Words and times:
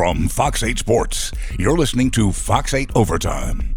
From 0.00 0.28
Fox 0.28 0.62
8 0.62 0.78
Sports, 0.78 1.30
you're 1.58 1.76
listening 1.76 2.10
to 2.12 2.32
Fox 2.32 2.72
8 2.72 2.90
Overtime. 2.94 3.74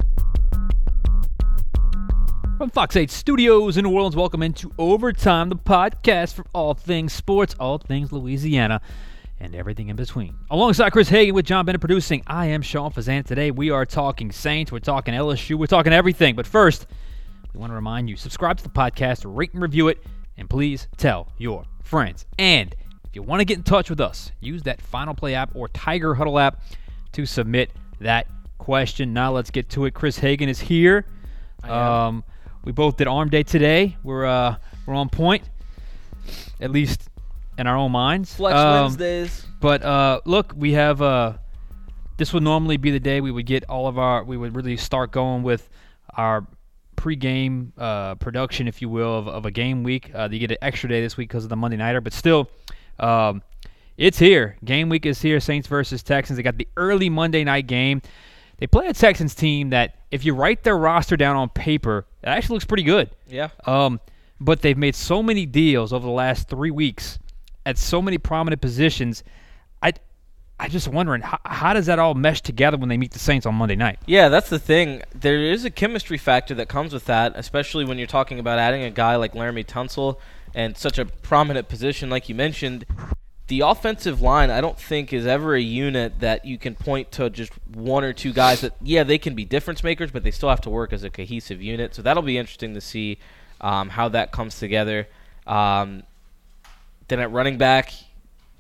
From 2.58 2.70
Fox 2.70 2.96
8 2.96 3.12
Studios 3.12 3.76
in 3.76 3.84
New 3.84 3.92
Orleans, 3.92 4.16
welcome 4.16 4.42
into 4.42 4.72
Overtime, 4.78 5.50
the 5.50 5.58
podcast 5.58 6.34
for 6.34 6.46
all 6.54 6.76
things 6.76 7.12
sports, 7.12 7.58
all 7.60 7.78
things 7.78 8.14
Louisiana, 8.14 8.80
and 9.42 9.54
everything 9.54 9.90
in 9.90 9.98
between. 9.98 10.34
Alongside 10.50 10.92
Chris 10.92 11.10
Hagan 11.10 11.36
with 11.36 11.46
John 11.46 11.66
Bennett 11.66 11.82
producing, 11.82 12.24
I 12.26 12.46
am 12.46 12.62
Sean 12.62 12.94
Fazende. 12.94 13.26
Today 13.26 13.52
we 13.52 13.70
are 13.70 13.86
talking 13.86 14.32
Saints, 14.32 14.72
we're 14.72 14.80
talking 14.80 15.14
LSU, 15.14 15.56
we're 15.56 15.66
talking 15.66 15.92
everything. 15.92 16.38
But 16.38 16.48
first, 16.48 16.88
we 17.54 17.60
want 17.60 17.72
to 17.72 17.76
remind 17.76 18.10
you 18.10 18.16
subscribe 18.16 18.56
to 18.60 18.64
the 18.64 18.70
podcast, 18.70 19.24
rate 19.26 19.52
and 19.52 19.62
review 19.62 19.90
it, 19.90 20.02
and 20.38 20.50
please 20.50 20.88
tell 20.96 21.34
your 21.38 21.66
friends. 21.82 22.26
And 22.40 22.74
if 23.14 23.18
you 23.18 23.22
want 23.22 23.42
to 23.42 23.46
get 23.46 23.58
in 23.58 23.64
touch 23.64 23.92
with 23.92 24.02
us, 24.02 24.32
use 24.40 24.64
that 24.64 24.82
Final 24.82 25.14
Play 25.14 25.36
app 25.36 25.52
or 25.54 25.68
Tiger 25.68 26.16
Huddle 26.16 26.40
app 26.40 26.64
to 27.12 27.28
submit 27.28 27.70
that 28.00 28.26
question. 28.58 29.14
Now 29.14 29.32
let's 29.32 29.52
get 29.52 29.70
to 29.70 29.86
it. 29.86 29.94
Chris 29.94 30.18
Hagan 30.18 30.50
is 30.50 30.60
here. 30.60 31.06
Um, 31.62 32.24
we 32.64 32.72
both 32.72 32.98
did 32.98 33.08
arm 33.08 33.30
day 33.30 33.44
today. 33.44 33.98
We're 34.02 34.26
uh, 34.26 34.56
we're 34.88 34.96
on 34.96 35.10
point, 35.10 35.44
at 36.60 36.72
least 36.72 37.08
in 37.60 37.68
our 37.68 37.78
own 37.78 37.92
minds. 37.92 38.34
Flex 38.34 38.58
Um, 38.58 38.82
Wednesdays. 38.86 39.46
But 39.62 39.84
uh, 39.84 40.22
look, 40.26 40.52
we 40.56 40.72
have 40.72 41.00
uh, 41.00 41.34
this 42.18 42.34
would 42.34 42.42
normally 42.42 42.78
be 42.78 42.90
the 42.90 43.00
day 43.00 43.22
we 43.22 43.30
would 43.30 43.46
get 43.46 43.64
all 43.70 43.86
of 43.86 44.00
our 44.00 44.24
we 44.24 44.38
would 44.38 44.56
really 44.56 44.76
start 44.76 45.12
going 45.12 45.44
with 45.44 45.70
our 46.18 46.48
pre-game 46.96 47.74
uh, 47.78 48.16
production, 48.16 48.68
if 48.68 48.82
you 48.82 48.90
will, 48.90 49.16
of, 49.20 49.28
of 49.28 49.46
a 49.46 49.52
game 49.52 49.84
week. 49.84 50.10
Uh, 50.16 50.28
you 50.32 50.40
get 50.40 50.50
an 50.50 50.58
extra 50.64 50.90
day 50.90 51.00
this 51.00 51.16
week 51.16 51.30
because 51.30 51.44
of 51.44 51.52
the 51.52 51.56
Monday 51.56 51.78
nighter, 51.78 52.02
but 52.02 52.12
still, 52.12 52.50
um, 53.00 53.42
it's 53.98 54.20
here. 54.20 54.58
Game 54.66 54.90
week 54.90 55.06
is 55.06 55.22
here. 55.22 55.40
Saints 55.40 55.68
versus 55.68 56.04
Texans. 56.04 56.38
They 56.38 56.44
got 56.44 56.58
the 56.58 56.68
early 56.78 57.10
Monday 57.10 57.44
night 57.44 57.68
game. 57.68 58.02
They 58.58 58.68
play 58.68 58.88
a 58.88 58.94
Texans 58.94 59.36
team 59.36 59.72
that, 59.72 59.96
if 60.12 60.24
you 60.24 60.34
write 60.34 60.64
their 60.64 60.78
roster 60.78 61.18
down 61.18 61.36
on 61.36 61.50
paper, 61.50 62.06
it 62.22 62.28
actually 62.28 62.56
looks 62.56 62.66
pretty 62.66 62.84
good. 62.84 63.10
Yeah. 63.28 63.50
Um, 63.66 64.00
but 64.40 64.62
they've 64.62 64.78
made 64.78 64.96
so 64.96 65.24
many 65.24 65.46
deals 65.46 65.92
over 65.92 66.06
the 66.06 66.12
last 66.12 66.50
three 66.50 66.72
weeks 66.72 67.20
at 67.66 67.78
so 67.78 68.02
many 68.02 68.18
prominent 68.18 68.62
positions. 68.62 69.24
I, 69.82 69.94
I 70.60 70.68
just 70.70 70.88
wondering 70.88 71.22
how, 71.22 71.40
how 71.46 71.74
does 71.74 71.88
that 71.88 71.98
all 72.00 72.14
mesh 72.14 72.42
together 72.42 72.78
when 72.78 72.90
they 72.90 72.98
meet 72.98 73.12
the 73.12 73.20
Saints 73.20 73.46
on 73.46 73.56
Monday 73.56 73.76
night? 73.76 74.00
Yeah, 74.06 74.30
that's 74.30 74.50
the 74.50 74.60
thing. 74.60 75.02
There 75.14 75.40
is 75.40 75.66
a 75.66 75.72
chemistry 75.72 76.18
factor 76.18 76.54
that 76.56 76.70
comes 76.70 76.94
with 76.94 77.06
that, 77.06 77.34
especially 77.36 77.86
when 77.86 77.98
you're 77.98 78.08
talking 78.08 78.40
about 78.40 78.60
adding 78.60 78.84
a 78.84 78.92
guy 78.92 79.16
like 79.16 79.34
Laremy 79.34 79.66
Tunsil 79.66 80.18
and 80.56 80.78
such 80.78 81.00
a 81.00 81.06
prominent 81.06 81.68
position 81.68 82.10
like 82.10 82.30
you 82.30 82.36
mentioned. 82.36 82.86
The 83.48 83.60
offensive 83.60 84.22
line, 84.22 84.50
I 84.50 84.62
don't 84.62 84.80
think, 84.80 85.12
is 85.12 85.28
ever 85.28 85.54
a 85.56 85.62
unit 85.62 86.20
that 86.22 86.46
you 86.46 86.58
can 86.58 86.76
point 86.76 87.12
to 87.14 87.30
just 87.30 87.52
one 87.74 88.04
or 88.04 88.14
two 88.14 88.32
guys 88.32 88.62
that, 88.62 88.74
yeah, 88.82 89.04
they 89.04 89.18
can 89.18 89.36
be 89.36 89.44
difference 89.44 89.84
makers, 89.84 90.12
but 90.12 90.24
they 90.24 90.32
still 90.32 90.50
have 90.50 90.62
to 90.62 90.70
work 90.70 90.94
as 90.94 91.04
a 91.04 91.10
cohesive 91.10 91.62
unit. 91.62 91.94
So 91.94 92.02
that'll 92.02 92.24
be 92.24 92.38
interesting 92.38 92.74
to 92.74 92.82
see 92.82 93.20
um, 93.60 93.90
how 93.90 94.10
that 94.10 94.32
comes 94.32 94.60
together. 94.60 95.08
Um, 95.46 96.04
then 97.10 97.20
at 97.20 97.32
running 97.32 97.58
back, 97.58 97.92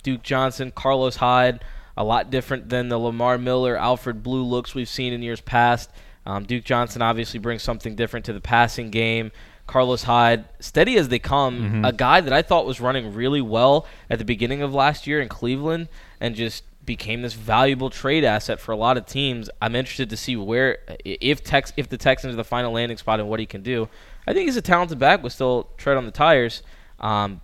Duke 0.03 0.21
Johnson, 0.21 0.71
Carlos 0.71 1.15
Hyde, 1.15 1.63
a 1.95 2.03
lot 2.03 2.29
different 2.29 2.69
than 2.69 2.89
the 2.89 2.97
Lamar 2.97 3.37
Miller, 3.37 3.77
Alfred 3.77 4.21
Blue 4.21 4.43
looks 4.43 4.75
we've 4.75 4.89
seen 4.89 5.13
in 5.13 5.21
years 5.21 5.41
past. 5.41 5.89
Um, 6.25 6.43
Duke 6.45 6.63
Johnson 6.63 7.01
obviously 7.01 7.39
brings 7.39 7.63
something 7.63 7.95
different 7.95 8.25
to 8.25 8.33
the 8.33 8.41
passing 8.41 8.89
game. 8.89 9.31
Carlos 9.67 10.03
Hyde, 10.03 10.45
steady 10.59 10.97
as 10.97 11.07
they 11.09 11.19
come, 11.19 11.85
a 11.85 11.91
guy 11.93 12.21
that 12.21 12.33
I 12.33 12.41
thought 12.41 12.65
was 12.65 12.81
running 12.81 13.13
really 13.13 13.41
well 13.41 13.85
at 14.09 14.19
the 14.19 14.25
beginning 14.25 14.61
of 14.61 14.73
last 14.73 15.07
year 15.07 15.21
in 15.21 15.29
Cleveland 15.29 15.87
and 16.19 16.35
just 16.35 16.63
became 16.85 17.21
this 17.21 17.33
valuable 17.33 17.89
trade 17.89 18.25
asset 18.25 18.59
for 18.59 18.73
a 18.73 18.75
lot 18.75 18.97
of 18.97 19.05
teams. 19.05 19.49
I'm 19.61 19.75
interested 19.75 20.09
to 20.09 20.17
see 20.17 20.35
where 20.35 20.79
if 21.05 21.43
Tex 21.43 21.71
if 21.77 21.87
the 21.87 21.97
Texans 21.97 22.33
are 22.33 22.37
the 22.37 22.43
final 22.43 22.73
landing 22.73 22.97
spot 22.97 23.21
and 23.21 23.29
what 23.29 23.39
he 23.39 23.45
can 23.45 23.63
do. 23.63 23.87
I 24.27 24.33
think 24.33 24.47
he's 24.47 24.57
a 24.57 24.61
talented 24.61 24.99
back 24.99 25.23
with 25.23 25.33
still 25.33 25.69
tread 25.77 25.97
on 25.97 26.05
the 26.05 26.11
tires. 26.11 26.61
Um, 26.99 27.41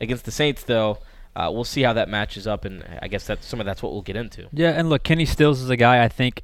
against 0.00 0.24
the 0.24 0.30
Saints, 0.30 0.62
though, 0.62 0.98
uh, 1.36 1.50
we'll 1.52 1.64
see 1.64 1.82
how 1.82 1.92
that 1.92 2.08
matches 2.08 2.46
up, 2.46 2.64
and 2.64 2.84
I 3.00 3.08
guess 3.08 3.26
that 3.26 3.42
some 3.44 3.60
of 3.60 3.66
that's 3.66 3.82
what 3.82 3.92
we'll 3.92 4.02
get 4.02 4.16
into. 4.16 4.48
Yeah, 4.52 4.70
and 4.70 4.88
look, 4.88 5.02
Kenny 5.02 5.24
Stills 5.24 5.60
is 5.60 5.70
a 5.70 5.76
guy 5.76 6.02
I 6.02 6.08
think, 6.08 6.42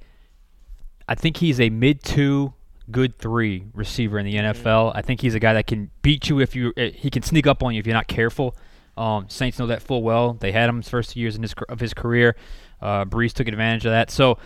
I 1.08 1.14
think 1.14 1.38
he's 1.38 1.60
a 1.60 1.70
mid 1.70 2.02
two, 2.02 2.52
good 2.90 3.18
three 3.18 3.64
receiver 3.72 4.18
in 4.18 4.26
the 4.26 4.34
NFL. 4.34 4.92
I 4.94 5.02
think 5.02 5.20
he's 5.20 5.34
a 5.34 5.40
guy 5.40 5.54
that 5.54 5.66
can 5.66 5.90
beat 6.02 6.28
you 6.28 6.40
if 6.40 6.54
you 6.54 6.72
eh, 6.76 6.90
he 6.94 7.10
can 7.10 7.22
sneak 7.22 7.46
up 7.46 7.62
on 7.62 7.74
you 7.74 7.80
if 7.80 7.86
you're 7.86 7.94
not 7.94 8.08
careful. 8.08 8.56
Um, 8.96 9.28
Saints 9.28 9.58
know 9.58 9.66
that 9.66 9.82
full 9.82 10.02
well. 10.02 10.34
They 10.34 10.52
had 10.52 10.68
him 10.68 10.76
his 10.76 10.88
first 10.88 11.10
two 11.10 11.20
years 11.20 11.34
in 11.36 11.42
his, 11.42 11.54
of 11.68 11.80
his 11.80 11.94
career. 11.94 12.36
Uh, 12.80 13.04
Brees 13.04 13.32
took 13.32 13.48
advantage 13.48 13.84
of 13.86 13.90
that. 13.90 14.10
So, 14.10 14.38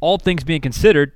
all 0.00 0.18
things 0.18 0.44
being 0.44 0.60
considered, 0.60 1.12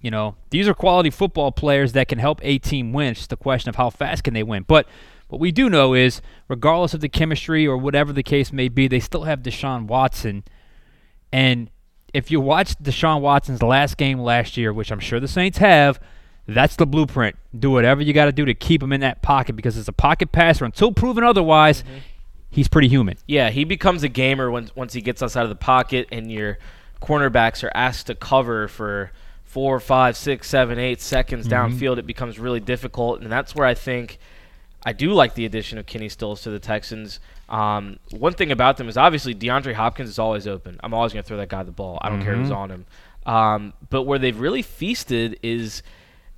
you 0.00 0.10
know 0.10 0.36
these 0.50 0.68
are 0.68 0.74
quality 0.74 1.10
football 1.10 1.52
players 1.52 1.92
that 1.92 2.08
can 2.08 2.18
help 2.18 2.40
a 2.42 2.58
team 2.58 2.92
win. 2.92 3.08
It's 3.08 3.20
just 3.20 3.30
the 3.30 3.36
question 3.36 3.68
of 3.68 3.76
how 3.76 3.90
fast 3.90 4.24
can 4.24 4.34
they 4.34 4.42
win. 4.42 4.64
But 4.66 4.86
what 5.28 5.40
we 5.40 5.52
do 5.52 5.70
know 5.70 5.94
is, 5.94 6.20
regardless 6.48 6.92
of 6.92 7.00
the 7.00 7.08
chemistry 7.08 7.66
or 7.66 7.76
whatever 7.76 8.12
the 8.12 8.22
case 8.22 8.52
may 8.52 8.68
be, 8.68 8.88
they 8.88 9.00
still 9.00 9.24
have 9.24 9.40
Deshaun 9.40 9.86
Watson. 9.86 10.44
And 11.32 11.70
if 12.12 12.30
you 12.30 12.40
watched 12.40 12.82
Deshaun 12.82 13.20
Watson's 13.20 13.62
last 13.62 13.96
game 13.96 14.20
last 14.20 14.56
year, 14.56 14.72
which 14.72 14.90
I'm 14.90 15.00
sure 15.00 15.20
the 15.20 15.28
Saints 15.28 15.58
have, 15.58 16.00
that's 16.46 16.76
the 16.76 16.86
blueprint. 16.86 17.36
Do 17.56 17.70
whatever 17.70 18.02
you 18.02 18.12
got 18.12 18.26
to 18.26 18.32
do 18.32 18.44
to 18.44 18.54
keep 18.54 18.82
him 18.82 18.92
in 18.92 19.00
that 19.00 19.22
pocket 19.22 19.54
because 19.56 19.76
it's 19.76 19.88
a 19.88 19.92
pocket 19.92 20.32
passer, 20.32 20.64
until 20.64 20.92
proven 20.92 21.22
otherwise, 21.24 21.82
mm-hmm. 21.82 21.98
he's 22.50 22.68
pretty 22.68 22.88
human. 22.88 23.16
Yeah, 23.26 23.50
he 23.50 23.64
becomes 23.64 24.02
a 24.02 24.08
gamer 24.08 24.50
when, 24.50 24.70
once 24.74 24.92
he 24.92 25.00
gets 25.00 25.22
outside 25.22 25.44
of 25.44 25.48
the 25.48 25.54
pocket, 25.54 26.08
and 26.10 26.30
your 26.30 26.58
cornerbacks 27.00 27.62
are 27.62 27.72
asked 27.74 28.08
to 28.08 28.14
cover 28.14 28.68
for 28.68 29.12
four, 29.44 29.80
five, 29.80 30.16
six, 30.16 30.48
seven, 30.48 30.78
eight 30.78 31.00
seconds 31.00 31.46
mm-hmm. 31.46 31.74
downfield. 31.74 31.98
It 31.98 32.06
becomes 32.06 32.38
really 32.38 32.60
difficult, 32.60 33.20
and 33.20 33.30
that's 33.30 33.54
where 33.54 33.66
I 33.66 33.74
think 33.74 34.18
I 34.84 34.92
do 34.92 35.12
like 35.12 35.34
the 35.34 35.44
addition 35.44 35.78
of 35.78 35.86
Kenny 35.86 36.08
Stills 36.08 36.42
to 36.42 36.50
the 36.50 36.58
Texans. 36.58 37.20
Um, 37.50 37.98
one 38.10 38.32
thing 38.32 38.52
about 38.52 38.76
them 38.76 38.88
is 38.88 38.96
obviously 38.96 39.34
DeAndre 39.34 39.74
Hopkins 39.74 40.08
is 40.08 40.18
always 40.18 40.46
open. 40.46 40.78
I'm 40.82 40.94
always 40.94 41.12
going 41.12 41.24
to 41.24 41.28
throw 41.28 41.36
that 41.36 41.48
guy 41.48 41.62
the 41.64 41.72
ball. 41.72 41.98
I 42.00 42.08
don't 42.08 42.22
care 42.22 42.36
who's 42.36 42.50
on 42.52 42.70
him. 42.70 42.86
Um, 43.26 43.72
but 43.90 44.04
where 44.04 44.18
they've 44.18 44.38
really 44.38 44.62
feasted 44.62 45.38
is 45.42 45.82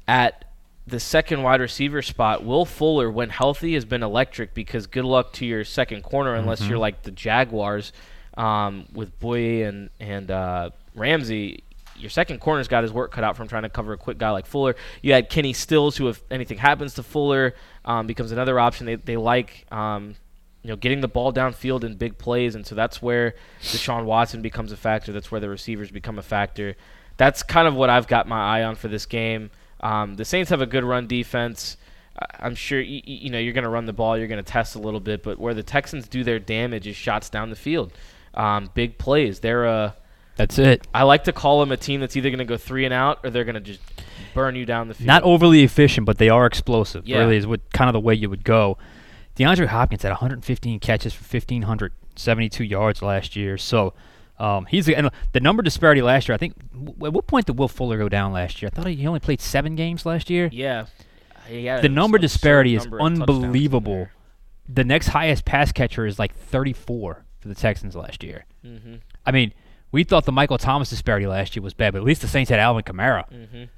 at 0.09 0.47
the 0.87 0.99
second 0.99 1.43
wide 1.43 1.61
receiver 1.61 2.03
spot. 2.03 2.45
Will 2.45 2.65
Fuller, 2.65 3.11
when 3.11 3.29
healthy, 3.29 3.75
has 3.75 3.85
been 3.85 4.03
electric 4.03 4.55
because 4.55 4.87
good 4.87 5.05
luck 5.05 5.33
to 5.35 5.47
your 5.47 5.65
second 5.65 6.03
corner 6.03 6.35
unless 6.35 6.63
you're 6.63 6.79
like 6.79 7.03
the 7.03 7.11
Jaguars 7.11 7.93
um, 8.37 8.87
with 8.93 9.19
Bouye 9.21 9.69
and 9.69 9.91
and 10.01 10.31
uh, 10.31 10.71
Ramsey. 10.95 11.63
Your 11.97 12.11
second 12.11 12.41
corner's 12.41 12.67
got 12.67 12.83
his 12.83 12.93
work 12.93 13.13
cut 13.13 13.23
out 13.23 13.37
from 13.37 13.47
trying 13.47 13.63
to 13.63 13.69
cover 13.69 13.93
a 13.93 13.99
quick 13.99 14.19
guy 14.19 14.31
like 14.31 14.47
Fuller. 14.47 14.75
You 15.03 15.13
had 15.13 15.29
Kenny 15.29 15.53
Stills, 15.53 15.97
who 15.97 16.09
if 16.09 16.21
anything 16.31 16.59
happens 16.59 16.95
to 16.95 17.03
Fuller, 17.03 17.55
um, 17.85 18.07
becomes 18.07 18.33
another 18.33 18.59
option. 18.59 18.87
They 18.87 18.97
they 18.97 19.17
like 19.17 19.67
um, 19.71 20.17
you 20.63 20.69
know 20.71 20.77
getting 20.77 21.01
the 21.01 21.09
ball 21.09 21.33
downfield 21.33 21.85
in 21.85 21.97
big 21.97 22.19
plays, 22.19 22.55
and 22.55 22.67
so 22.67 22.75
that's 22.75 23.03
where 23.03 23.35
Deshaun 23.61 24.05
Watson 24.05 24.43
becomes 24.43 24.73
a 24.73 24.77
factor. 24.77 25.13
That's 25.13 25.31
where 25.31 25.41
the 25.41 25.49
receivers 25.49 25.91
become 25.91 26.19
a 26.19 26.23
factor. 26.23 26.77
That's 27.17 27.43
kind 27.43 27.69
of 27.69 27.75
what 27.75 27.91
I've 27.91 28.07
got 28.07 28.27
my 28.29 28.59
eye 28.59 28.63
on 28.63 28.77
for 28.77 28.89
this 28.89 29.07
game. 29.07 29.51
Um, 29.81 30.15
the 30.15 30.25
Saints 30.25 30.51
have 30.51 30.61
a 30.61 30.67
good 30.67 30.85
run 30.85 31.07
defense. 31.07 31.77
I'm 32.39 32.55
sure 32.55 32.81
you, 32.81 33.01
you 33.05 33.31
know 33.31 33.39
you're 33.39 33.55
going 33.55 33.65
to 33.65 33.71
run 33.71 33.87
the 33.87 33.93
ball. 33.93 34.17
You're 34.17 34.29
going 34.29 34.43
to 34.43 34.51
test 34.51 34.77
a 34.77 34.79
little 34.79 35.01
bit, 35.01 35.23
but 35.23 35.39
where 35.39 35.55
the 35.55 35.63
Texans 35.63 36.07
do 36.09 36.23
their 36.23 36.39
damage 36.39 36.87
is 36.87 36.95
shots 36.95 37.29
down 37.29 37.51
the 37.51 37.57
field, 37.57 37.93
um, 38.35 38.71
big 38.75 38.99
plays. 38.99 39.41
They're 39.41 39.65
a 39.65 39.97
That's 40.37 40.59
it. 40.59 40.87
I 40.95 41.03
like 41.03 41.25
to 41.25 41.33
call 41.33 41.61
them 41.61 41.73
a 41.73 41.77
team 41.77 42.01
that's 42.01 42.17
either 42.17 42.31
going 42.31 42.39
to 42.39 42.45
go 42.45 42.57
three 42.57 42.85
and 42.85 42.95
out 42.95 43.21
or 43.25 43.31
they're 43.31 43.45
going 43.45 43.55
to 43.55 43.61
just 43.61 43.81
burn 44.35 44.55
you 44.55 44.65
down 44.67 44.89
the 44.89 44.95
field. 44.95 45.07
Not 45.07 45.23
overly 45.25 45.63
efficient, 45.65 46.07
but 46.07 46.19
they 46.19 46.29
are 46.29 46.47
explosive. 46.47 47.07
Yeah. 47.07 47.19
Really 47.19 47.37
is 47.39 47.47
what 47.47 47.61
kind 47.73 47.89
of 47.89 47.95
the 47.95 48.01
way 48.01 48.15
you 48.15 48.31
would 48.31 48.45
go. 48.45 48.79
DeAndre 49.37 49.67
Hopkins 49.67 50.03
had 50.03 50.11
115 50.11 50.81
catches 50.81 51.13
for 51.15 51.23
1,572 51.25 52.65
yards 52.65 53.03
last 53.03 53.35
year. 53.37 53.57
So 53.59 53.95
um, 54.39 54.67
he's 54.67 54.89
and 54.89 55.11
the 55.33 55.41
number 55.41 55.63
disparity 55.63 56.03
last 56.03 56.29
year. 56.29 56.35
I 56.35 56.39
think 56.39 56.55
at 57.05 57.13
what 57.13 57.27
point 57.27 57.47
did 57.47 57.59
Will 57.59 57.69
Fuller 57.69 57.99
go 57.99 58.09
down 58.09 58.33
last 58.33 58.61
year? 58.63 58.71
I 58.73 58.77
thought 58.77 58.87
he 58.89 59.07
only 59.07 59.21
played 59.21 59.41
seven 59.41 59.75
games 59.77 60.05
last 60.07 60.31
year. 60.31 60.49
yeah. 60.53 60.87
Yeah, 61.51 61.81
the 61.81 61.89
number 61.89 62.17
absurd 62.19 62.23
disparity 62.23 62.77
is 62.77 62.85
number 62.85 63.01
in 63.01 63.05
unbelievable. 63.07 64.09
The 64.69 64.85
next 64.85 65.09
highest 65.09 65.45
pass 65.45 65.73
catcher 65.73 66.07
is 66.07 66.17
like 66.17 66.33
34 66.35 67.25
for 67.41 67.49
the 67.49 67.55
Texans 67.57 67.97
last 67.97 68.23
year. 68.23 68.45
Mhm. 68.65 69.01
I 69.27 69.33
mean, 69.33 69.53
we 69.91 70.05
thought 70.05 70.25
the 70.25 70.31
Michael 70.33 70.57
Thomas 70.57 70.89
disparity 70.89 71.27
last 71.27 71.57
year 71.57 71.63
was 71.65 71.75
bad, 71.75 71.93
but 71.95 71.99
at 71.99 72.05
least 72.05 72.23
the 72.23 72.29
Saints 72.29 72.49
had 72.49 72.61
Alvin 72.61 72.85
Kamara. 72.85 73.25
Mhm. 73.29 73.69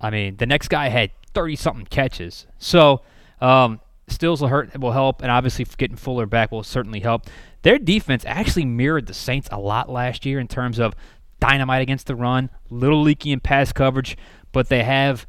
I 0.00 0.08
mean, 0.10 0.36
the 0.38 0.46
next 0.46 0.68
guy 0.68 0.88
had 0.88 1.10
30 1.34 1.56
something 1.56 1.84
catches. 1.84 2.46
So, 2.58 3.02
um, 3.42 3.80
Stills 4.10 4.40
will 4.40 4.48
hurt 4.48 4.78
will 4.78 4.92
help, 4.92 5.22
and 5.22 5.30
obviously 5.30 5.64
getting 5.76 5.96
Fuller 5.96 6.26
back 6.26 6.50
will 6.50 6.62
certainly 6.62 7.00
help. 7.00 7.26
Their 7.62 7.78
defense 7.78 8.24
actually 8.26 8.64
mirrored 8.64 9.06
the 9.06 9.14
Saints 9.14 9.48
a 9.52 9.58
lot 9.58 9.90
last 9.90 10.24
year 10.24 10.40
in 10.40 10.48
terms 10.48 10.78
of 10.78 10.94
dynamite 11.40 11.82
against 11.82 12.06
the 12.06 12.14
run, 12.14 12.50
little 12.68 13.02
leaky 13.02 13.32
in 13.32 13.40
pass 13.40 13.72
coverage, 13.72 14.16
but 14.52 14.68
they 14.68 14.82
have 14.82 15.26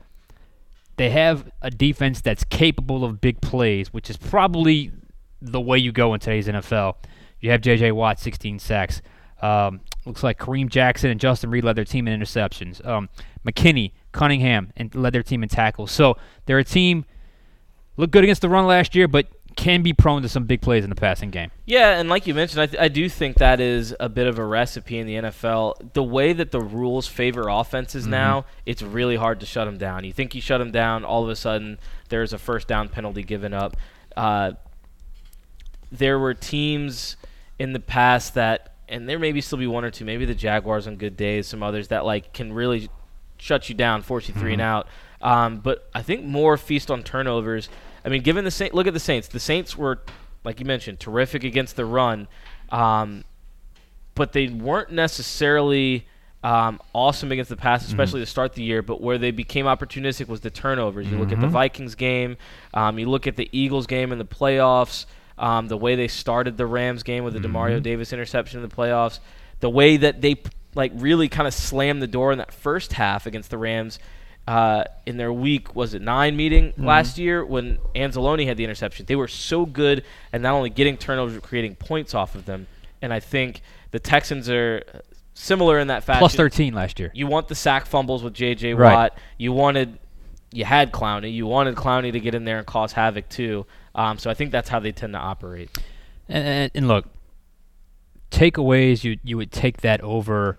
they 0.98 1.10
have 1.10 1.50
a 1.62 1.72
defense 1.72 2.22
that's 2.22 2.44
capable 2.44 3.04
of 3.04 3.22
big 3.22 3.42
plays, 3.42 3.92
which 3.94 4.10
is 4.10 4.18
probably 4.18 4.92
the 5.42 5.60
way 5.60 5.78
you 5.78 5.92
go 5.92 6.14
in 6.14 6.20
today's 6.20 6.48
NFL. 6.48 6.96
You 7.40 7.50
have 7.52 7.62
J.J. 7.62 7.92
Watt, 7.94 8.20
16 8.20 8.60
sacks. 8.60 9.02
Um, 9.42 9.82
looks 10.06 10.22
like 10.22 10.38
Kareem 10.38 10.70
Jackson 10.70 11.10
and 11.10 11.20
Justin 11.20 11.50
Reid 11.50 11.64
led 11.64 11.76
their 11.76 11.86
team 11.86 12.08
in 12.08 12.20
interceptions. 12.20 12.86
Um, 12.86 13.10
McKinney, 13.46 13.94
Cunningham, 14.12 14.72
and 14.78 14.94
led 14.94 15.14
their 15.14 15.24
team 15.24 15.42
in 15.42 15.50
tackles. 15.50 15.92
So 15.92 16.18
they're 16.46 16.60
a 16.60 16.64
team 16.64 17.06
looked 18.02 18.12
good 18.12 18.24
against 18.24 18.42
the 18.42 18.50
run 18.50 18.66
last 18.66 18.96
year, 18.96 19.08
but 19.08 19.28
can 19.56 19.84
be 19.84 19.92
prone 19.94 20.22
to 20.22 20.30
some 20.30 20.46
big 20.46 20.62
plays 20.62 20.84
in 20.84 20.90
the 20.90 20.96
passing 20.96 21.30
game. 21.30 21.52
Yeah, 21.66 22.00
and 22.00 22.10
like 22.10 22.26
you 22.26 22.34
mentioned, 22.34 22.62
I, 22.62 22.66
th- 22.68 22.82
I 22.82 22.88
do 22.88 23.08
think 23.10 23.38
that 23.38 23.60
is 23.60 23.94
a 24.00 24.08
bit 24.10 24.26
of 24.26 24.40
a 24.40 24.46
recipe 24.46 24.98
in 24.98 25.06
the 25.06 25.16
NFL. 25.16 25.94
The 25.94 26.02
way 26.04 26.32
that 26.34 26.52
the 26.52 26.62
rules 26.62 27.08
favor 27.08 27.48
offenses 27.50 28.04
Mm-hmm. 28.04 28.12
now, 28.12 28.46
it's 28.66 28.82
really 28.82 29.18
hard 29.18 29.42
to 29.42 29.46
shut 29.46 29.68
them 29.68 29.78
down. 29.78 30.04
You 30.06 30.14
think 30.14 30.34
you 30.34 30.42
shut 30.42 30.60
them 30.60 30.72
down, 30.72 31.04
all 31.04 31.24
of 31.24 31.30
a 31.30 31.36
sudden 31.36 31.78
there's 32.10 32.32
a 32.34 32.38
first 32.38 32.68
down 32.68 32.88
penalty 32.90 33.24
given 33.24 33.54
up. 33.54 33.76
Uh, 34.18 34.54
there 35.92 36.18
were 36.18 36.34
teams 36.34 37.18
in 37.60 37.74
the 37.74 37.80
past 37.80 38.34
that, 38.36 38.74
and 38.88 39.08
there 39.08 39.20
maybe 39.20 39.42
still 39.42 39.58
be 39.60 39.68
one 39.68 39.84
or 39.84 39.92
two, 39.92 40.06
maybe 40.06 40.26
the 40.26 40.34
Jaguars 40.36 40.88
on 40.88 40.96
good 40.96 41.18
days, 41.18 41.46
some 41.48 41.62
others 41.62 41.90
that 41.90 42.06
like 42.06 42.34
can 42.34 42.54
really 42.54 42.90
shut 43.38 43.68
you 43.70 43.76
down, 43.76 44.02
force 44.02 44.28
you 44.30 44.34
3 44.34 44.54
and 44.54 44.62
out. 44.62 44.88
Um, 45.22 45.60
but 45.60 45.90
I 45.94 46.02
think 46.02 46.24
more 46.24 46.58
feast 46.58 46.90
on 46.90 47.04
turnovers. 47.04 47.70
I 48.04 48.10
mean, 48.10 48.22
given 48.22 48.46
the 48.46 48.52
Saint, 48.52 48.74
look 48.74 48.88
at 48.88 48.94
the 48.94 49.00
Saints. 49.00 49.28
The 49.28 49.40
Saints 49.40 49.78
were, 49.78 50.00
like 50.44 50.60
you 50.60 50.66
mentioned, 50.66 51.00
terrific 51.00 51.44
against 51.44 51.76
the 51.76 51.86
run, 51.86 52.28
um, 52.70 53.24
but 54.16 54.34
they 54.34 54.48
weren't 54.48 54.92
necessarily 54.92 56.06
um, 56.44 56.80
awesome 56.94 57.32
against 57.32 57.50
the 57.50 57.56
pass, 57.56 57.88
especially 57.88 58.22
to 58.22 58.26
start 58.26 58.54
the 58.54 58.64
year. 58.64 58.82
But 58.82 59.02
where 59.02 59.18
they 59.18 59.32
became 59.32 59.66
opportunistic 59.66 60.28
was 60.28 60.42
the 60.42 60.50
turnovers. 60.50 61.08
You 61.08 61.18
look 61.18 61.32
at 61.32 61.40
the 61.40 61.48
Vikings 61.48 61.96
game, 61.96 62.38
um, 62.74 62.98
you 62.98 63.08
look 63.08 63.28
at 63.28 63.36
the 63.36 63.50
Eagles 63.52 63.86
game 63.86 64.12
in 64.12 64.18
the 64.18 64.26
playoffs, 64.26 65.06
um, 65.38 65.68
the 65.68 65.78
way 65.78 65.96
they 65.96 66.08
started 66.08 66.58
the 66.58 66.66
Rams 66.66 67.04
game 67.04 67.24
with 67.24 67.34
the 67.34 67.40
Demario 67.40 67.82
Davis 67.82 68.14
interception 68.14 68.62
in 68.62 68.68
the 68.68 68.76
playoffs, 68.76 69.20
the 69.60 69.70
way 69.70 69.98
that 69.98 70.22
they 70.22 70.42
like 70.74 70.92
really 70.96 71.28
kind 71.30 71.48
of 71.48 71.54
slammed 71.54 72.02
the 72.02 72.08
door 72.08 72.32
in 72.32 72.38
that 72.38 72.54
first 72.54 72.94
half 72.94 73.26
against 73.26 73.50
the 73.50 73.58
Rams. 73.58 74.00
Uh, 74.48 74.84
in 75.06 75.18
their 75.18 75.32
week 75.32 75.76
was 75.76 75.94
it 75.94 76.02
nine 76.02 76.36
meeting 76.36 76.74
last 76.76 77.18
year 77.18 77.46
when 77.46 77.78
Anzalone 77.96 78.46
had 78.46 78.58
the 78.58 78.64
interception. 78.64 79.06
They 79.06 79.16
were 79.16 79.28
so 79.28 79.66
good 79.66 80.04
at 80.34 80.42
not 80.42 80.54
only 80.54 80.72
getting 80.72 80.98
turnovers 80.98 81.36
but 81.36 81.44
creating 81.44 81.76
points 81.76 82.16
off 82.16 82.34
of 82.36 82.46
them. 82.46 82.68
And 83.02 83.14
I 83.14 83.20
think 83.20 83.62
the 83.92 84.00
Texans 84.00 84.50
are 84.50 84.84
similar 85.36 85.80
in 85.80 85.88
that 85.88 86.04
fashion. 86.04 86.20
Plus 86.20 86.36
13 86.36 86.74
last 86.74 87.00
year. 87.00 87.12
You 87.14 87.28
want 87.28 87.48
the 87.48 87.56
sack 87.56 87.86
fumbles 87.86 88.24
with 88.24 88.34
J.J. 88.34 88.74
Right. 88.74 88.94
Watt. 88.94 89.18
You 89.38 89.54
wanted, 89.54 90.00
you 90.52 90.66
had 90.66 90.92
Clowney. 90.92 91.34
You 91.34 91.46
wanted 91.46 91.76
Clowney 91.76 92.12
to 92.12 92.20
get 92.20 92.36
in 92.36 92.44
there 92.44 92.58
and 92.58 92.66
cause 92.66 92.94
havoc 92.94 93.30
too. 93.30 93.66
Um, 93.94 94.18
so 94.18 94.30
I 94.30 94.34
think 94.34 94.52
that's 94.52 94.70
how 94.70 94.80
they 94.80 94.92
tend 94.92 95.14
to 95.14 95.20
operate. 95.20 95.70
And, 96.28 96.48
and, 96.48 96.72
and 96.76 96.88
look, 96.88 97.06
takeaways, 98.32 99.04
you 99.04 99.18
you 99.24 99.38
would 99.38 99.52
take 99.52 99.82
that 99.82 100.02
over. 100.02 100.58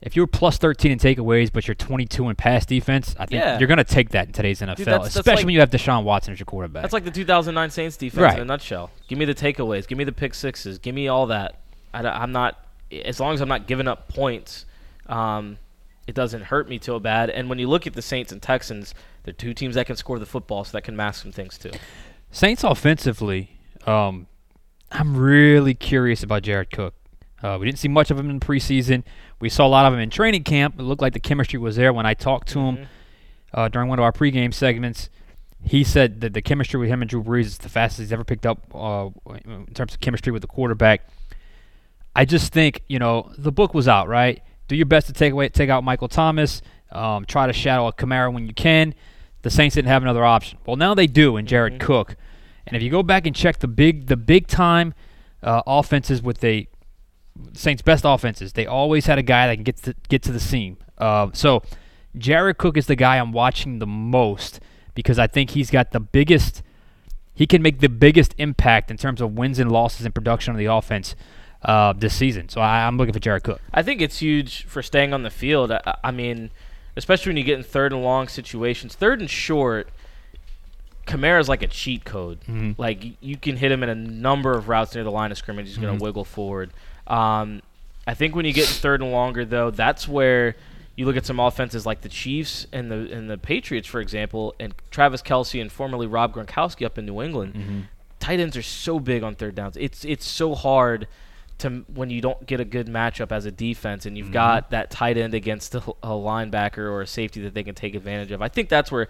If 0.00 0.14
you 0.14 0.22
were 0.22 0.26
plus 0.28 0.58
13 0.58 0.92
in 0.92 0.98
takeaways, 0.98 1.52
but 1.52 1.66
you're 1.66 1.74
22 1.74 2.28
in 2.28 2.36
pass 2.36 2.64
defense, 2.64 3.16
I 3.18 3.26
think 3.26 3.42
Yeah. 3.42 3.58
you're 3.58 3.66
going 3.66 3.78
to 3.78 3.84
take 3.84 4.10
that 4.10 4.28
in 4.28 4.32
today's 4.32 4.60
NFL, 4.62 4.84
that's- 4.84 5.02
that's 5.06 5.16
especially 5.16 5.36
like- 5.40 5.46
when 5.46 5.54
you 5.54 5.60
have 5.60 5.70
Deshaun 5.70 6.04
Watson 6.04 6.32
as 6.32 6.38
your 6.38 6.44
quarterback. 6.46 6.82
That's 6.82 6.92
like 6.94 7.04
the 7.04 7.10
2009 7.10 7.70
Saints 7.70 7.96
defense 7.96 8.20
Right. 8.22 8.36
in 8.36 8.42
a 8.42 8.44
nutshell. 8.44 8.90
Give 9.08 9.18
me 9.18 9.24
the 9.24 9.34
takeaways. 9.34 9.88
Give 9.88 9.98
me 9.98 10.04
the 10.04 10.12
pick 10.12 10.34
sixes. 10.34 10.78
Give 10.78 10.94
me 10.94 11.08
all 11.08 11.26
that. 11.26 11.56
I, 11.92 12.22
am 12.22 12.30
not, 12.30 12.64
as 13.04 13.18
long 13.18 13.34
as 13.34 13.40
I'm 13.40 13.48
not 13.48 13.66
giving 13.66 13.88
up 13.88 14.08
points, 14.08 14.66
um, 15.08 15.58
it 16.06 16.14
doesn't 16.14 16.44
hurt 16.44 16.68
me 16.68 16.78
too 16.78 17.00
bad. 17.00 17.28
And 17.30 17.48
when 17.48 17.58
you 17.58 17.68
look 17.68 17.86
at 17.88 17.94
the 17.94 18.02
Saints 18.02 18.30
and 18.30 18.40
Texans, 18.40 18.94
they're 19.24 19.34
two 19.34 19.52
teams 19.52 19.74
that 19.74 19.86
can 19.86 19.96
score 19.96 20.18
the 20.20 20.26
football, 20.26 20.62
so 20.64 20.72
that 20.72 20.82
can 20.82 20.94
mask 20.96 21.22
some 21.22 21.32
things 21.32 21.58
too. 21.58 21.70
Saints 22.30 22.62
offensively, 22.62 23.58
um, 23.86 24.26
I'm 24.92 25.16
really 25.16 25.74
curious 25.74 26.22
about 26.22 26.42
Jared 26.44 26.70
Cook. 26.70 26.94
Uh, 27.42 27.56
we 27.60 27.66
didn't 27.66 27.78
see 27.78 27.88
much 27.88 28.10
of 28.10 28.18
him 28.18 28.30
in 28.30 28.40
preseason. 28.40 29.04
We 29.40 29.48
saw 29.48 29.66
a 29.66 29.68
lot 29.68 29.86
of 29.86 29.94
him 29.94 30.00
in 30.00 30.10
training 30.10 30.44
camp. 30.44 30.78
It 30.78 30.82
looked 30.82 31.02
like 31.02 31.12
the 31.12 31.20
chemistry 31.20 31.58
was 31.58 31.76
there 31.76 31.92
when 31.92 32.06
I 32.06 32.14
talked 32.14 32.48
to 32.48 32.60
him 32.60 32.88
uh, 33.54 33.68
during 33.68 33.88
one 33.88 33.98
of 33.98 34.02
our 34.02 34.12
pregame 34.12 34.52
segments. 34.52 35.08
He 35.62 35.84
said 35.84 36.20
that 36.20 36.34
the 36.34 36.42
chemistry 36.42 36.78
with 36.78 36.88
him 36.88 37.02
and 37.02 37.08
Drew 37.08 37.22
Brees 37.22 37.46
is 37.46 37.58
the 37.58 37.68
fastest 37.68 38.00
he's 38.00 38.12
ever 38.12 38.24
picked 38.24 38.46
up 38.46 38.60
uh, 38.74 39.10
in 39.44 39.66
terms 39.74 39.94
of 39.94 40.00
chemistry 40.00 40.32
with 40.32 40.42
the 40.42 40.48
quarterback. 40.48 41.08
I 42.14 42.24
just 42.24 42.52
think 42.52 42.82
you 42.88 42.98
know 42.98 43.32
the 43.36 43.52
book 43.52 43.74
was 43.74 43.86
out, 43.86 44.08
right? 44.08 44.42
Do 44.66 44.76
your 44.76 44.86
best 44.86 45.06
to 45.06 45.12
take 45.12 45.32
away, 45.32 45.48
take 45.48 45.70
out 45.70 45.84
Michael 45.84 46.08
Thomas. 46.08 46.62
Um, 46.90 47.24
try 47.26 47.46
to 47.46 47.52
shadow 47.52 47.86
a 47.86 47.92
Kamara 47.92 48.32
when 48.32 48.46
you 48.46 48.54
can. 48.54 48.94
The 49.42 49.50
Saints 49.50 49.74
didn't 49.74 49.88
have 49.88 50.02
another 50.02 50.24
option. 50.24 50.58
Well, 50.66 50.76
now 50.76 50.94
they 50.94 51.06
do 51.06 51.36
in 51.36 51.46
Jared 51.46 51.78
Cook. 51.80 52.16
And 52.66 52.76
if 52.76 52.82
you 52.82 52.90
go 52.90 53.02
back 53.02 53.26
and 53.26 53.34
check 53.34 53.60
the 53.60 53.68
big, 53.68 54.06
the 54.06 54.16
big 54.16 54.46
time 54.46 54.94
uh, 55.42 55.62
offenses 55.66 56.22
with 56.22 56.40
the 56.40 56.68
Saints' 57.52 57.82
best 57.82 58.04
offenses, 58.06 58.52
they 58.52 58.66
always 58.66 59.06
had 59.06 59.18
a 59.18 59.22
guy 59.22 59.46
that 59.46 59.54
can 59.54 59.64
get 59.64 59.76
to 59.78 59.94
get 60.08 60.22
to 60.22 60.32
the 60.32 60.40
seam. 60.40 60.76
Uh, 60.96 61.28
so 61.32 61.62
Jared 62.16 62.58
Cook 62.58 62.76
is 62.76 62.86
the 62.86 62.96
guy 62.96 63.18
I'm 63.18 63.32
watching 63.32 63.78
the 63.78 63.86
most 63.86 64.60
because 64.94 65.18
I 65.18 65.26
think 65.26 65.50
he's 65.50 65.70
got 65.70 65.92
the 65.92 66.00
biggest. 66.00 66.62
He 67.34 67.46
can 67.46 67.62
make 67.62 67.78
the 67.80 67.88
biggest 67.88 68.34
impact 68.38 68.90
in 68.90 68.96
terms 68.96 69.20
of 69.20 69.34
wins 69.34 69.58
and 69.60 69.70
losses 69.70 70.04
and 70.04 70.14
production 70.14 70.52
on 70.52 70.58
the 70.58 70.66
offense 70.66 71.14
uh, 71.62 71.92
this 71.92 72.14
season. 72.14 72.48
So 72.48 72.60
I, 72.60 72.86
I'm 72.86 72.96
looking 72.96 73.12
for 73.12 73.20
Jared 73.20 73.44
Cook. 73.44 73.60
I 73.72 73.82
think 73.82 74.00
it's 74.00 74.18
huge 74.18 74.64
for 74.64 74.82
staying 74.82 75.12
on 75.12 75.22
the 75.22 75.30
field. 75.30 75.70
I, 75.70 75.96
I 76.02 76.10
mean, 76.10 76.50
especially 76.96 77.30
when 77.30 77.36
you 77.36 77.44
get 77.44 77.58
in 77.58 77.64
third 77.64 77.92
and 77.92 78.02
long 78.02 78.26
situations, 78.28 78.94
third 78.94 79.20
and 79.20 79.30
short. 79.30 79.88
Kamara's 81.06 81.48
like 81.48 81.62
a 81.62 81.66
cheat 81.66 82.04
code. 82.04 82.40
Like 82.76 83.02
you 83.22 83.36
can 83.38 83.56
hit 83.56 83.72
him 83.72 83.82
in 83.82 83.88
a 83.88 83.94
number 83.94 84.52
of 84.52 84.68
routes 84.68 84.94
near 84.94 85.04
the 85.04 85.10
line 85.10 85.30
of 85.32 85.38
scrimmage. 85.38 85.66
He's 85.68 85.78
going 85.78 85.96
to 85.96 86.04
wiggle 86.04 86.24
forward. 86.24 86.70
Um, 87.08 87.62
I 88.06 88.14
think 88.14 88.34
when 88.34 88.44
you 88.44 88.52
get 88.52 88.66
third 88.66 89.02
and 89.02 89.12
longer, 89.12 89.44
though, 89.44 89.70
that's 89.70 90.06
where 90.06 90.56
you 90.96 91.06
look 91.06 91.16
at 91.16 91.26
some 91.26 91.38
offenses 91.40 91.84
like 91.86 92.00
the 92.00 92.08
Chiefs 92.08 92.66
and 92.72 92.90
the 92.90 93.12
and 93.12 93.28
the 93.30 93.38
Patriots, 93.38 93.86
for 93.86 94.00
example, 94.00 94.54
and 94.58 94.74
Travis 94.90 95.22
Kelce 95.22 95.60
and 95.60 95.70
formerly 95.70 96.06
Rob 96.06 96.34
Gronkowski 96.34 96.84
up 96.86 96.98
in 96.98 97.06
New 97.06 97.22
England. 97.22 97.54
Tight 98.20 98.40
ends 98.40 98.56
are 98.56 98.62
so 98.62 98.98
big 98.98 99.22
on 99.22 99.34
third 99.34 99.54
downs. 99.54 99.76
It's 99.76 100.04
it's 100.04 100.26
so 100.26 100.54
hard 100.54 101.06
to 101.58 101.84
when 101.92 102.10
you 102.10 102.20
don't 102.20 102.46
get 102.46 102.60
a 102.60 102.64
good 102.64 102.86
matchup 102.86 103.32
as 103.32 103.44
a 103.44 103.50
defense 103.50 104.06
and 104.06 104.16
you've 104.16 104.32
got 104.32 104.70
that 104.70 104.90
tight 104.90 105.16
end 105.16 105.34
against 105.34 105.74
a, 105.74 105.78
a 106.02 106.10
linebacker 106.10 106.78
or 106.78 107.02
a 107.02 107.06
safety 107.06 107.40
that 107.42 107.54
they 107.54 107.64
can 107.64 107.74
take 107.74 107.94
advantage 107.94 108.30
of. 108.30 108.40
I 108.42 108.48
think 108.48 108.68
that's 108.68 108.90
where 108.92 109.08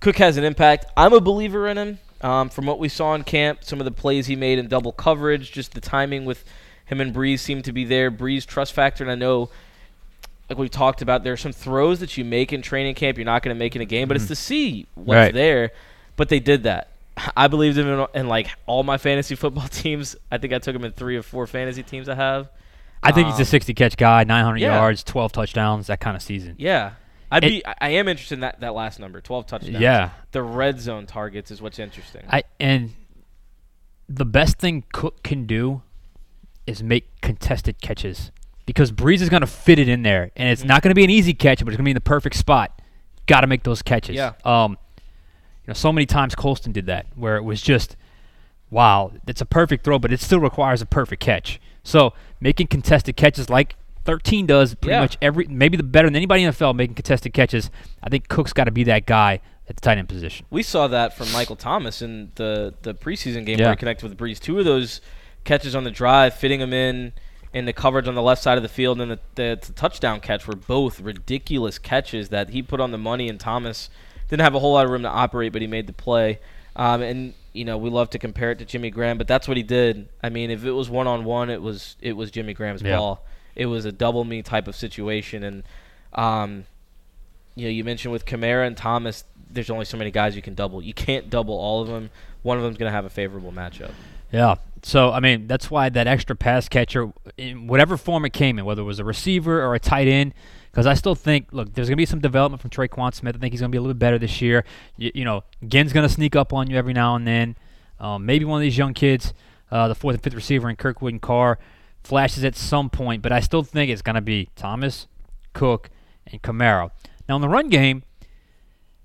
Cook 0.00 0.16
has 0.18 0.36
an 0.36 0.44
impact. 0.44 0.86
I'm 0.96 1.12
a 1.12 1.20
believer 1.20 1.66
in 1.68 1.78
him. 1.78 1.98
Um, 2.20 2.48
from 2.48 2.66
what 2.66 2.78
we 2.78 2.88
saw 2.88 3.14
in 3.14 3.22
camp, 3.22 3.64
some 3.64 3.80
of 3.80 3.84
the 3.84 3.90
plays 3.90 4.26
he 4.26 4.36
made 4.36 4.58
in 4.58 4.66
double 4.66 4.92
coverage, 4.92 5.52
just 5.52 5.74
the 5.74 5.80
timing 5.80 6.24
with 6.24 6.44
him 6.86 7.00
and 7.00 7.14
Brees 7.14 7.38
seem 7.40 7.62
to 7.62 7.72
be 7.72 7.84
there. 7.84 8.10
Brees 8.10 8.46
trust 8.46 8.72
factor, 8.72 9.04
and 9.04 9.10
I 9.10 9.14
know, 9.14 9.50
like 10.48 10.58
we've 10.58 10.70
talked 10.70 11.02
about, 11.02 11.24
there 11.24 11.32
are 11.32 11.36
some 11.38 11.52
throws 11.52 12.00
that 12.00 12.16
you 12.16 12.24
make 12.24 12.52
in 12.52 12.62
training 12.62 12.94
camp 12.94 13.16
you're 13.18 13.24
not 13.24 13.42
going 13.42 13.54
to 13.54 13.58
make 13.58 13.74
in 13.74 13.82
a 13.82 13.86
game, 13.86 14.08
but 14.08 14.16
it's 14.16 14.28
to 14.28 14.36
see 14.36 14.86
what's 14.94 15.16
Right. 15.16 15.34
there. 15.34 15.70
But 16.16 16.28
they 16.28 16.40
did 16.40 16.64
that. 16.64 16.90
I 17.36 17.46
believed 17.48 17.78
him 17.78 17.88
in, 17.88 18.06
in 18.14 18.28
like 18.28 18.48
all 18.66 18.82
my 18.82 18.98
fantasy 18.98 19.34
football 19.36 19.68
teams. 19.68 20.16
I 20.30 20.38
think 20.38 20.52
I 20.52 20.58
took 20.58 20.74
him 20.76 20.84
in 20.84 20.92
three 20.92 21.16
or 21.16 21.22
four 21.22 21.46
fantasy 21.46 21.82
teams 21.82 22.08
I 22.08 22.14
have. 22.16 22.50
I 23.02 23.12
think 23.12 23.26
he's 23.26 23.36
Um, 23.36 23.42
a 23.42 23.46
60 23.46 23.74
catch 23.74 23.96
guy, 23.96 24.24
900 24.24 24.60
yeah. 24.60 24.74
yards, 24.76 25.02
12 25.04 25.30
touchdowns, 25.32 25.86
that 25.88 26.00
kind 26.00 26.16
of 26.16 26.22
season. 26.22 26.54
Yeah. 26.58 26.92
I'd 27.30 27.44
It- 27.44 27.48
be. 27.48 27.64
I- 27.66 27.88
am 27.90 28.08
interested 28.08 28.34
in 28.34 28.40
that, 28.40 28.60
that 28.60 28.74
last 28.74 29.00
number, 29.00 29.20
twelve 29.20 29.46
touchdowns. 29.46 29.78
Yeah. 29.80 30.10
The 30.32 30.42
red 30.42 30.78
zone 30.80 31.06
targets 31.06 31.50
is 31.50 31.60
what's 31.60 31.78
interesting. 31.78 32.22
I 32.30 32.44
and 32.60 32.92
the 34.08 34.24
best 34.26 34.58
thing 34.58 34.84
Cook 34.92 35.22
can 35.22 35.46
do 35.46 35.82
is 36.66 36.82
make 36.82 37.20
contested 37.20 37.80
catches 37.80 38.30
because 38.66 38.90
Brees 38.92 39.20
is 39.20 39.28
going 39.28 39.42
to 39.42 39.46
fit 39.46 39.78
it 39.78 39.88
in 39.88 40.02
there, 40.02 40.30
and 40.36 40.46
Mm-hmm. 40.46 40.52
it's 40.52 40.64
not 40.64 40.82
going 40.82 40.90
to 40.90 40.94
be 40.94 41.04
an 41.04 41.10
easy 41.10 41.34
catch, 41.34 41.58
but 41.58 41.68
it's 41.68 41.76
going 41.76 41.84
to 41.84 41.88
be 41.88 41.90
in 41.90 41.94
the 41.96 42.00
perfect 42.00 42.36
spot. 42.36 42.80
Got 43.26 43.42
to 43.42 43.46
make 43.46 43.62
those 43.62 43.82
catches. 43.82 44.16
Yeah. 44.16 44.32
Um, 44.44 44.72
you 45.02 45.68
know, 45.68 45.74
so 45.74 45.92
many 45.92 46.06
times 46.06 46.34
Colston 46.34 46.72
did 46.72 46.86
that 46.86 47.06
where 47.14 47.36
it 47.36 47.42
was 47.42 47.60
just, 47.62 47.96
wow, 48.70 49.12
it's 49.26 49.40
a 49.40 49.46
perfect 49.46 49.84
throw, 49.84 49.98
but 49.98 50.12
it 50.12 50.20
still 50.20 50.40
requires 50.40 50.82
a 50.82 50.86
perfect 50.86 51.22
catch. 51.22 51.60
So 51.82 52.12
making 52.40 52.66
contested 52.68 53.16
catches 53.16 53.48
like 53.50 53.76
13 54.04 54.46
does 54.46 54.74
pretty 54.74 54.92
Yeah. 54.94 55.00
much 55.00 55.16
every, 55.22 55.46
maybe 55.46 55.76
the 55.76 55.82
better 55.82 56.06
than 56.08 56.16
anybody 56.16 56.42
in 56.42 56.50
the 56.50 56.56
NFL 56.56 56.74
making 56.74 56.94
contested 56.94 57.32
catches. 57.32 57.70
I 58.02 58.08
think 58.10 58.28
Cook's 58.28 58.52
got 58.52 58.64
to 58.64 58.70
be 58.70 58.84
that 58.84 59.06
guy 59.06 59.40
at 59.68 59.76
the 59.76 59.80
tight 59.80 59.96
end 59.96 60.08
position. 60.08 60.44
we 60.50 60.62
saw 60.62 60.86
that 60.88 61.16
from 61.16 61.30
Michael 61.32 61.56
Thomas 61.56 62.02
in 62.02 62.30
the 62.34 62.74
the 62.82 62.94
preseason 62.94 63.46
game 63.46 63.58
Yeah. 63.58 63.66
where 63.66 63.72
he 63.72 63.76
connected 63.76 64.06
with 64.06 64.18
Brees. 64.18 64.38
Two 64.38 64.58
of 64.58 64.66
those 64.66 65.00
catches 65.44 65.74
on 65.74 65.84
the 65.84 65.90
drive, 65.90 66.34
fitting 66.34 66.60
him 66.60 66.72
in 66.72 67.12
in 67.52 67.66
the 67.66 67.72
coverage 67.72 68.08
on 68.08 68.14
the 68.16 68.22
left 68.22 68.42
side 68.42 68.56
of 68.56 68.62
the 68.64 68.68
field, 68.68 69.00
and 69.00 69.12
the, 69.12 69.18
the, 69.36 69.58
the 69.64 69.72
touchdown 69.74 70.18
catch 70.20 70.46
were 70.48 70.56
both 70.56 71.00
ridiculous 71.00 71.78
catches 71.78 72.30
that 72.30 72.50
he 72.50 72.62
put 72.62 72.80
on 72.80 72.90
the 72.90 72.98
money. 72.98 73.28
And 73.28 73.38
Thomas 73.38 73.90
didn't 74.28 74.42
have 74.42 74.56
a 74.56 74.58
whole 74.58 74.72
lot 74.72 74.84
of 74.86 74.90
room 74.90 75.02
to 75.02 75.08
operate, 75.08 75.52
but 75.52 75.62
he 75.62 75.68
made 75.68 75.86
the 75.86 75.92
play. 75.92 76.40
Um, 76.74 77.02
and 77.02 77.34
you 77.52 77.64
know 77.64 77.78
we 77.78 77.88
love 77.90 78.10
to 78.10 78.18
compare 78.18 78.50
it 78.50 78.58
to 78.58 78.64
Jimmy 78.64 78.90
Graham, 78.90 79.16
but 79.18 79.28
that's 79.28 79.46
what 79.46 79.56
he 79.56 79.62
did. 79.62 80.08
I 80.22 80.28
mean, 80.30 80.50
if 80.50 80.64
it 80.64 80.72
was 80.72 80.90
one 80.90 81.06
on 81.06 81.24
one, 81.24 81.48
it 81.50 81.62
was 81.62 81.94
it 82.00 82.14
was 82.14 82.30
Jimmy 82.32 82.54
Graham's 82.54 82.82
Yeah. 82.82 82.96
ball. 82.96 83.24
It 83.54 83.66
was 83.66 83.84
a 83.84 83.92
double 83.92 84.24
me 84.24 84.42
type 84.42 84.66
of 84.66 84.74
situation, 84.74 85.44
and 85.44 85.62
um, 86.14 86.64
you 87.54 87.66
know, 87.66 87.70
you 87.70 87.84
mentioned 87.84 88.10
with 88.10 88.26
Kamara 88.26 88.66
and 88.66 88.76
Thomas, 88.76 89.22
there's 89.48 89.70
only 89.70 89.84
so 89.84 89.96
many 89.96 90.10
guys 90.10 90.34
you 90.34 90.42
can 90.42 90.54
double. 90.54 90.82
You 90.82 90.94
can't 90.94 91.30
double 91.30 91.54
all 91.54 91.80
of 91.82 91.86
them. 91.86 92.10
One 92.42 92.56
of 92.58 92.64
them's 92.64 92.76
going 92.76 92.88
to 92.90 92.94
have 92.94 93.04
a 93.04 93.10
favorable 93.10 93.52
matchup. 93.52 93.92
Yeah. 94.32 94.56
So 94.84 95.12
I 95.12 95.20
mean, 95.20 95.46
that's 95.46 95.70
why 95.70 95.88
that 95.88 96.06
extra 96.06 96.36
pass 96.36 96.68
catcher, 96.68 97.10
in 97.38 97.66
whatever 97.66 97.96
form 97.96 98.26
it 98.26 98.34
came 98.34 98.58
in, 98.58 98.66
whether 98.66 98.82
it 98.82 98.84
was 98.84 98.98
a 98.98 99.04
receiver 99.04 99.64
or 99.64 99.74
a 99.74 99.80
tight 99.80 100.06
end, 100.06 100.34
because 100.70 100.86
I 100.86 100.92
still 100.92 101.14
think, 101.14 101.48
look, 101.52 101.72
there's 101.72 101.88
gonna 101.88 101.96
be 101.96 102.04
some 102.04 102.20
development 102.20 102.60
from 102.60 102.70
Tre'Quan 102.70 103.14
Smith. 103.14 103.34
I 103.34 103.38
think 103.38 103.54
he's 103.54 103.62
gonna 103.62 103.70
be 103.70 103.78
a 103.78 103.80
little 103.80 103.94
bit 103.94 103.98
better 103.98 104.18
this 104.18 104.42
year. 104.42 104.62
You, 104.98 105.10
you 105.14 105.24
know, 105.24 105.42
Ginn's 105.66 105.94
gonna 105.94 106.10
sneak 106.10 106.36
up 106.36 106.52
on 106.52 106.68
you 106.68 106.76
every 106.76 106.92
now 106.92 107.16
and 107.16 107.26
then. 107.26 107.56
Um, 107.98 108.26
maybe 108.26 108.44
one 108.44 108.58
of 108.58 108.62
these 108.62 108.76
young 108.76 108.92
kids, 108.92 109.32
uh, 109.70 109.88
the 109.88 109.94
fourth 109.94 110.16
and 110.16 110.22
fifth 110.22 110.34
receiver 110.34 110.68
in 110.68 110.76
Kirkwood 110.76 111.14
and 111.14 111.22
Carr, 111.22 111.58
flashes 112.02 112.44
at 112.44 112.54
some 112.54 112.90
point, 112.90 113.22
but 113.22 113.32
I 113.32 113.40
still 113.40 113.62
think 113.62 113.90
it's 113.90 114.02
gonna 114.02 114.20
be 114.20 114.50
Thomas, 114.54 115.06
Cook, 115.54 115.88
and 116.26 116.42
Kamara. 116.42 116.90
Now 117.26 117.36
in 117.36 117.40
the 117.40 117.48
run 117.48 117.70
game, 117.70 118.02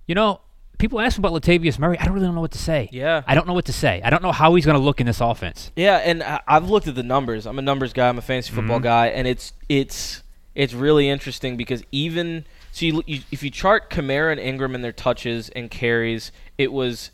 you 0.08 0.14
know, 0.14 0.42
people 0.80 1.00
ask 1.00 1.18
about 1.20 1.32
Latavius 1.34 1.78
Murray. 1.78 2.00
I 2.00 2.06
don't 2.06 2.16
really 2.16 2.32
know 2.32 2.42
what 2.42 2.52
to 2.54 2.58
say. 2.58 2.90
Yeah. 2.92 3.22
I 3.28 3.36
don't 3.36 3.46
know 3.46 3.54
what 3.54 3.66
to 3.66 3.74
say. 3.74 4.02
I 4.04 4.10
don't 4.10 4.24
know 4.24 4.32
how 4.32 4.56
he's 4.56 4.66
going 4.66 4.78
to 4.78 4.84
look 4.84 5.00
in 5.00 5.06
this 5.06 5.22
offense. 5.22 5.72
Yeah, 5.76 5.98
and 5.98 6.24
I- 6.24 6.40
I've 6.48 6.68
looked 6.70 6.88
at 6.88 6.96
the 6.96 7.04
numbers. 7.04 7.46
I'm 7.46 7.60
a 7.60 7.62
numbers 7.62 7.94
guy. 7.94 8.10
I'm 8.10 8.18
a 8.18 8.22
fantasy 8.24 8.52
football 8.52 8.80
Mhm. 8.80 8.84
guy, 8.84 9.08
and 9.10 9.28
it's 9.28 9.54
it's 9.70 10.24
it's 10.56 10.74
really 10.74 11.08
interesting 11.08 11.56
because 11.56 11.84
even 11.92 12.46
so, 12.72 12.86
you, 12.86 13.04
you, 13.06 13.22
if 13.32 13.44
you 13.44 13.50
chart 13.52 13.90
Kamara 13.90 14.32
and 14.32 14.40
Ingram 14.42 14.74
and 14.76 14.84
their 14.84 14.92
touches 14.92 15.50
and 15.50 15.70
carries, 15.72 16.32
it 16.58 16.72
was 16.72 17.12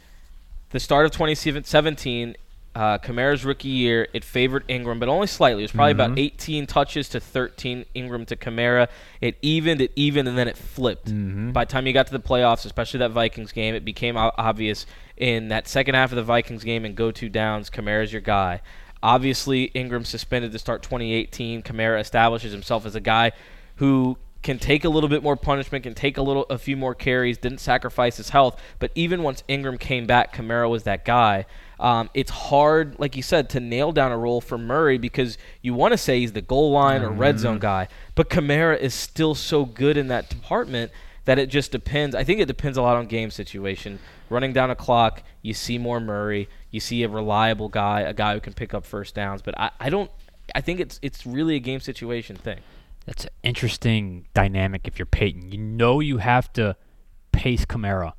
the 0.72 0.80
start 0.80 1.06
of 1.06 1.12
2017. 1.12 2.36
Uh, 2.76 2.98
Kamara's 2.98 3.46
rookie 3.46 3.70
year, 3.70 4.10
it 4.12 4.26
favored 4.26 4.66
Ingram, 4.68 5.00
but 5.00 5.08
only 5.08 5.28
slightly. 5.28 5.64
It 5.64 5.66
was 5.66 5.72
probably 5.72 5.94
about 5.94 6.12
Mhm. 6.12 6.20
18 6.20 6.68
touches 6.68 7.08
to 7.10 7.22
13 7.22 7.86
Ingram 7.94 8.26
to 8.26 8.36
Kamara. 8.36 8.90
It 9.22 9.38
evened, 9.42 9.80
it 9.80 9.94
evened, 9.96 10.28
and 10.28 10.38
then 10.38 10.50
it 10.50 10.58
flipped. 10.58 11.08
Mhm. 11.10 11.54
By 11.54 11.64
the 11.64 11.72
time 11.72 11.88
you 11.88 11.94
got 11.94 12.08
to 12.08 12.12
the 12.12 12.20
playoffs, 12.20 12.66
especially 12.66 12.98
that 13.00 13.12
Vikings 13.12 13.54
game, 13.54 13.76
it 13.76 13.86
became 13.86 14.18
obvious 14.18 14.86
in 15.16 15.48
that 15.48 15.70
second 15.70 15.96
half 15.96 16.12
of 16.12 16.18
the 16.18 16.24
Vikings 16.24 16.66
game 16.66 16.84
and 16.84 16.96
go 16.96 17.12
to 17.12 17.30
downs, 17.30 17.70
Kamara's 17.70 18.12
your 18.12 18.22
guy. 18.22 18.60
Obviously, 19.02 19.66
Ingram 19.74 20.04
suspended 20.04 20.52
to 20.52 20.60
start 20.60 20.84
2018. 20.84 21.62
Kamara 21.62 22.02
establishes 22.02 22.52
himself 22.52 22.86
as 22.86 22.94
a 22.96 23.00
guy 23.00 23.32
who 23.78 24.18
can 24.44 24.60
take 24.60 24.84
a 24.84 24.90
little 24.90 25.10
bit 25.10 25.24
more 25.24 25.36
punishment, 25.38 25.84
can 25.84 25.94
take 25.94 26.18
a 26.18 26.22
little, 26.22 26.44
a 26.50 26.58
few 26.58 26.76
more 26.76 26.94
carries, 26.94 27.38
didn't 27.38 27.60
sacrifice 27.60 28.18
his 28.18 28.30
health. 28.30 28.60
But 28.80 28.92
even 28.96 29.24
once 29.24 29.44
Ingram 29.48 29.78
came 29.78 30.06
back, 30.06 30.36
Kamara 30.36 30.70
was 30.70 30.84
that 30.84 31.06
guy. 31.06 31.46
Um, 31.80 32.10
it's 32.14 32.32
hard, 32.32 33.00
like 33.00 33.16
you 33.16 33.24
said, 33.24 33.50
to 33.52 33.60
nail 33.60 33.92
down 33.92 34.12
a 34.12 34.18
role 34.18 34.42
for 34.42 34.58
Murray 34.58 34.98
because 34.98 35.38
you 35.62 35.74
want 35.74 35.92
to 35.92 35.98
say 35.98 36.20
he's 36.20 36.34
the 36.34 36.42
goal 36.42 36.72
line 36.72 37.02
or 37.02 37.10
red 37.10 37.40
zone 37.40 37.60
guy, 37.60 37.88
but 38.16 38.30
Kamara 38.30 38.80
is 38.80 38.94
still 38.94 39.36
so 39.36 39.66
good 39.66 39.98
in 39.98 40.08
that 40.08 40.30
department 40.30 40.92
that 41.26 41.40
it 41.40 41.50
just 41.50 41.72
depends. 41.72 42.16
I 42.16 42.24
think 42.24 42.40
it 42.40 42.46
depends 42.46 42.78
a 42.78 42.82
lot 42.82 42.96
on 42.96 43.08
game 43.08 43.32
situation. 43.32 44.00
Running 44.30 44.54
down 44.54 44.72
a 44.72 44.76
clock, 44.76 45.24
you 45.42 45.54
see 45.54 45.78
more 45.78 46.00
Murray, 46.00 46.48
you 46.72 46.80
see 46.80 47.04
a 47.04 47.10
reliable 47.10 47.68
guy, 47.70 48.02
a 48.02 48.14
guy 48.14 48.34
who 48.34 48.40
can 48.40 48.54
pick 48.54 48.74
up 48.74 48.86
first 48.86 49.14
downs. 49.16 49.42
But 49.42 49.60
I, 49.60 49.72
I 49.80 49.90
don't. 49.90 50.10
I 50.54 50.62
think 50.62 50.80
it's 50.80 51.00
it's 51.02 51.26
really 51.26 51.56
a 51.56 51.60
game 51.60 51.80
situation 51.80 52.36
thing. 52.36 52.60
That's 53.06 53.26
an 53.26 53.32
interesting 53.44 54.28
dynamic 54.34 54.88
if 54.88 54.98
you're 54.98 55.06
Payton. 55.06 55.52
You 55.52 55.58
know 55.58 56.00
you 56.00 56.18
have 56.18 56.52
to 56.54 56.76
pace 57.32 57.66
Kamara. 57.66 58.14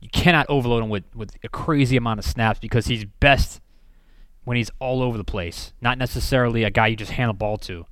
You 0.00 0.08
cannot 0.10 0.46
overload 0.48 0.82
him 0.84 0.90
with, 0.90 1.04
with 1.14 1.36
a 1.42 1.48
crazy 1.48 1.96
amount 1.96 2.18
of 2.20 2.24
snaps 2.24 2.58
because 2.60 2.86
he's 2.86 3.04
best 3.04 3.60
when 4.44 4.56
he's 4.56 4.70
all 4.78 5.02
over 5.02 5.18
the 5.18 5.24
place, 5.24 5.72
not 5.80 5.98
necessarily 5.98 6.64
a 6.64 6.70
guy 6.70 6.86
you 6.86 6.96
just 6.96 7.12
hand 7.12 7.28
the 7.30 7.34
ball 7.34 7.58
to. 7.58 7.84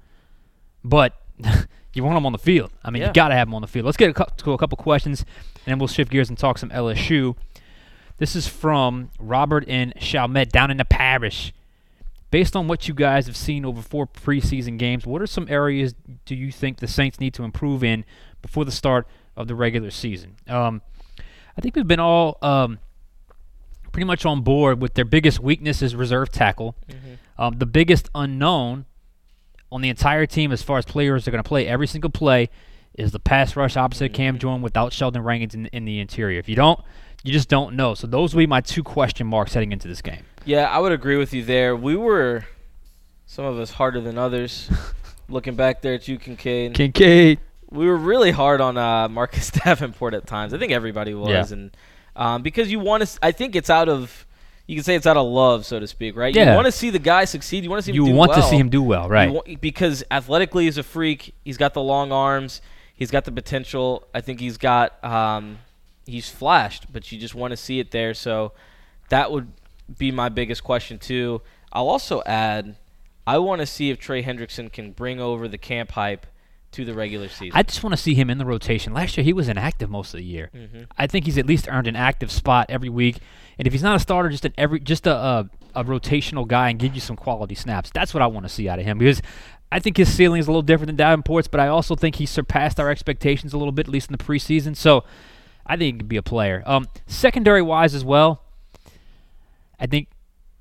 But 0.84 1.14
you 1.92 2.04
want 2.04 2.16
him 2.16 2.24
on 2.26 2.32
the 2.32 2.38
field. 2.38 2.70
I 2.84 2.90
mean, 2.90 3.02
Yeah. 3.02 3.08
you 3.08 3.14
got 3.14 3.28
to 3.28 3.34
have 3.34 3.48
him 3.48 3.54
on 3.54 3.60
the 3.62 3.68
field. 3.68 3.84
Let's 3.86 3.96
get 3.96 4.10
a 4.18 4.26
to 4.38 4.52
a 4.52 4.58
couple 4.58 4.76
questions, 4.76 5.20
and 5.22 5.64
then 5.66 5.78
we'll 5.78 5.88
shift 5.88 6.10
gears 6.10 6.28
and 6.28 6.38
talk 6.38 6.58
some 6.58 6.70
LSU. 6.70 7.36
This 8.18 8.34
is 8.34 8.46
from 8.48 9.10
Robert 9.18 9.64
and 9.68 9.92
Chalmette 10.00 10.50
down 10.50 10.70
in 10.70 10.76
the 10.78 10.84
parish. 10.86 11.52
Based 12.30 12.56
on 12.56 12.66
what 12.68 12.88
you 12.88 12.94
guys 12.94 13.26
have 13.26 13.36
seen 13.36 13.64
over 13.64 13.82
four 13.82 14.06
preseason 14.06 14.78
games, 14.78 15.06
what 15.06 15.20
are 15.22 15.26
some 15.26 15.46
areas 15.50 15.94
do 16.24 16.34
you 16.34 16.50
think 16.50 16.78
the 16.78 16.88
Saints 16.88 17.20
need 17.20 17.34
to 17.34 17.44
improve 17.44 17.84
in 17.84 18.04
before 18.42 18.64
the 18.64 18.72
start 18.72 19.06
of 19.36 19.46
the 19.48 19.54
regular 19.54 19.90
season? 19.90 20.36
Um, 20.48 20.82
I 21.56 21.60
think 21.60 21.76
we've 21.76 21.86
been 21.86 22.00
all 22.00 22.38
um, 22.42 22.78
pretty 23.92 24.04
much 24.04 24.26
on 24.26 24.42
board 24.42 24.80
with 24.80 24.94
their 24.94 25.04
biggest 25.04 25.40
weakness 25.40 25.80
is 25.82 25.96
reserve 25.96 26.30
tackle. 26.30 26.76
Um, 27.38 27.58
the 27.58 27.66
biggest 27.66 28.10
unknown 28.14 28.86
on 29.72 29.80
the 29.80 29.88
entire 29.88 30.26
team, 30.26 30.52
as 30.52 30.62
far 30.62 30.78
as 30.78 30.84
players 30.84 31.26
are 31.26 31.30
going 31.30 31.42
to 31.42 31.48
play 31.48 31.66
every 31.66 31.86
single 31.86 32.10
play, 32.10 32.50
is 32.94 33.12
the 33.12 33.18
pass 33.18 33.56
rush 33.56 33.76
opposite 33.76 34.12
Cam 34.12 34.38
Jordan 34.38 34.62
without 34.62 34.92
Sheldon 34.92 35.22
Rankins 35.22 35.54
in, 35.54 35.66
in 35.66 35.84
the 35.84 36.00
interior. 36.00 36.38
If 36.38 36.48
you 36.48 36.56
don't, 36.56 36.80
you 37.24 37.32
just 37.32 37.48
don't 37.48 37.74
know. 37.74 37.94
So 37.94 38.06
those 38.06 38.34
will 38.34 38.40
be 38.40 38.46
my 38.46 38.60
two 38.60 38.82
question 38.82 39.26
marks 39.26 39.54
heading 39.54 39.72
into 39.72 39.88
this 39.88 40.00
game. 40.00 40.24
Yeah, 40.44 40.64
I 40.64 40.78
would 40.78 40.92
agree 40.92 41.16
with 41.16 41.34
you 41.34 41.44
there. 41.44 41.74
We 41.74 41.96
were 41.96 42.46
some 43.26 43.44
of 43.44 43.58
us 43.58 43.72
harder 43.72 44.00
than 44.00 44.16
others. 44.16 44.70
Looking 45.28 45.56
back 45.56 45.82
there 45.82 45.94
at 45.94 46.06
you, 46.06 46.18
Kincaid. 46.18 46.74
Kincaid. 46.74 47.40
We 47.70 47.86
were 47.86 47.96
really 47.96 48.30
hard 48.30 48.60
on 48.60 48.76
uh, 48.76 49.08
Marcus 49.08 49.50
Davenport 49.64 50.14
at 50.14 50.26
times. 50.26 50.54
I 50.54 50.58
think 50.58 50.72
everybody 50.72 51.14
was, 51.14 51.50
Yeah. 51.50 51.56
and 51.56 51.76
um, 52.14 52.42
because 52.42 52.70
you 52.70 52.78
want 52.80 53.06
to, 53.06 53.18
I 53.22 53.32
think 53.32 53.54
it's 53.56 53.68
out 53.70 53.88
of, 53.88 54.26
you 54.66 54.76
can 54.76 54.84
say 54.84 54.94
it's 54.94 55.06
out 55.06 55.16
of 55.16 55.26
love, 55.26 55.66
so 55.66 55.78
to 55.78 55.86
speak, 55.86 56.16
right? 56.16 56.34
Yeah. 56.34 56.50
You 56.50 56.54
want 56.56 56.66
to 56.66 56.72
see 56.72 56.90
the 56.90 56.98
guy 56.98 57.24
succeed. 57.24 57.62
You 57.64 57.70
want 57.70 57.80
to 57.80 57.84
see 57.86 57.90
him 57.92 57.96
You 57.96 58.06
do 58.06 58.12
want 58.12 58.32
to 58.34 58.40
well. 58.40 58.48
see 58.50 58.56
him 58.56 58.68
do 58.70 58.82
well, 58.82 59.08
right? 59.08 59.30
wa- 59.30 59.42
because 59.60 60.02
athletically 60.10 60.64
he's 60.64 60.78
a 60.78 60.82
freak. 60.82 61.34
He's 61.44 61.56
got 61.56 61.74
the 61.74 61.82
long 61.82 62.12
arms. 62.12 62.62
He's 62.94 63.10
got 63.10 63.24
the 63.26 63.32
potential. 63.32 64.06
I 64.14 64.20
think 64.22 64.40
he's 64.40 64.56
got. 64.56 65.02
Um, 65.04 65.58
he's 66.06 66.30
flashed, 66.30 66.90
but 66.92 67.12
you 67.12 67.18
just 67.18 67.34
want 67.34 67.50
to 67.50 67.56
see 67.56 67.78
it 67.80 67.90
there. 67.90 68.14
So 68.14 68.52
that 69.10 69.30
would 69.30 69.52
be 69.98 70.10
my 70.10 70.28
biggest 70.30 70.64
question 70.64 70.98
too. 70.98 71.42
I'll 71.72 71.88
also 71.88 72.22
add. 72.24 72.76
I 73.26 73.38
want 73.38 73.60
to 73.60 73.66
see 73.66 73.90
if 73.90 73.98
Trey 73.98 74.22
Hendrickson 74.22 74.72
can 74.72 74.92
bring 74.92 75.20
over 75.20 75.46
the 75.48 75.58
camp 75.58 75.90
hype 75.92 76.26
to 76.76 76.84
the 76.84 76.94
regular 76.94 77.28
season. 77.28 77.52
I 77.54 77.62
just 77.62 77.82
want 77.82 77.94
to 77.94 77.96
see 77.96 78.14
him 78.14 78.28
in 78.28 78.38
the 78.38 78.44
rotation. 78.44 78.92
Last 78.92 79.16
year 79.16 79.24
he 79.24 79.32
was 79.32 79.48
inactive 79.48 79.88
most 79.88 80.12
of 80.12 80.18
the 80.18 80.24
year. 80.24 80.50
Mm-hmm. 80.54 80.82
I 80.96 81.06
think 81.06 81.24
he's 81.24 81.38
at 81.38 81.46
least 81.46 81.68
earned 81.68 81.86
an 81.86 81.96
active 81.96 82.30
spot 82.30 82.66
every 82.68 82.90
week. 82.90 83.18
And 83.58 83.66
if 83.66 83.72
he's 83.72 83.82
not 83.82 83.96
a 83.96 83.98
starter, 83.98 84.28
just 84.28 84.44
an 84.44 84.52
every 84.58 84.80
just 84.80 85.06
a 85.06 85.14
a, 85.14 85.50
a 85.74 85.84
rotational 85.84 86.46
guy 86.46 86.68
and 86.68 86.78
give 86.78 86.94
you 86.94 87.00
some 87.00 87.16
quality 87.16 87.54
snaps. 87.54 87.90
That's 87.90 88.12
what 88.12 88.22
I 88.22 88.26
want 88.26 88.44
to 88.44 88.50
see 88.50 88.68
out 88.68 88.78
of 88.78 88.84
him 88.84 88.98
because 88.98 89.22
I 89.72 89.80
think 89.80 89.96
his 89.96 90.12
ceiling 90.12 90.38
is 90.38 90.46
a 90.46 90.50
little 90.50 90.62
different 90.62 90.88
than 90.88 90.96
Davenport's, 90.96 91.48
but 91.48 91.60
I 91.60 91.68
also 91.68 91.96
think 91.96 92.16
he 92.16 92.26
surpassed 92.26 92.78
our 92.78 92.90
expectations 92.90 93.52
a 93.52 93.58
little 93.58 93.72
bit, 93.72 93.86
at 93.86 93.92
least 93.92 94.10
in 94.10 94.16
the 94.16 94.22
preseason. 94.22 94.76
So 94.76 95.04
I 95.66 95.76
think 95.76 95.94
he 95.94 95.98
could 95.98 96.08
be 96.08 96.16
a 96.16 96.22
player. 96.22 96.62
Um, 96.66 96.86
secondary 97.06 97.62
wise 97.62 97.94
as 97.94 98.04
well, 98.04 98.42
I 99.80 99.86
think 99.86 100.08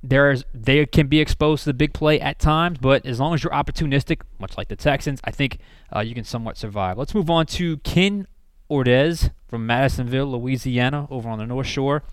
there's 0.10 0.44
they 0.54 0.86
can 0.86 1.08
be 1.08 1.20
exposed 1.20 1.64
to 1.64 1.70
the 1.70 1.74
big 1.74 1.94
play 1.94 2.20
at 2.20 2.40
times, 2.40 2.78
but 2.80 3.06
as 3.06 3.20
long 3.20 3.34
as 3.34 3.44
you're 3.44 3.54
opportunistic, 3.54 4.22
much 4.40 4.58
like 4.58 4.68
the 4.68 4.76
Texans, 4.76 5.20
I 5.24 5.32
think 5.32 5.60
uh, 5.96 6.02
you 6.02 6.14
can 6.14 6.24
somewhat 6.24 6.58
survive. 6.58 6.98
Let's 6.98 7.16
move 7.16 7.30
on 7.30 7.46
to 7.48 7.78
Ken 7.78 8.28
Ordez 8.70 9.32
from 9.48 9.66
Madisonville, 9.66 10.28
Louisiana, 10.28 11.08
over 11.10 11.30
on 11.30 11.40
the 11.40 11.46
North 11.46 11.68
Shore. 11.68 12.04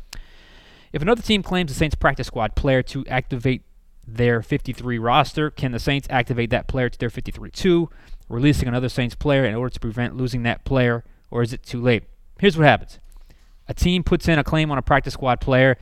If 0.92 1.02
another 1.02 1.22
team 1.22 1.42
claims 1.42 1.70
the 1.70 1.74
Saints 1.74 1.94
practice 1.94 2.26
squad 2.26 2.54
player 2.54 2.82
to 2.84 3.06
activate 3.06 3.62
their 4.06 4.42
53 4.42 4.98
roster, 4.98 5.50
can 5.50 5.72
the 5.72 5.78
Saints 5.78 6.06
activate 6.10 6.50
that 6.50 6.68
player 6.68 6.88
to 6.88 6.98
their 6.98 7.10
53 7.10 7.50
too, 7.50 7.90
releasing 8.28 8.68
another 8.68 8.88
Saints 8.88 9.14
player 9.14 9.44
in 9.44 9.54
order 9.54 9.72
to 9.72 9.80
prevent 9.80 10.16
losing 10.16 10.42
that 10.44 10.64
player, 10.64 11.04
or 11.30 11.42
is 11.42 11.52
it 11.52 11.62
too 11.62 11.80
late? 11.80 12.04
Here's 12.38 12.56
what 12.56 12.66
happens 12.66 12.98
a 13.68 13.74
team 13.74 14.02
puts 14.02 14.28
in 14.28 14.38
a 14.38 14.44
claim 14.44 14.70
on 14.70 14.78
a 14.78 14.82
practice 14.82 15.14
squad 15.14 15.40
player. 15.40 15.76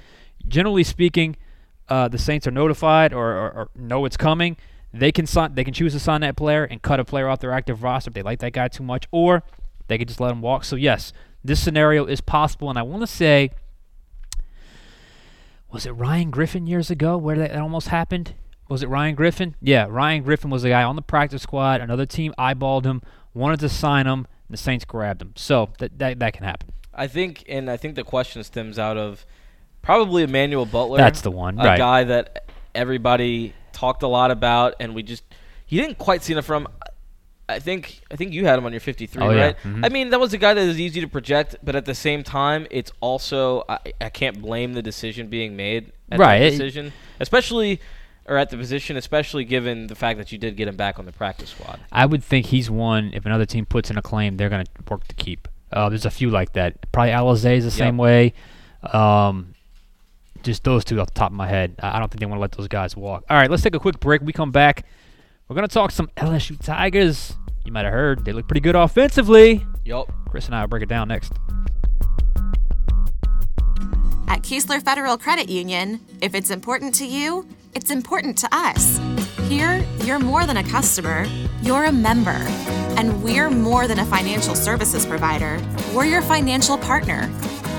Generally 0.46 0.84
speaking, 0.84 1.36
uh, 1.90 2.08
the 2.08 2.18
Saints 2.18 2.46
are 2.46 2.52
notified 2.52 3.12
or, 3.12 3.32
or, 3.32 3.50
or 3.50 3.70
know 3.74 4.04
it's 4.04 4.16
coming. 4.16 4.56
They 4.92 5.12
can 5.12 5.26
sign, 5.26 5.54
they 5.54 5.64
can 5.64 5.74
choose 5.74 5.92
to 5.92 6.00
sign 6.00 6.22
that 6.22 6.36
player 6.36 6.64
and 6.64 6.80
cut 6.80 7.00
a 7.00 7.04
player 7.04 7.28
off 7.28 7.40
their 7.40 7.52
active 7.52 7.82
roster 7.82 8.10
if 8.10 8.14
they 8.14 8.22
like 8.22 8.38
that 8.40 8.52
guy 8.52 8.68
too 8.68 8.82
much, 8.82 9.06
or 9.10 9.42
they 9.88 9.98
could 9.98 10.08
just 10.08 10.20
let 10.20 10.32
him 10.32 10.40
walk. 10.40 10.64
So 10.64 10.76
yes, 10.76 11.12
this 11.44 11.60
scenario 11.60 12.06
is 12.06 12.20
possible, 12.20 12.70
and 12.70 12.78
I 12.78 12.82
want 12.82 13.02
to 13.02 13.06
say, 13.06 13.50
was 15.70 15.86
it 15.86 15.92
Ryan 15.92 16.30
Griffin 16.30 16.66
years 16.66 16.90
ago 16.90 17.16
where 17.16 17.36
that, 17.36 17.56
almost 17.56 17.88
happened? 17.88 18.34
Was 18.68 18.82
it 18.82 18.88
Ryan 18.88 19.14
Griffin? 19.14 19.56
Yeah, 19.60 19.86
Ryan 19.88 20.22
Griffin 20.22 20.50
was 20.50 20.62
the 20.62 20.70
guy 20.70 20.82
on 20.82 20.96
the 20.96 21.02
practice 21.02 21.42
squad. 21.42 21.80
Another 21.80 22.06
team 22.06 22.34
eyeballed 22.38 22.84
him, 22.84 23.02
wanted 23.34 23.60
to 23.60 23.68
sign 23.68 24.06
him, 24.06 24.26
and 24.48 24.50
the 24.50 24.56
Saints 24.56 24.84
grabbed 24.84 25.22
him. 25.22 25.32
So 25.36 25.70
that 25.78 25.98
that, 25.98 26.18
that 26.18 26.32
can 26.32 26.44
happen. 26.44 26.70
I 26.92 27.06
think, 27.06 27.44
and 27.48 27.70
I 27.70 27.76
think 27.76 27.94
the 27.94 28.04
question 28.04 28.42
stems 28.42 28.78
out 28.78 28.96
of 28.96 29.24
probably 29.82 30.22
Emmanuel 30.22 30.66
Butler. 30.66 30.98
That's 30.98 31.20
the 31.22 31.30
one, 31.30 31.58
a 31.58 31.64
right? 31.64 31.78
guy 31.78 32.04
that 32.04 32.44
everybody 32.74 33.54
talked 33.72 34.02
a 34.02 34.08
lot 34.08 34.30
about, 34.30 34.74
and 34.80 34.94
we 34.94 35.02
just 35.02 35.22
you 35.68 35.80
didn't 35.80 35.98
quite 35.98 36.22
see 36.22 36.32
enough 36.32 36.44
from. 36.46 36.68
I 37.48 37.58
think 37.58 38.00
I 38.12 38.16
think 38.16 38.32
you 38.32 38.46
had 38.46 38.58
him 38.60 38.64
on 38.64 38.72
your 38.72 38.80
53, 38.80 39.20
Oh, 39.22 39.30
yeah. 39.30 39.44
right? 39.46 39.56
Mhm. 39.64 39.84
I 39.84 39.88
mean, 39.88 40.10
that 40.10 40.20
was 40.20 40.32
a 40.32 40.38
guy 40.38 40.54
that 40.54 40.60
is 40.60 40.78
easy 40.78 41.00
to 41.00 41.08
project, 41.08 41.56
but 41.64 41.74
at 41.74 41.84
the 41.84 41.96
same 41.96 42.22
time, 42.22 42.66
it's 42.70 42.92
also 43.00 43.64
I, 43.68 43.78
I 44.00 44.08
can't 44.08 44.40
blame 44.40 44.74
the 44.74 44.82
decision 44.82 45.26
being 45.28 45.56
made 45.56 45.90
at 46.12 46.20
Right, 46.20 46.42
it- 46.42 46.50
decision, 46.50 46.92
especially 47.18 47.80
or 48.26 48.36
at 48.36 48.50
the 48.50 48.56
position, 48.56 48.96
especially 48.96 49.44
given 49.44 49.88
the 49.88 49.96
fact 49.96 50.16
that 50.18 50.30
you 50.30 50.38
did 50.38 50.56
get 50.56 50.68
him 50.68 50.76
back 50.76 51.00
on 51.00 51.06
the 51.06 51.10
practice 51.12 51.50
squad. 51.50 51.80
I 51.90 52.06
would 52.06 52.22
think 52.22 52.46
he's 52.46 52.70
one. 52.70 53.10
If 53.12 53.26
another 53.26 53.46
team 53.46 53.66
puts 53.66 53.90
in 53.90 53.98
a 53.98 54.02
claim, 54.02 54.36
they're 54.36 54.48
going 54.50 54.64
to 54.64 54.70
work 54.88 55.08
to 55.08 55.14
keep. 55.16 55.48
Uh, 55.72 55.88
there's 55.88 56.06
a 56.06 56.10
few 56.10 56.30
like 56.30 56.52
that. 56.52 56.92
Probably 56.92 57.10
Alizé 57.12 57.56
is 57.56 57.64
the 57.64 57.70
same 57.72 57.96
way. 57.96 58.34
Um, 58.92 59.54
just 60.42 60.64
those 60.64 60.84
two 60.84 61.00
off 61.00 61.08
the 61.08 61.18
top 61.18 61.30
of 61.30 61.36
my 61.36 61.46
head. 61.48 61.74
I 61.82 61.96
I 61.96 61.98
don't 61.98 62.10
think 62.10 62.20
they 62.20 62.26
want 62.26 62.38
to 62.38 62.40
let 62.40 62.52
those 62.52 62.68
guys 62.68 62.96
walk. 62.96 63.24
All 63.28 63.36
right, 63.36 63.50
let's 63.50 63.62
take 63.62 63.74
a 63.74 63.78
quick 63.78 64.00
break. 64.00 64.22
We 64.22 64.32
come 64.32 64.50
back. 64.50 64.86
We're 65.48 65.54
gonna 65.56 65.68
talk 65.68 65.90
some 65.90 66.08
LSU 66.16 66.58
Tigers. 66.62 67.36
You 67.64 67.72
might 67.72 67.84
have 67.84 67.92
heard 67.92 68.24
they 68.24 68.32
look 68.32 68.48
pretty 68.48 68.60
good 68.60 68.76
offensively. 68.76 69.66
Yup. 69.84 70.12
Chris 70.28 70.46
and 70.46 70.54
I 70.54 70.60
will 70.60 70.68
break 70.68 70.82
it 70.82 70.88
down 70.88 71.08
next. 71.08 71.32
At 74.28 74.42
Keesler 74.42 74.80
Federal 74.80 75.18
Credit 75.18 75.48
Union, 75.48 76.00
if 76.20 76.34
it's 76.36 76.50
important 76.50 76.94
to 76.96 77.06
you, 77.06 77.48
it's 77.74 77.90
important 77.90 78.38
to 78.38 78.48
us. 78.52 79.00
Here, 79.48 79.84
you're 80.04 80.20
more 80.20 80.46
than 80.46 80.56
a 80.56 80.62
customer, 80.62 81.26
you're 81.62 81.84
a 81.86 81.92
member. 81.92 82.30
And 82.96 83.22
we're 83.22 83.50
more 83.50 83.88
than 83.88 83.98
a 83.98 84.04
financial 84.04 84.54
services 84.54 85.04
provider, 85.04 85.60
we're 85.92 86.04
your 86.04 86.22
financial 86.22 86.78
partner 86.78 87.28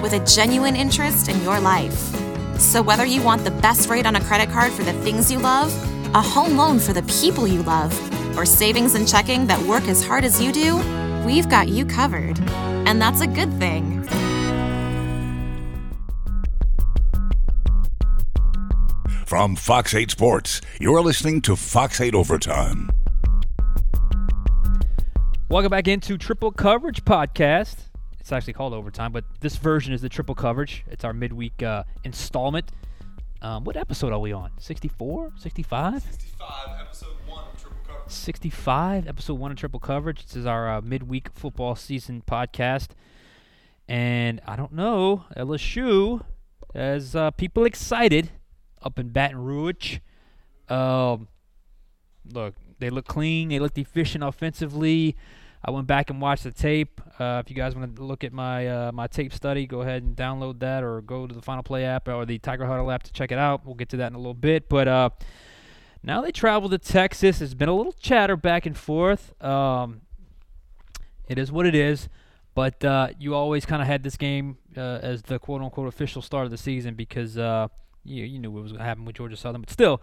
with 0.01 0.13
a 0.13 0.19
genuine 0.25 0.75
interest 0.75 1.29
in 1.29 1.41
your 1.41 1.59
life. 1.59 2.30
So, 2.61 2.83
whether 2.83 3.03
you 3.03 3.23
want 3.23 3.43
the 3.43 3.49
best 3.49 3.89
rate 3.89 4.05
on 4.05 4.15
a 4.15 4.21
credit 4.21 4.51
card 4.51 4.71
for 4.71 4.83
the 4.83 4.93
things 4.93 5.31
you 5.31 5.39
love, 5.39 5.73
a 6.13 6.21
home 6.21 6.55
loan 6.55 6.77
for 6.77 6.93
the 6.93 7.01
people 7.03 7.47
you 7.47 7.63
love, 7.63 7.91
or 8.37 8.45
savings 8.45 8.93
and 8.93 9.07
checking 9.07 9.47
that 9.47 9.59
work 9.63 9.87
as 9.87 10.05
hard 10.05 10.23
as 10.23 10.39
you 10.39 10.51
do, 10.53 10.77
we've 11.25 11.49
got 11.49 11.69
you 11.69 11.85
covered. 11.85 12.39
And 12.87 13.01
that's 13.01 13.19
a 13.19 13.25
good 13.25 13.51
thing. 13.59 14.03
From 19.25 19.55
Fox 19.55 19.95
8 19.95 20.11
Sports, 20.11 20.61
you're 20.79 21.01
listening 21.01 21.41
to 21.41 21.55
Fox 21.55 21.99
8 21.99 22.13
Overtime. 22.13 22.91
Welcome 25.49 25.71
back 25.71 25.87
into 25.87 26.17
Triple 26.17 26.51
Coverage 26.51 27.03
Podcast. 27.05 27.90
It's 28.21 28.31
actually 28.31 28.53
called 28.53 28.75
Overtime, 28.75 29.11
but 29.11 29.25
this 29.39 29.55
version 29.55 29.93
is 29.93 30.01
the 30.03 30.07
Triple 30.07 30.35
Coverage. 30.35 30.85
It's 30.87 31.03
our 31.03 31.11
midweek 31.11 31.63
uh, 31.63 31.85
installment. 32.03 32.71
Um, 33.41 33.63
what 33.63 33.75
episode 33.75 34.13
are 34.13 34.19
we 34.19 34.31
on? 34.31 34.51
64? 34.59 35.31
65? 35.37 36.03
65, 36.03 36.79
episode 36.79 37.15
1 37.25 37.43
of 37.51 37.59
Triple 37.59 37.77
Coverage. 37.83 38.11
65, 38.11 39.07
episode 39.07 39.39
1 39.39 39.51
of 39.51 39.57
Triple 39.57 39.79
Coverage. 39.79 40.23
This 40.23 40.35
is 40.35 40.45
our 40.45 40.71
uh, 40.71 40.81
midweek 40.81 41.29
football 41.33 41.75
season 41.75 42.21
podcast. 42.27 42.89
And 43.89 44.39
I 44.45 44.55
don't 44.55 44.73
know, 44.73 45.25
LSU 45.35 46.23
has 46.75 47.15
uh, 47.15 47.31
people 47.31 47.65
excited 47.65 48.29
up 48.83 48.99
in 48.99 49.09
Baton 49.09 49.39
Rouge. 49.39 49.97
Um, 50.69 51.27
look, 52.31 52.53
they 52.77 52.91
look 52.91 53.07
clean. 53.07 53.49
They 53.49 53.57
look 53.57 53.75
efficient 53.79 54.23
offensively. 54.23 55.15
I 55.63 55.71
went 55.71 55.85
back 55.85 56.09
and 56.09 56.19
watched 56.19 56.43
the 56.43 56.51
tape. 56.51 56.99
Uh, 57.19 57.41
if 57.43 57.49
you 57.49 57.55
guys 57.55 57.75
want 57.75 57.95
to 57.95 58.03
look 58.03 58.23
at 58.23 58.33
my 58.33 58.67
uh, 58.67 58.91
my 58.91 59.07
tape 59.07 59.33
study, 59.33 59.67
go 59.67 59.81
ahead 59.81 60.01
and 60.03 60.15
download 60.15 60.59
that, 60.59 60.83
or 60.83 61.01
go 61.01 61.27
to 61.27 61.35
the 61.35 61.41
Final 61.41 61.63
Play 61.63 61.85
app 61.85 62.07
or 62.07 62.25
the 62.25 62.39
Tiger 62.39 62.65
Huddle 62.65 62.89
app 62.89 63.03
to 63.03 63.13
check 63.13 63.31
it 63.31 63.37
out. 63.37 63.65
We'll 63.65 63.75
get 63.75 63.89
to 63.89 63.97
that 63.97 64.07
in 64.07 64.15
a 64.15 64.17
little 64.17 64.33
bit. 64.33 64.69
But 64.69 64.87
uh, 64.87 65.09
now 66.01 66.21
they 66.21 66.31
travel 66.31 66.69
to 66.69 66.77
Texas. 66.79 67.39
There's 67.39 67.53
been 67.53 67.69
a 67.69 67.75
little 67.75 67.93
chatter 67.93 68.35
back 68.35 68.65
and 68.65 68.75
forth. 68.75 69.41
Um, 69.43 70.01
it 71.27 71.37
is 71.37 71.51
what 71.51 71.65
it 71.65 71.75
is. 71.75 72.09
But 72.53 72.83
uh, 72.83 73.09
you 73.17 73.33
always 73.33 73.65
kind 73.65 73.81
of 73.81 73.87
had 73.87 74.03
this 74.03 74.17
game 74.17 74.57
uh, 74.75 74.99
as 75.01 75.21
the 75.21 75.39
quote 75.39 75.61
unquote 75.61 75.87
official 75.87 76.21
start 76.21 76.45
of 76.45 76.51
the 76.51 76.57
season 76.57 76.95
because 76.95 77.37
uh, 77.37 77.67
you, 78.03 78.25
you 78.25 78.39
knew 78.39 78.51
what 78.51 78.63
was 78.63 78.71
going 78.71 78.79
to 78.79 78.85
happen 78.85 79.05
with 79.05 79.15
Georgia 79.15 79.37
Southern. 79.37 79.61
But 79.61 79.69
still, 79.69 80.01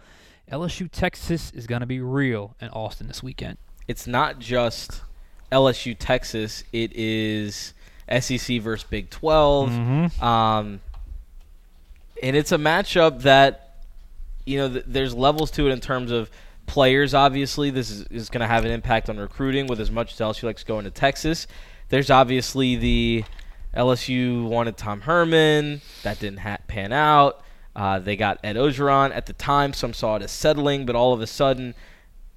LSU 0.51 0.89
Texas 0.89 1.51
is 1.51 1.67
going 1.67 1.81
to 1.81 1.85
be 1.85 1.99
real 1.99 2.55
in 2.59 2.69
Austin 2.69 3.07
this 3.07 3.21
weekend. 3.21 3.57
It's 3.87 4.07
not 4.07 4.39
just 4.39 5.03
LSU 5.51 5.95
Texas. 5.97 6.63
It 6.71 6.91
is 6.93 7.73
SEC 8.09 8.61
versus 8.61 8.85
Big 8.89 9.09
12. 9.09 9.69
Mm-hmm. 9.69 10.23
Um, 10.23 10.81
and 12.21 12.35
it's 12.35 12.51
a 12.51 12.57
matchup 12.57 13.21
that, 13.21 13.77
you 14.45 14.57
know, 14.57 14.69
th- 14.69 14.85
there's 14.87 15.13
levels 15.13 15.51
to 15.51 15.67
it 15.67 15.71
in 15.71 15.79
terms 15.79 16.11
of 16.11 16.29
players, 16.65 17.13
obviously. 17.13 17.69
This 17.69 17.89
is, 17.89 18.03
is 18.03 18.29
going 18.29 18.41
to 18.41 18.47
have 18.47 18.65
an 18.65 18.71
impact 18.71 19.09
on 19.09 19.17
recruiting 19.17 19.67
with 19.67 19.79
as 19.79 19.91
much 19.91 20.13
as 20.13 20.19
LSU 20.19 20.43
likes 20.43 20.63
going 20.63 20.85
to 20.85 20.91
Texas. 20.91 21.47
There's 21.89 22.09
obviously 22.09 22.75
the 22.75 23.23
LSU 23.75 24.47
wanted 24.47 24.77
Tom 24.77 25.01
Herman. 25.01 25.81
That 26.03 26.19
didn't 26.19 26.39
ha- 26.39 26.57
pan 26.67 26.91
out. 26.91 27.43
Uh, 27.75 27.99
they 27.99 28.15
got 28.15 28.39
Ed 28.43 28.55
Orgeron 28.55 29.15
at 29.15 29.25
the 29.25 29.33
time. 29.33 29.73
Some 29.73 29.93
saw 29.93 30.15
it 30.15 30.23
as 30.23 30.31
settling, 30.31 30.85
but 30.85 30.95
all 30.95 31.13
of 31.13 31.21
a 31.21 31.27
sudden, 31.27 31.75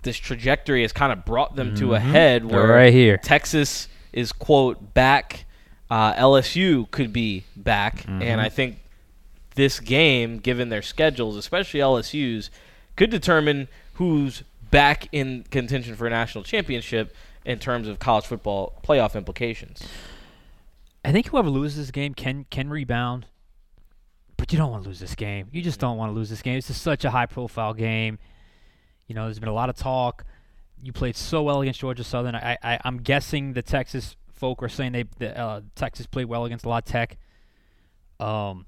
this 0.02 0.16
trajectory 0.16 0.82
has 0.82 0.92
kind 0.92 1.12
of 1.12 1.24
brought 1.24 1.54
them 1.56 1.74
to 1.76 1.94
a 1.94 2.00
head 2.00 2.42
They're 2.48 2.58
where 2.58 2.66
right 2.68 2.92
here. 2.92 3.16
Texas 3.18 3.88
is 4.12 4.32
quote 4.32 4.94
back. 4.94 5.44
Uh, 5.90 6.14
LSU 6.14 6.90
could 6.90 7.12
be 7.12 7.44
back, 7.54 7.98
Mm-hmm. 8.04 8.22
and 8.22 8.40
I 8.40 8.48
think 8.48 8.78
this 9.56 9.78
game, 9.80 10.38
given 10.38 10.70
their 10.70 10.80
schedules, 10.82 11.36
especially 11.36 11.80
LSU's, 11.80 12.50
could 12.96 13.10
determine 13.10 13.68
who's 13.94 14.42
back 14.70 15.06
in 15.12 15.44
contention 15.50 15.94
for 15.94 16.06
a 16.06 16.10
national 16.10 16.44
championship 16.44 17.14
in 17.44 17.58
terms 17.58 17.88
of 17.88 17.98
college 17.98 18.24
football 18.24 18.80
playoff 18.82 19.14
implications. 19.14 19.82
I 21.04 21.12
think 21.12 21.26
whoever 21.28 21.50
loses 21.50 21.76
this 21.76 21.90
game 21.90 22.14
can 22.14 22.46
can 22.48 22.70
rebound, 22.70 23.26
but 24.38 24.50
you 24.52 24.58
don't 24.58 24.70
want 24.70 24.84
to 24.84 24.88
lose 24.88 25.00
this 25.00 25.14
game. 25.14 25.48
You 25.52 25.60
just 25.60 25.78
don't 25.80 25.96
want 25.98 26.10
to 26.10 26.14
lose 26.14 26.30
this 26.30 26.40
game. 26.42 26.56
It's 26.56 26.68
just 26.68 26.80
such 26.80 27.04
a 27.04 27.10
high 27.10 27.26
profile 27.26 27.74
game. 27.74 28.18
You 29.12 29.16
know, 29.16 29.25
there's 29.25 29.38
been 29.38 29.51
a 29.51 29.53
lot 29.53 29.68
of 29.68 29.77
talk. 29.77 30.25
You 30.83 30.90
played 30.90 31.16
so 31.16 31.42
well 31.42 31.61
against 31.61 31.81
Georgia 31.81 32.03
Southern. 32.03 32.35
I, 32.35 32.57
I 32.62 32.79
I'm 32.83 32.96
guessing 32.96 33.53
the 33.53 33.61
Texas 33.61 34.16
folk 34.33 34.62
are 34.62 34.70
saying 34.70 34.92
they 34.92 35.05
the, 35.18 35.38
uh, 35.38 35.61
Texas 35.75 36.07
played 36.07 36.25
well 36.25 36.46
against 36.46 36.64
La 36.64 36.81
Tech. 36.81 37.18
Um, 38.18 38.64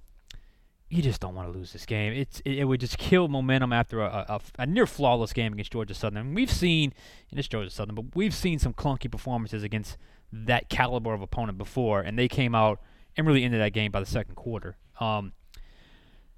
you 0.90 1.00
just 1.00 1.18
don't 1.18 1.34
want 1.34 1.50
to 1.50 1.58
lose 1.58 1.72
this 1.72 1.86
game. 1.86 2.12
It's 2.12 2.40
it, 2.44 2.58
it 2.58 2.64
would 2.64 2.80
just 2.80 2.98
kill 2.98 3.26
momentum 3.26 3.72
after 3.72 4.02
a, 4.02 4.26
a, 4.28 4.40
a 4.58 4.66
near 4.66 4.86
flawless 4.86 5.32
game 5.32 5.54
against 5.54 5.72
Georgia 5.72 5.94
Southern. 5.94 6.34
We've 6.34 6.52
seen, 6.52 6.92
and 7.30 7.38
it's 7.38 7.48
Georgia 7.48 7.70
Southern, 7.70 7.94
but 7.94 8.14
we've 8.14 8.34
seen 8.34 8.58
some 8.58 8.74
clunky 8.74 9.10
performances 9.10 9.62
against 9.62 9.96
that 10.30 10.68
caliber 10.68 11.14
of 11.14 11.22
opponent 11.22 11.56
before, 11.56 12.02
and 12.02 12.18
they 12.18 12.28
came 12.28 12.54
out 12.54 12.82
and 13.16 13.26
really 13.26 13.44
ended 13.44 13.62
that 13.62 13.72
game 13.72 13.90
by 13.90 14.00
the 14.00 14.06
second 14.06 14.34
quarter. 14.34 14.76
Um, 15.00 15.32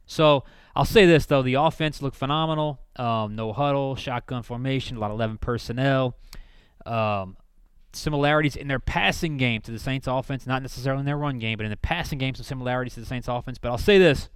so 0.07 0.45
I'll 0.75 0.85
say 0.85 1.07
this 1.07 1.27
though: 1.27 1.43
the 1.43 1.55
offense 1.55 2.01
looked 2.03 2.17
phenomenal. 2.17 2.81
Um, 2.97 3.37
no 3.37 3.53
huddle, 3.53 3.97
shotgun 3.97 4.43
formation, 4.43 4.97
a 4.97 5.01
lot 5.01 5.11
of 5.11 5.17
eleven 5.17 5.39
personnel. 5.39 6.17
Um, 6.85 7.37
similarities 7.93 8.57
in 8.57 8.69
their 8.69 8.79
passing 8.79 9.37
game 9.37 9.61
to 9.63 9.71
the 9.71 9.79
Saints 9.79 10.07
offense, 10.07 10.47
not 10.47 10.63
necessarily 10.63 11.01
in 11.01 11.07
their 11.07 11.17
run 11.17 11.39
game, 11.39 11.57
but 11.57 11.65
in 11.65 11.71
the 11.71 11.77
passing 11.77 12.19
game, 12.19 12.35
some 12.35 12.45
similarities 12.45 12.95
to 12.95 13.01
the 13.01 13.07
Saints 13.07 13.29
offense. 13.29 13.59
But 13.59 13.71
I'll 13.71 13.79
say 13.79 13.99
this: 13.99 14.29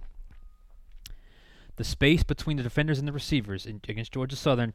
the 1.77 1.83
space 1.83 2.23
between 2.23 2.57
the 2.57 2.63
defenders 2.63 2.99
and 2.99 3.07
the 3.07 3.13
receivers 3.13 3.65
in, 3.65 3.81
against 3.87 4.11
Georgia 4.11 4.35
Southern. 4.35 4.73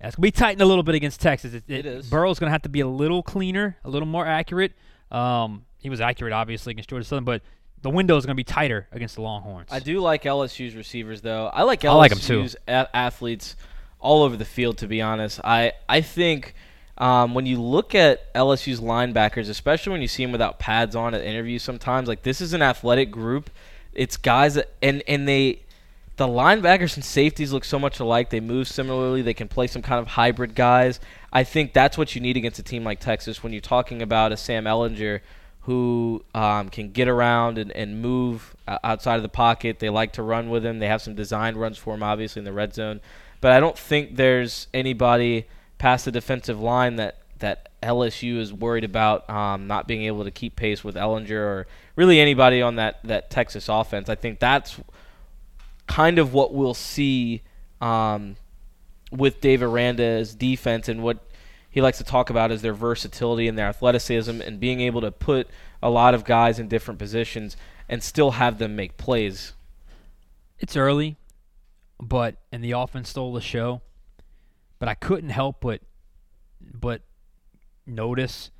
That's 0.00 0.16
gonna 0.16 0.22
be 0.22 0.32
tightened 0.32 0.60
a 0.60 0.66
little 0.66 0.82
bit 0.82 0.96
against 0.96 1.20
Texas. 1.20 1.54
It, 1.54 1.64
It 1.68 1.86
is. 1.86 2.08
Burrow's 2.08 2.38
gonna 2.38 2.50
have 2.50 2.62
to 2.62 2.68
be 2.68 2.80
a 2.80 2.88
little 2.88 3.22
cleaner, 3.22 3.76
a 3.84 3.90
little 3.90 4.08
more 4.08 4.26
accurate. 4.26 4.72
Um, 5.10 5.66
he 5.78 5.88
was 5.88 6.00
accurate, 6.00 6.32
obviously, 6.32 6.72
against 6.72 6.88
Georgia 6.88 7.04
Southern, 7.04 7.24
but 7.24 7.42
the 7.82 7.90
window 7.90 8.16
is 8.16 8.24
gonna 8.24 8.34
be 8.34 8.44
tighter 8.44 8.86
against 8.92 9.14
the 9.16 9.22
Longhorns. 9.22 9.68
I 9.70 9.78
do 9.78 10.00
like 10.00 10.22
LSU's 10.24 10.74
receivers, 10.74 11.20
though. 11.20 11.46
I 11.52 11.62
like 11.62 11.80
LSU's 11.80 11.90
I 11.92 11.96
like 11.96 12.12
'em 12.12 12.18
too. 12.18 12.48
a- 12.68 12.96
athletes 12.96 13.56
all 14.00 14.22
over 14.22 14.36
the 14.36 14.44
field. 14.44 14.78
To 14.78 14.86
be 14.86 15.00
honest, 15.02 15.40
I 15.44 15.72
I 15.88 16.00
think 16.00 16.54
um, 16.96 17.34
when 17.34 17.44
you 17.46 17.60
look 17.60 17.94
at 17.94 18.32
LSU's 18.34 18.80
linebackers, 18.80 19.48
especially 19.48 19.92
when 19.92 20.00
you 20.02 20.08
see 20.08 20.24
them 20.24 20.32
without 20.32 20.58
pads 20.58 20.94
on 20.94 21.12
at 21.14 21.22
interviews, 21.22 21.62
sometimes 21.62 22.08
like 22.08 22.22
this 22.22 22.40
is 22.40 22.52
an 22.52 22.62
athletic 22.62 23.10
group. 23.10 23.50
It's 23.92 24.16
guys 24.16 24.54
that 24.54 24.70
and 24.82 25.02
and 25.08 25.26
they. 25.28 25.60
The 26.16 26.28
linebackers 26.28 26.94
and 26.94 27.04
safeties 27.04 27.52
look 27.52 27.64
so 27.64 27.76
much 27.76 27.98
alike. 27.98 28.30
They 28.30 28.38
move 28.38 28.68
similarly. 28.68 29.20
They 29.20 29.34
can 29.34 29.48
play 29.48 29.66
some 29.66 29.82
kind 29.82 29.98
of 29.98 30.06
hybrid 30.06 30.54
guys. 30.54 31.00
I 31.32 31.42
think 31.42 31.72
that's 31.72 31.98
what 31.98 32.14
you 32.14 32.20
need 32.20 32.36
against 32.36 32.60
a 32.60 32.62
team 32.62 32.84
like 32.84 33.00
Texas 33.00 33.42
when 33.42 33.50
you're 33.52 33.60
talking 33.60 34.00
about 34.00 34.30
a 34.30 34.36
Sam 34.36 34.62
Ehlinger 34.62 35.22
who 35.64 36.22
um, 36.34 36.68
can 36.68 36.90
get 36.90 37.08
around 37.08 37.56
and, 37.56 37.70
and 37.72 38.02
move 38.02 38.54
outside 38.68 39.16
of 39.16 39.22
the 39.22 39.28
pocket. 39.28 39.78
They 39.78 39.88
like 39.88 40.12
to 40.14 40.22
run 40.22 40.50
with 40.50 40.64
him. 40.64 40.78
They 40.78 40.88
have 40.88 41.00
some 41.00 41.14
designed 41.14 41.56
runs 41.56 41.78
for 41.78 41.94
him, 41.94 42.02
obviously, 42.02 42.40
in 42.40 42.44
the 42.44 42.52
red 42.52 42.74
zone. 42.74 43.00
But 43.40 43.52
I 43.52 43.60
don't 43.60 43.78
think 43.78 44.16
there's 44.16 44.68
anybody 44.74 45.46
past 45.78 46.04
the 46.04 46.12
defensive 46.12 46.60
line 46.60 46.96
that, 46.96 47.18
that 47.38 47.70
LSU 47.82 48.38
is 48.38 48.52
worried 48.52 48.84
about 48.84 49.28
um, 49.30 49.66
not 49.66 49.88
being 49.88 50.02
able 50.02 50.24
to 50.24 50.30
keep 50.30 50.54
pace 50.54 50.84
with 50.84 50.96
Ehlinger 50.96 51.30
or 51.32 51.66
really 51.96 52.20
anybody 52.20 52.60
on 52.60 52.76
that, 52.76 53.00
that 53.04 53.30
Texas 53.30 53.68
offense. 53.68 54.10
I 54.10 54.14
think 54.14 54.40
that's 54.40 54.78
kind 55.86 56.18
of 56.18 56.34
what 56.34 56.52
we'll 56.52 56.74
see 56.74 57.42
um, 57.80 58.36
with 59.10 59.40
Dave 59.40 59.62
Aranda's 59.62 60.34
defense 60.34 60.88
and 60.88 61.02
what 61.02 61.24
he 61.74 61.82
likes 61.82 61.98
to 61.98 62.04
talk 62.04 62.30
about 62.30 62.52
is 62.52 62.62
their 62.62 62.72
versatility 62.72 63.48
and 63.48 63.58
their 63.58 63.66
athleticism 63.66 64.40
and 64.40 64.60
being 64.60 64.80
able 64.80 65.00
to 65.00 65.10
put 65.10 65.48
a 65.82 65.90
lot 65.90 66.14
of 66.14 66.24
guys 66.24 66.60
in 66.60 66.68
different 66.68 67.00
positions 67.00 67.56
and 67.88 68.00
still 68.00 68.30
have 68.30 68.58
them 68.58 68.76
make 68.76 68.96
plays. 68.96 69.54
it's 70.60 70.76
early, 70.76 71.16
but 72.00 72.36
and 72.52 72.62
the 72.62 72.70
offense 72.70 73.08
stole 73.08 73.32
the 73.32 73.40
show. 73.40 73.82
But 74.78 74.88
I 74.88 74.94
couldn't 74.94 75.30
help 75.30 75.62
but 75.62 75.80
but 76.60 77.02
notice 77.84 78.52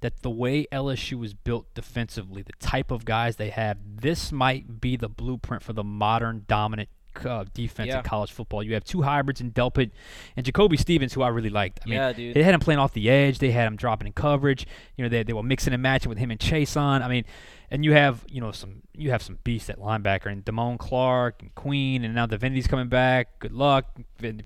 that 0.00 0.22
the 0.22 0.30
way 0.30 0.66
LSU 0.72 1.20
was 1.20 1.34
built 1.34 1.72
defensively, 1.72 2.42
the 2.42 2.52
type 2.58 2.90
of 2.90 3.04
guys 3.04 3.36
they 3.36 3.50
have, 3.50 3.78
this 3.84 4.32
might 4.32 4.80
be 4.80 4.96
the 4.96 5.08
blueprint 5.08 5.62
for 5.62 5.72
the 5.72 5.84
modern 5.84 6.46
dominant 6.48 6.88
uh, 7.24 7.44
defense 7.54 7.88
Yeah. 7.88 7.98
in 7.98 8.04
college 8.04 8.32
football. 8.32 8.62
You 8.62 8.74
have 8.74 8.84
two 8.84 9.02
hybrids 9.02 9.40
in 9.40 9.52
Delpit 9.52 9.90
and 10.36 10.44
Jacoby 10.46 10.76
Stevens, 10.76 11.12
who 11.14 11.22
I 11.22 11.28
really 11.28 11.50
liked. 11.50 11.80
I 11.84 11.88
mean, 11.88 11.94
Yeah, 11.98 12.12
dude. 12.12 12.34
they 12.34 12.42
had 12.42 12.54
him 12.54 12.60
playing 12.60 12.78
off 12.80 12.92
the 12.92 13.08
edge. 13.10 13.38
They 13.38 13.50
had 13.50 13.66
him 13.66 13.76
dropping 13.76 14.06
in 14.06 14.12
coverage. 14.12 14.66
You 14.96 15.04
know, 15.04 15.08
they, 15.08 15.22
they 15.22 15.32
were 15.32 15.42
mixing 15.42 15.72
and 15.72 15.82
matching 15.82 16.08
with 16.08 16.18
him 16.18 16.30
and 16.30 16.38
Chase 16.40 16.76
on. 16.76 17.02
I 17.02 17.08
mean, 17.08 17.24
and 17.70 17.84
you 17.84 17.92
have 17.92 18.24
you 18.28 18.40
know 18.40 18.50
some 18.52 18.82
you 18.96 19.10
have 19.10 19.22
some 19.22 19.38
beasts 19.44 19.70
at 19.70 19.78
linebacker 19.78 20.26
and 20.26 20.44
Damone 20.44 20.78
Clark 20.78 21.42
and 21.42 21.54
Queen 21.54 22.04
and 22.04 22.14
now 22.14 22.26
Divinity's 22.26 22.66
coming 22.66 22.88
back. 22.88 23.38
Good 23.38 23.52
luck 23.52 23.86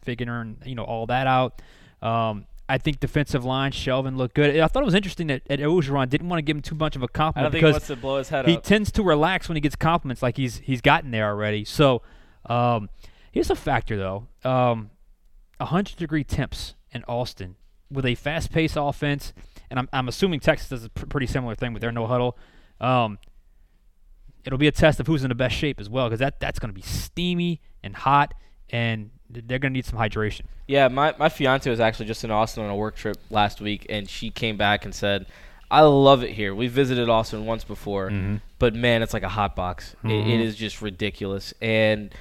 figuring 0.02 0.58
you 0.64 0.74
know 0.74 0.84
all 0.84 1.06
that 1.06 1.26
out. 1.26 1.62
Um, 2.02 2.46
I 2.68 2.78
think 2.78 3.00
defensive 3.00 3.44
line 3.44 3.72
Shelvin 3.72 4.16
looked 4.16 4.34
good. 4.34 4.58
I 4.58 4.66
thought 4.68 4.82
it 4.82 4.86
was 4.86 4.94
interesting 4.94 5.26
that, 5.26 5.44
that 5.46 5.58
Orgeron 5.60 6.08
didn't 6.08 6.28
want 6.30 6.38
to 6.38 6.42
give 6.42 6.56
him 6.56 6.62
too 6.62 6.74
much 6.74 6.96
of 6.96 7.02
a 7.02 7.08
compliment 7.08 7.52
don't 7.52 7.60
think 7.60 7.60
he 7.60 7.66
because 7.66 7.74
wants 7.74 7.86
to 7.88 7.96
blow 7.96 8.16
his 8.18 8.28
head 8.30 8.46
he 8.48 8.56
up. 8.56 8.62
tends 8.62 8.90
to 8.92 9.02
relax 9.02 9.48
when 9.48 9.56
he 9.56 9.60
gets 9.60 9.76
compliments 9.76 10.22
like 10.22 10.36
he's 10.36 10.58
he's 10.58 10.80
gotten 10.80 11.10
there 11.10 11.26
already. 11.28 11.64
So 11.64 12.02
um, 12.46 12.88
here's 13.32 13.50
a 13.50 13.54
factor 13.54 13.96
though: 13.96 14.28
um, 14.44 14.90
100 15.58 15.96
degree 15.96 16.24
temps 16.24 16.74
in 16.90 17.04
Austin 17.04 17.56
with 17.90 18.04
a 18.04 18.14
fast 18.14 18.52
paced 18.52 18.76
offense, 18.78 19.32
and 19.70 19.78
I'm 19.78 19.88
I'm 19.92 20.08
assuming 20.08 20.40
Texas 20.40 20.68
does 20.68 20.84
a 20.84 20.90
pr- 20.90 21.06
pretty 21.06 21.26
similar 21.26 21.54
thing 21.54 21.72
with 21.72 21.80
their 21.80 21.92
no 21.92 22.06
huddle. 22.06 22.36
Um, 22.80 23.18
it'll 24.44 24.58
be 24.58 24.68
a 24.68 24.72
test 24.72 25.00
of 25.00 25.06
who's 25.06 25.24
in 25.24 25.28
the 25.28 25.34
best 25.34 25.54
shape 25.54 25.80
as 25.80 25.88
well 25.88 26.06
because 26.06 26.20
that 26.20 26.40
that's 26.40 26.58
going 26.58 26.70
to 26.70 26.74
be 26.74 26.82
steamy 26.82 27.60
and 27.82 27.96
hot, 27.96 28.34
and 28.70 29.10
they're 29.30 29.58
going 29.58 29.72
to 29.72 29.76
need 29.76 29.84
some 29.84 29.98
hydration. 29.98 30.42
Yeah, 30.66 30.88
my, 30.88 31.14
my 31.18 31.28
fiance 31.28 31.68
was 31.68 31.80
actually 31.80 32.06
just 32.06 32.24
in 32.24 32.30
Austin 32.30 32.64
on 32.64 32.70
a 32.70 32.76
work 32.76 32.96
trip 32.96 33.16
last 33.30 33.60
week, 33.60 33.86
and 33.88 34.08
she 34.08 34.30
came 34.30 34.56
back 34.56 34.84
and 34.84 34.94
said, 34.94 35.26
I 35.70 35.80
love 35.80 36.22
it 36.22 36.30
here. 36.30 36.54
We 36.54 36.68
visited 36.68 37.08
Austin 37.08 37.46
once 37.46 37.64
before, 37.64 38.10
but 38.58 38.74
man, 38.74 39.02
it's 39.02 39.12
like 39.12 39.22
a 39.24 39.28
hot 39.28 39.56
box. 39.56 39.96
It, 40.04 40.10
it 40.34 40.40
is 40.40 40.56
just 40.56 40.80
ridiculous. 40.82 41.52
And 41.60 42.14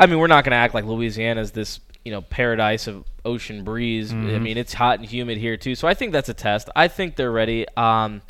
I 0.00 0.06
mean, 0.06 0.18
we're 0.18 0.26
not 0.26 0.44
going 0.44 0.52
to 0.52 0.56
act 0.56 0.74
like 0.74 0.84
Louisiana 0.84 1.40
is 1.40 1.52
this 1.52 1.80
you 2.04 2.10
know 2.10 2.22
paradise 2.22 2.86
of 2.86 3.04
ocean 3.24 3.62
breeze. 3.64 4.12
I 4.12 4.38
mean, 4.38 4.56
it's 4.56 4.72
hot 4.72 4.98
and 4.98 5.06
humid 5.08 5.38
here 5.38 5.56
too. 5.56 5.74
So 5.74 5.86
I 5.86 5.94
think 5.94 6.12
that's 6.12 6.28
a 6.28 6.34
test. 6.34 6.70
I 6.74 6.88
think 6.88 7.16
they're 7.16 7.30
ready. 7.30 7.66
Um, 7.76 8.22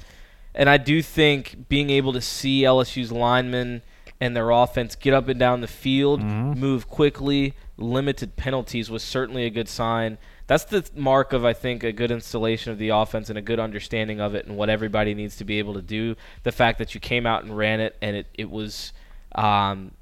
and 0.55 0.69
I 0.69 0.77
do 0.79 1.01
think 1.01 1.69
being 1.69 1.91
able 1.91 2.13
to 2.13 2.21
see 2.21 2.63
LSU's 2.63 3.13
linemen 3.13 3.83
and 4.21 4.37
their 4.37 4.51
offense 4.51 4.97
get 4.97 5.15
up 5.15 5.29
and 5.29 5.39
down 5.39 5.61
the 5.61 5.69
field, 5.69 6.21
move 6.59 6.89
quickly, 6.89 7.55
limited 7.79 8.37
penalties 8.37 8.91
was 8.91 9.03
certainly 9.03 9.45
a 9.45 9.51
good 9.51 9.69
sign. 9.69 10.19
That's 10.49 10.65
the 10.65 10.85
mark 10.97 11.33
of 11.33 11.45
I 11.45 11.53
think 11.53 11.85
a 11.85 11.93
good 11.93 12.11
installation 12.11 12.73
of 12.73 12.79
the 12.79 12.89
offense 12.89 13.31
and 13.31 13.39
a 13.39 13.43
good 13.43 13.61
understanding 13.61 14.21
of 14.21 14.35
it 14.35 14.47
and 14.47 14.57
what 14.57 14.69
everybody 14.69 15.15
needs 15.15 15.37
to 15.37 15.45
be 15.45 15.61
able 15.61 15.75
to 15.75 15.83
do. 15.83 16.17
The 16.43 16.53
fact 16.53 16.79
that 16.79 16.93
you 16.95 17.01
came 17.01 17.25
out 17.25 17.45
and 17.45 17.57
ran 17.57 17.79
it 17.79 17.97
and 18.03 18.17
it 18.17 18.27
it 18.35 18.51
was 18.51 18.93
um, 19.37 19.93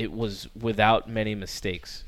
it 0.00 0.10
was 0.10 0.48
without 0.58 1.08
many 1.10 1.34
mistakes. 1.34 2.04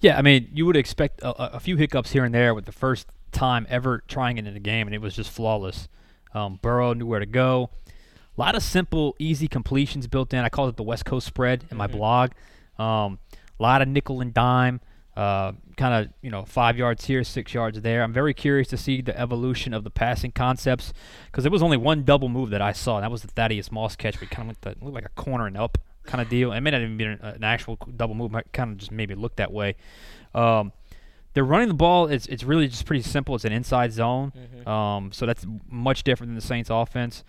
Yeah, 0.00 0.16
I 0.18 0.22
mean, 0.22 0.48
you 0.52 0.64
would 0.64 0.76
expect 0.76 1.20
a, 1.20 1.56
a- 1.56 1.60
few 1.60 1.76
hiccups 1.76 2.12
here 2.12 2.24
and 2.24 2.34
there 2.34 2.54
with 2.54 2.64
the 2.64 2.72
first 2.72 3.06
time 3.32 3.66
ever 3.68 4.02
trying 4.08 4.38
it 4.38 4.46
in 4.46 4.56
a 4.56 4.60
game, 4.60 4.86
and 4.88 4.94
it 4.94 5.00
was 5.02 5.14
just 5.14 5.30
flawless. 5.30 5.88
Um, 6.32 6.58
Burrow 6.62 6.94
knew 6.94 7.06
where 7.06 7.20
to 7.20 7.26
go. 7.26 7.68
A 8.36 8.40
lot 8.40 8.54
of 8.54 8.62
simple, 8.62 9.14
easy 9.18 9.46
completions 9.46 10.06
built 10.06 10.32
in. 10.32 10.40
I 10.40 10.48
called 10.48 10.70
it 10.70 10.76
the 10.76 10.82
West 10.82 11.04
Coast 11.04 11.26
spread 11.26 11.64
in 11.70 11.76
my 11.76 11.86
blog. 11.86 12.30
Um, 12.78 13.18
a 13.58 13.62
lot 13.62 13.82
of 13.82 13.88
nickel 13.88 14.20
and 14.20 14.32
dime, 14.34 14.80
uh, 15.16 15.52
kind 15.76 15.94
of 16.06 16.12
you 16.22 16.30
know 16.30 16.44
five 16.44 16.76
yards 16.78 17.04
here, 17.04 17.22
six 17.22 17.52
yards 17.52 17.80
there. 17.82 18.02
I'm 18.02 18.12
very 18.12 18.34
curious 18.34 18.68
to 18.68 18.76
see 18.78 19.02
the 19.02 19.16
evolution 19.18 19.74
of 19.74 19.84
the 19.84 19.90
passing 19.90 20.32
concepts 20.32 20.92
because 21.26 21.44
there 21.44 21.52
was 21.52 21.62
only 21.62 21.76
one 21.76 22.04
double 22.04 22.28
move 22.30 22.50
that 22.50 22.62
I 22.62 22.72
saw, 22.72 22.96
and 22.96 23.04
that 23.04 23.10
was 23.10 23.22
the 23.22 23.28
Thaddeus 23.28 23.70
Moss 23.70 23.94
catch. 23.96 24.18
But 24.18 24.30
kind 24.30 24.42
of 24.42 24.46
went 24.48 24.60
the, 24.62 24.84
looked 24.84 24.94
like 24.94 25.04
a 25.04 25.20
corner 25.20 25.46
and 25.46 25.56
up 25.56 25.78
kind 26.04 26.20
of 26.20 26.28
deal. 26.28 26.52
It 26.52 26.60
may 26.60 26.70
not 26.70 26.80
even 26.80 26.96
be 26.96 27.04
an, 27.04 27.18
an 27.22 27.44
actual 27.44 27.76
double 27.96 28.14
move. 28.14 28.30
Might 28.30 28.52
kind 28.52 28.72
of 28.72 28.78
just 28.78 28.92
maybe 28.92 29.14
look 29.14 29.36
that 29.36 29.52
way. 29.52 29.76
Um, 30.34 30.72
they're 31.34 31.44
running 31.44 31.68
the 31.68 31.74
ball. 31.74 32.06
It's 32.06 32.26
it's 32.26 32.44
really 32.44 32.68
just 32.68 32.86
pretty 32.86 33.02
simple. 33.02 33.34
It's 33.34 33.44
an 33.44 33.52
inside 33.52 33.92
zone, 33.92 34.32
um, 34.66 35.10
so 35.12 35.26
that's 35.26 35.44
much 35.68 36.04
different 36.04 36.30
than 36.30 36.36
the 36.36 36.40
Saints' 36.40 36.70
offense. 36.70 37.24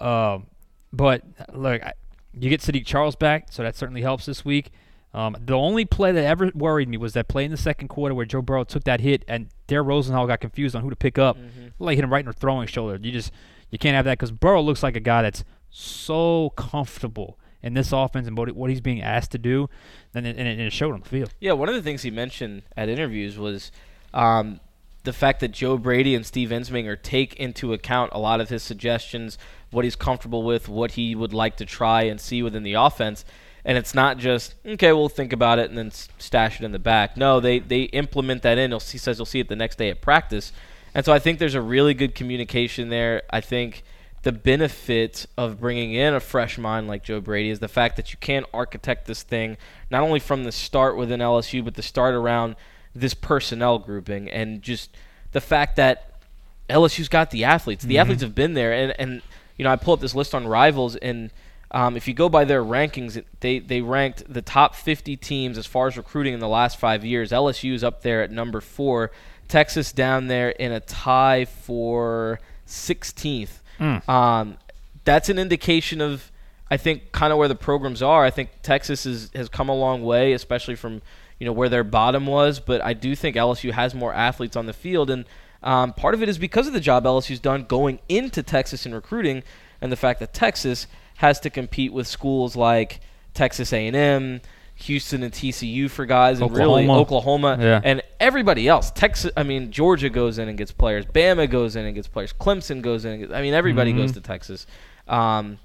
Um, 0.00 0.46
but 0.92 1.22
look, 1.52 1.82
I, 1.82 1.92
you 2.32 2.48
get 2.48 2.60
Saahdiq 2.60 2.86
Charles 2.86 3.16
back, 3.16 3.48
so 3.50 3.62
that 3.62 3.76
certainly 3.76 4.02
helps 4.02 4.26
this 4.26 4.44
week. 4.44 4.70
Um, 5.12 5.36
the 5.44 5.54
only 5.54 5.84
play 5.84 6.12
that 6.12 6.24
ever 6.24 6.52
worried 6.54 6.88
me 6.88 6.96
was 6.96 7.14
that 7.14 7.26
play 7.26 7.44
in 7.44 7.50
the 7.50 7.56
second 7.56 7.88
quarter 7.88 8.14
where 8.14 8.24
Joe 8.24 8.42
Burrow 8.42 8.62
took 8.62 8.84
that 8.84 9.00
hit 9.00 9.24
and 9.26 9.48
Dare 9.66 9.82
Rosenthal 9.82 10.28
got 10.28 10.40
confused 10.40 10.76
on 10.76 10.82
who 10.82 10.90
to 10.90 10.94
pick 10.94 11.18
up. 11.18 11.36
Like 11.80 11.96
hit 11.96 12.04
him 12.04 12.12
right 12.12 12.20
in 12.20 12.26
the 12.26 12.32
throwing 12.32 12.68
shoulder. 12.68 12.96
You 13.02 13.10
just 13.10 13.32
you 13.70 13.78
can't 13.78 13.96
have 13.96 14.04
that 14.04 14.18
because 14.18 14.30
Burrow 14.30 14.62
looks 14.62 14.84
like 14.84 14.94
a 14.94 15.00
guy 15.00 15.22
that's 15.22 15.42
so 15.68 16.50
comfortable 16.50 17.39
in 17.62 17.74
this 17.74 17.92
offense 17.92 18.26
and 18.26 18.36
what, 18.36 18.70
he's 18.70 18.80
being 18.80 19.02
asked 19.02 19.32
to 19.32 19.38
do, 19.38 19.68
and 20.14 20.26
it, 20.26 20.36
and 20.36 20.60
it, 20.60 20.72
showed 20.72 20.94
on 20.94 21.00
the 21.00 21.08
field. 21.08 21.34
Yeah, 21.40 21.52
one 21.52 21.68
of 21.68 21.74
the 21.74 21.82
things 21.82 22.02
he 22.02 22.10
mentioned 22.10 22.62
at 22.76 22.88
interviews 22.88 23.38
was 23.38 23.70
um, 24.14 24.60
the 25.04 25.12
fact 25.12 25.40
that 25.40 25.52
Joe 25.52 25.76
Brady 25.76 26.14
and 26.14 26.24
Steve 26.24 26.50
Ensminger 26.50 27.00
take 27.00 27.34
into 27.34 27.72
account 27.72 28.12
a 28.14 28.18
lot 28.18 28.40
of 28.40 28.48
his 28.48 28.62
suggestions, 28.62 29.38
what 29.70 29.84
he's 29.84 29.96
comfortable 29.96 30.42
with, 30.42 30.68
what 30.68 30.92
he 30.92 31.14
would 31.14 31.32
like 31.32 31.56
to 31.58 31.66
try 31.66 32.02
and 32.02 32.20
see 32.20 32.42
within 32.42 32.62
the 32.62 32.74
offense. 32.74 33.24
And 33.64 33.76
it's 33.76 33.94
not 33.94 34.16
just 34.16 34.54
okay. 34.64 34.90
We'll 34.92 35.10
think 35.10 35.34
about 35.34 35.58
it 35.58 35.68
and 35.68 35.76
then 35.76 35.90
stash 35.90 36.60
it 36.60 36.64
in 36.64 36.72
the 36.72 36.78
back. 36.78 37.18
No, 37.18 37.40
they 37.40 37.58
they 37.58 37.82
implement 37.82 38.40
that 38.42 38.56
in. 38.56 38.72
He 38.72 38.96
says 38.96 39.18
he'll 39.18 39.26
see 39.26 39.40
it 39.40 39.48
the 39.48 39.56
next 39.56 39.76
day 39.76 39.90
at 39.90 40.00
practice, 40.00 40.50
and 40.94 41.04
so 41.04 41.12
I 41.12 41.18
think 41.18 41.38
there's 41.38 41.54
a 41.54 41.60
really 41.60 41.92
good 41.92 42.14
communication 42.14 42.88
there. 42.88 43.22
I 43.28 43.42
think 43.42 43.82
the 44.22 44.32
benefit 44.32 45.26
of 45.36 45.60
bringing 45.60 45.94
in 45.94 46.14
a 46.14 46.20
fresh 46.20 46.58
mind 46.58 46.88
like 46.88 47.02
Joe 47.02 47.20
Brady 47.20 47.50
is 47.50 47.58
the 47.58 47.68
fact 47.68 47.96
that 47.96 48.12
you 48.12 48.18
can 48.20 48.44
architect 48.52 49.06
this 49.06 49.22
thing 49.22 49.56
not 49.90 50.02
only 50.02 50.20
from 50.20 50.44
the 50.44 50.52
start 50.52 50.96
within 50.96 51.20
LSU, 51.20 51.64
but 51.64 51.74
the 51.74 51.82
start 51.82 52.14
around 52.14 52.56
this 52.94 53.14
personnel 53.14 53.78
grouping 53.78 54.28
and 54.28 54.62
just 54.62 54.90
the 55.32 55.40
fact 55.40 55.76
that 55.76 56.20
LSU's 56.68 57.08
got 57.08 57.30
the 57.30 57.44
athletes. 57.44 57.84
The 57.84 57.98
athletes 57.98 58.22
have 58.22 58.34
been 58.34 58.54
there, 58.54 58.72
and 58.72 58.94
and 58.98 59.22
you 59.56 59.64
know 59.64 59.70
I 59.70 59.76
pull 59.76 59.94
up 59.94 60.00
this 60.00 60.14
list 60.14 60.34
on 60.34 60.46
Rivals, 60.46 60.96
and 60.96 61.30
um, 61.72 61.96
if 61.96 62.08
you 62.08 62.14
go 62.14 62.28
by 62.28 62.44
their 62.44 62.62
rankings, 62.62 63.22
they 63.40 63.58
they 63.58 63.80
ranked 63.80 64.32
the 64.32 64.42
top 64.42 64.74
50 64.74 65.16
teams 65.16 65.58
as 65.58 65.66
far 65.66 65.86
as 65.86 65.96
recruiting 65.96 66.34
in 66.34 66.40
the 66.40 66.48
last 66.48 66.78
five 66.78 67.04
years. 67.04 67.32
LSU 67.32 67.72
is 67.74 67.84
up 67.84 68.02
there 68.02 68.22
at 68.22 68.30
number 68.30 68.60
four. 68.60 69.10
Texas 69.48 69.92
down 69.92 70.28
there 70.28 70.50
in 70.50 70.70
a 70.70 70.80
tie 70.80 71.44
for 71.44 72.40
16th. 72.66 73.59
Um, 74.08 74.56
that's 75.04 75.28
an 75.28 75.38
indication 75.38 76.00
of, 76.00 76.30
I 76.70 76.76
think, 76.76 77.12
kind 77.12 77.32
of 77.32 77.38
where 77.38 77.48
the 77.48 77.54
programs 77.54 78.02
are. 78.02 78.24
I 78.24 78.30
think 78.30 78.50
Texas 78.62 79.06
is, 79.06 79.30
has 79.34 79.48
come 79.48 79.68
a 79.68 79.74
long 79.74 80.02
way, 80.02 80.32
especially 80.32 80.76
from 80.76 81.02
you 81.38 81.46
know 81.46 81.52
where 81.52 81.68
their 81.68 81.84
bottom 81.84 82.26
was. 82.26 82.60
But 82.60 82.80
I 82.84 82.92
do 82.92 83.16
think 83.16 83.36
LSU 83.36 83.72
has 83.72 83.94
more 83.94 84.12
athletes 84.12 84.56
on 84.56 84.66
the 84.66 84.72
field, 84.72 85.10
and 85.10 85.24
um, 85.62 85.92
part 85.92 86.14
of 86.14 86.22
it 86.22 86.28
is 86.28 86.38
because 86.38 86.66
of 86.66 86.72
the 86.72 86.80
job 86.80 87.04
LSU's 87.04 87.40
done 87.40 87.64
going 87.64 88.00
into 88.08 88.42
Texas 88.42 88.86
in 88.86 88.94
recruiting, 88.94 89.42
and 89.80 89.90
the 89.90 89.96
fact 89.96 90.20
that 90.20 90.32
Texas 90.32 90.86
has 91.16 91.40
to 91.40 91.50
compete 91.50 91.92
with 91.92 92.06
schools 92.06 92.56
like 92.56 93.00
Texas 93.34 93.72
A&M. 93.72 94.40
Houston 94.82 95.22
and 95.22 95.32
TCU 95.32 95.90
for 95.90 96.06
guys, 96.06 96.40
and 96.40 96.50
really 96.56 96.84
Oklahoma. 96.84 97.00
Oklahoma, 97.00 97.58
Yeah. 97.60 97.80
and 97.84 98.02
everybody 98.18 98.66
else. 98.68 98.90
Texas, 98.90 99.30
I 99.36 99.42
mean, 99.42 99.70
Georgia 99.70 100.08
goes 100.10 100.38
in 100.38 100.48
and 100.48 100.56
gets 100.56 100.72
players. 100.72 101.04
Bama 101.06 101.48
goes 101.50 101.76
in 101.76 101.84
and 101.84 101.94
gets 101.94 102.08
players. 102.08 102.32
Clemson 102.32 102.80
goes 102.82 103.04
in. 103.04 103.12
And 103.12 103.20
gets, 103.22 103.32
I 103.32 103.42
mean, 103.42 103.54
everybody 103.54 103.92
goes 103.92 104.12
to 104.12 104.20
Texas. 104.20 104.66
Um, 105.08 105.58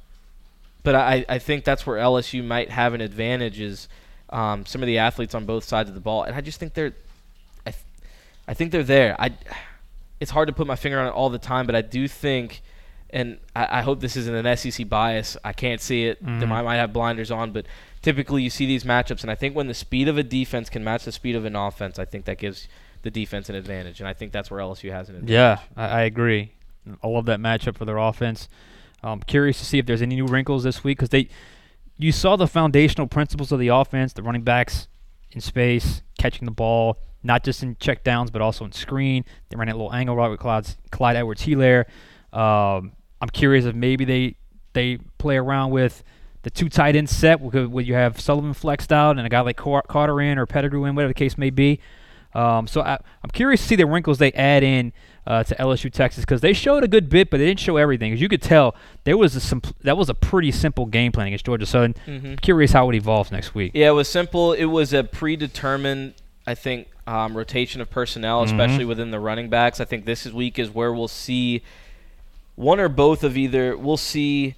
but 0.84 0.96
I, 0.96 1.26
I 1.30 1.40
think 1.40 1.64
that's 1.66 1.86
where 1.88 1.98
LSU 1.98 2.44
might 2.44 2.70
have 2.70 2.94
an 2.94 3.02
advantage 3.02 3.60
is 3.60 3.88
um, 4.30 4.66
some 4.66 4.84
of 4.84 4.88
the 4.88 4.98
athletes 5.00 5.34
on 5.34 5.46
both 5.46 5.64
sides 5.64 5.90
of 5.90 5.96
the 5.96 6.02
ball, 6.02 6.24
and 6.24 6.36
I 6.36 6.42
just 6.42 6.60
think 6.60 6.74
they're, 6.74 6.94
I, 7.66 7.72
th- 7.72 7.84
I 8.48 8.54
think 8.54 8.72
they're 8.72 8.84
there. 8.84 9.16
I, 9.20 9.32
it's 10.20 10.32
hard 10.32 10.48
to 10.48 10.54
put 10.54 10.68
my 10.68 10.76
finger 10.76 11.00
on 11.00 11.08
it 11.08 11.12
all 11.12 11.30
the 11.30 11.40
time, 11.40 11.66
but 11.66 11.76
I 11.76 11.82
do 11.82 12.08
think, 12.08 12.62
and 13.10 13.38
I, 13.56 13.80
I 13.80 13.82
hope 13.82 14.00
this 14.00 14.16
isn't 14.18 14.46
an 14.46 14.58
SEC 14.58 14.88
bias. 14.90 15.38
I 15.44 15.54
can't 15.54 15.80
see 15.82 16.06
it. 16.06 16.24
They 16.24 16.46
might, 16.46 16.64
might 16.64 16.76
have 16.78 16.92
blinders 16.94 17.32
on, 17.32 17.52
but 17.52 17.66
typically 18.06 18.44
you 18.44 18.52
see 18.52 18.68
these 18.68 18.84
matchups, 18.84 19.24
and 19.24 19.32
I 19.32 19.36
think 19.36 19.56
when 19.56 19.66
the 19.66 19.74
speed 19.74 20.08
of 20.08 20.16
a 20.16 20.22
defense 20.22 20.70
can 20.70 20.84
match 20.84 21.06
the 21.06 21.12
speed 21.12 21.36
of 21.36 21.44
an 21.44 21.56
offense, 21.56 21.98
I 21.98 22.06
think 22.06 22.26
that 22.26 22.38
gives 22.38 22.68
the 23.02 23.10
defense 23.10 23.50
an 23.50 23.56
advantage, 23.56 24.00
and 24.00 24.08
I 24.08 24.14
think 24.14 24.32
that's 24.32 24.52
where 24.52 24.60
LSU 24.60 24.92
has 24.92 25.10
an 25.10 25.16
advantage. 25.16 25.34
Yeah, 25.34 25.60
I, 25.76 25.88
I 25.88 26.02
agree. 26.04 26.54
I 27.04 27.08
love 27.08 27.26
that 27.26 27.40
matchup 27.40 27.76
for 27.76 27.86
their 27.86 27.98
offense. 27.98 28.48
I'm 29.04 29.22
curious 29.22 29.58
to 29.58 29.66
see 29.66 29.80
if 29.80 29.88
there's 29.88 30.04
any 30.04 30.14
new 30.16 30.28
wrinkles 30.28 30.64
this 30.64 30.84
week 30.84 31.00
because 31.00 31.10
they, 31.10 31.30
you 31.98 32.12
saw 32.12 32.36
the 32.36 32.48
foundational 32.48 33.08
principles 33.08 33.52
of 33.52 33.60
the 33.60 33.70
offense: 33.70 34.14
the 34.14 34.22
running 34.22 34.44
backs 34.44 34.88
in 35.32 35.42
space, 35.42 36.04
catching 36.20 36.46
the 36.46 36.52
ball, 36.52 37.00
not 37.24 37.44
just 37.44 37.64
in 37.64 37.76
check 37.80 38.04
downs 38.04 38.30
but 38.30 38.40
also 38.40 38.66
in 38.66 38.72
screen. 38.72 39.26
They 39.50 39.58
ran 39.58 39.68
that 39.68 39.78
little 39.78 39.94
angle 39.94 40.16
route 40.16 40.30
with 40.30 40.40
Clyde's, 40.40 40.78
Clyde 40.92 41.16
Edwards-Helaire. 41.16 41.86
Um, 42.32 42.92
I'm 43.20 43.30
curious 43.34 43.66
if 43.66 43.74
maybe 43.74 44.06
they 44.06 44.36
they 44.74 44.98
play 45.18 45.38
around 45.38 45.72
with 45.72 46.04
the 46.46 46.52
two 46.52 46.70
tight 46.70 46.96
end 46.96 47.10
set 47.10 47.42
where 47.42 47.84
you 47.84 47.96
have 47.96 48.22
Sullivan 48.22 48.54
flexed 48.54 48.94
out 48.94 49.18
and 49.18 49.26
a 49.26 49.30
guy 49.30 49.42
like 49.42 49.58
Carter 49.58 50.22
in 50.22 50.38
or 50.38 50.46
Pettigrew 50.46 50.86
in, 50.86 50.94
whatever 50.94 51.10
the 51.10 51.16
case 51.16 51.40
may 51.40 51.50
be. 51.50 51.80
Um, 52.36 52.68
so 52.68 52.82
I, 52.82 53.00
I'm 53.24 53.32
curious 53.34 53.62
to 53.62 53.68
see 53.68 53.76
the 53.76 53.88
wrinkles 53.88 54.20
they 54.20 54.32
add 54.34 54.62
in 54.62 54.94
uh, 55.26 55.44
to 55.44 55.56
LSU 55.56 55.92
Texas 55.92 56.24
because 56.24 56.42
they 56.42 56.54
showed 56.54 56.84
a 56.84 56.88
good 56.88 57.10
bit, 57.10 57.32
but 57.32 57.38
they 57.38 57.48
didn't 57.48 57.62
show 57.62 57.78
everything. 57.78 58.14
As 58.14 58.22
you 58.22 58.30
could 58.30 58.44
tell, 58.44 58.76
there 59.06 59.18
was 59.18 59.52
a 59.52 59.62
that 59.82 59.98
was 59.98 60.08
a 60.08 60.14
pretty 60.14 60.52
simple 60.52 60.86
game 60.86 61.12
plan 61.12 61.26
against 61.26 61.46
Georgia. 61.46 61.66
Southern. 61.66 61.96
I'm 62.06 62.38
curious 62.38 62.74
how 62.74 62.88
it 62.92 62.96
evolves 62.96 63.32
next 63.32 63.56
week. 63.56 63.72
Yeah, 63.74 63.90
it 63.90 63.94
was 63.94 64.08
simple. 64.08 64.54
It 64.54 64.66
was 64.66 64.94
a 64.94 65.04
predetermined, 65.04 66.14
I 66.46 66.54
think, 66.54 66.90
um, 67.08 67.36
rotation 67.36 67.82
of 67.82 67.90
personnel, 67.90 68.44
especially 68.44 68.86
within 68.86 69.10
the 69.10 69.20
running 69.20 69.50
backs. 69.50 69.80
I 69.80 69.86
think 69.86 70.06
this 70.06 70.28
week 70.28 70.60
is 70.60 70.70
where 70.70 70.94
we'll 70.94 71.08
see 71.08 71.64
one 72.54 72.80
or 72.80 72.88
both 72.90 73.24
of 73.24 73.36
either. 73.36 73.76
We'll 73.76 73.98
see 73.98 74.54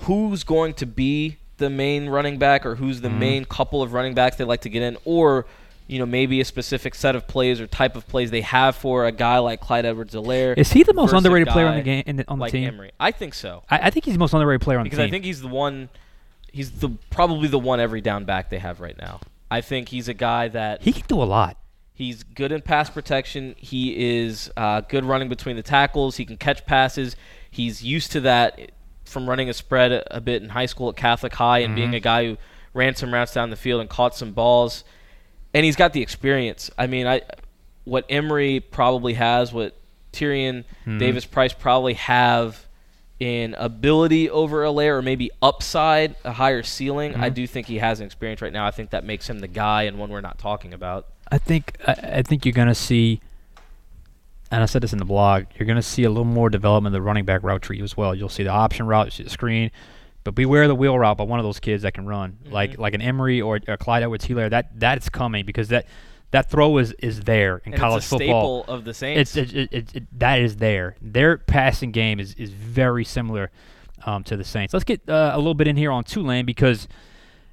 who's 0.00 0.44
going 0.44 0.74
to 0.74 0.86
be 0.86 1.36
the 1.58 1.70
main 1.70 2.08
running 2.08 2.38
back 2.38 2.64
or 2.64 2.76
who's 2.76 3.00
the 3.00 3.10
main 3.10 3.44
couple 3.44 3.82
of 3.82 3.92
running 3.92 4.14
backs 4.14 4.36
they 4.36 4.44
like 4.44 4.62
to 4.62 4.68
get 4.70 4.82
in, 4.82 4.96
or 5.04 5.46
you 5.86 5.98
know 5.98 6.06
maybe 6.06 6.40
a 6.40 6.44
specific 6.44 6.94
set 6.94 7.14
of 7.14 7.26
plays 7.26 7.60
or 7.60 7.66
type 7.66 7.96
of 7.96 8.06
plays 8.08 8.30
they 8.30 8.40
have 8.40 8.76
for 8.76 9.06
a 9.06 9.12
guy 9.12 9.38
like 9.38 9.60
Clyde 9.60 9.84
Edwards-Helaire. 9.84 10.56
Is 10.56 10.72
he 10.72 10.82
the 10.82 10.94
most 10.94 11.12
underrated 11.12 11.48
player 11.48 11.66
on 11.66 11.76
the 11.76 11.82
game 11.82 12.04
in 12.06 12.16
the, 12.16 12.24
on 12.28 12.38
the 12.38 12.42
like 12.42 12.52
team? 12.52 12.68
Emery. 12.68 12.92
I 12.98 13.10
think 13.10 13.34
so 13.34 13.62
I, 13.70 13.78
I 13.78 13.90
think 13.90 14.04
he's 14.04 14.14
the 14.14 14.20
most 14.20 14.32
underrated 14.32 14.62
player 14.62 14.78
on 14.78 14.84
because 14.84 14.96
the 14.96 15.02
team. 15.04 15.10
Because 15.10 15.10
I 15.10 15.16
think 15.16 15.24
he's 15.24 15.40
the 15.42 15.48
one. 15.48 15.88
He's 16.52 16.70
the 16.72 16.90
probably 17.10 17.48
the 17.48 17.58
one 17.58 17.78
every 17.78 18.00
down 18.00 18.24
back 18.24 18.50
they 18.50 18.58
have 18.58 18.80
right 18.80 18.96
now. 18.98 19.20
I 19.50 19.60
think 19.60 19.88
he's 19.88 20.08
a 20.08 20.14
guy 20.14 20.48
that 20.48 20.82
he 20.82 20.92
can 20.92 21.04
do 21.08 21.22
a 21.22 21.24
lot. 21.24 21.56
He's 21.92 22.22
good 22.22 22.50
in 22.50 22.62
pass 22.62 22.88
protection. 22.88 23.54
He 23.58 24.20
is 24.22 24.50
uh, 24.56 24.80
good 24.80 25.04
running 25.04 25.28
between 25.28 25.56
the 25.56 25.62
tackles. 25.62 26.16
He 26.16 26.24
can 26.24 26.38
catch 26.38 26.64
passes. 26.64 27.14
He's 27.50 27.84
used 27.84 28.12
to 28.12 28.20
that 28.22 28.70
from 29.10 29.28
running 29.28 29.48
a 29.48 29.52
spread 29.52 29.92
a, 29.92 30.16
a 30.16 30.20
bit 30.20 30.42
in 30.42 30.48
high 30.48 30.66
school 30.66 30.88
at 30.88 30.96
Catholic 30.96 31.34
High 31.34 31.58
and 31.60 31.74
being 31.74 31.88
mm-hmm. 31.88 31.96
a 31.96 32.00
guy 32.00 32.24
who 32.26 32.36
ran 32.72 32.94
some 32.94 33.12
routes 33.12 33.34
down 33.34 33.50
the 33.50 33.56
field 33.56 33.80
and 33.80 33.90
caught 33.90 34.14
some 34.14 34.32
balls. 34.32 34.84
And 35.52 35.64
he's 35.64 35.76
got 35.76 35.92
the 35.92 36.02
experience. 36.02 36.70
I 36.78 36.86
mean, 36.86 37.06
I 37.06 37.22
what 37.84 38.06
Emery 38.08 38.60
probably 38.60 39.14
has, 39.14 39.52
what 39.52 39.76
Tyrion 40.12 40.64
mm-hmm. 40.86 40.98
Davis 40.98 41.24
Price 41.24 41.52
probably 41.52 41.94
have 41.94 42.66
in 43.18 43.54
ability 43.58 44.30
over 44.30 44.64
Helaire 44.64 44.98
or 44.98 45.02
maybe 45.02 45.30
upside, 45.42 46.16
a 46.24 46.32
higher 46.32 46.62
ceiling. 46.62 47.14
I 47.14 47.26
mm-hmm. 47.26 47.34
do 47.34 47.46
think 47.46 47.66
he 47.66 47.78
has 47.78 48.00
an 48.00 48.06
experience 48.06 48.40
right 48.40 48.52
now. 48.52 48.66
I 48.66 48.70
think 48.70 48.90
that 48.90 49.04
makes 49.04 49.28
him 49.28 49.40
the 49.40 49.48
guy 49.48 49.82
and 49.82 49.98
one 49.98 50.10
we're 50.10 50.22
not 50.22 50.38
talking 50.38 50.72
about. 50.72 51.06
I 51.30 51.38
think 51.38 51.76
I, 51.86 51.92
I 51.92 52.22
think 52.22 52.44
you're 52.44 52.54
gonna 52.54 52.74
see, 52.74 53.20
and 54.50 54.62
I 54.62 54.66
said 54.66 54.82
this 54.82 54.92
in 54.92 54.98
the 54.98 55.04
blog. 55.04 55.44
You're 55.56 55.66
gonna 55.66 55.82
see 55.82 56.04
a 56.04 56.08
little 56.10 56.24
more 56.24 56.50
development 56.50 56.94
of 56.94 57.00
the 57.00 57.02
running 57.06 57.24
back 57.24 57.42
route 57.42 57.62
tree 57.62 57.80
as 57.82 57.96
well. 57.96 58.14
You'll 58.14 58.28
see 58.28 58.42
the 58.42 58.50
option 58.50 58.86
route, 58.86 59.06
you 59.06 59.10
see 59.10 59.22
the 59.22 59.30
screen, 59.30 59.70
but 60.24 60.34
beware 60.34 60.66
the 60.68 60.74
wheel 60.74 60.98
route 60.98 61.16
by 61.16 61.24
one 61.24 61.38
of 61.38 61.44
those 61.44 61.60
kids 61.60 61.82
that 61.82 61.94
can 61.94 62.06
run, 62.06 62.38
like 62.46 62.78
like 62.78 62.94
an 62.94 63.00
Emery 63.02 63.40
or 63.40 63.60
a 63.68 63.76
Clyde 63.76 64.02
Edwards-Helaire. 64.02 64.50
That 64.50 64.78
that 64.80 64.98
is 64.98 65.08
coming 65.08 65.44
because 65.46 65.68
that 65.68 65.86
that 66.32 66.50
throw 66.50 66.78
is 66.78 66.92
is 67.00 67.20
there 67.22 67.58
in 67.64 67.72
And 67.72 67.80
college 67.80 68.04
it's 68.04 68.12
a 68.12 68.18
football. 68.18 68.62
staple 68.62 68.74
of 68.74 68.84
the 68.84 68.94
Saints. 68.94 69.36
It's 69.36 69.52
it, 69.52 69.56
it, 69.56 69.68
it, 69.72 69.96
it, 69.96 70.18
that 70.18 70.40
is 70.40 70.56
there. 70.56 70.96
Their 71.02 71.38
passing 71.38 71.90
game 71.92 72.20
is 72.20 72.34
is 72.34 72.50
very 72.50 73.04
similar 73.04 73.50
um, 74.06 74.22
to 74.24 74.36
the 74.36 74.44
Saints. 74.44 74.72
Let's 74.72 74.84
get 74.84 75.08
uh, 75.08 75.32
a 75.34 75.38
little 75.38 75.54
bit 75.54 75.66
in 75.68 75.76
here 75.76 75.90
on 75.90 76.04
Tulane 76.04 76.46
because, 76.46 76.86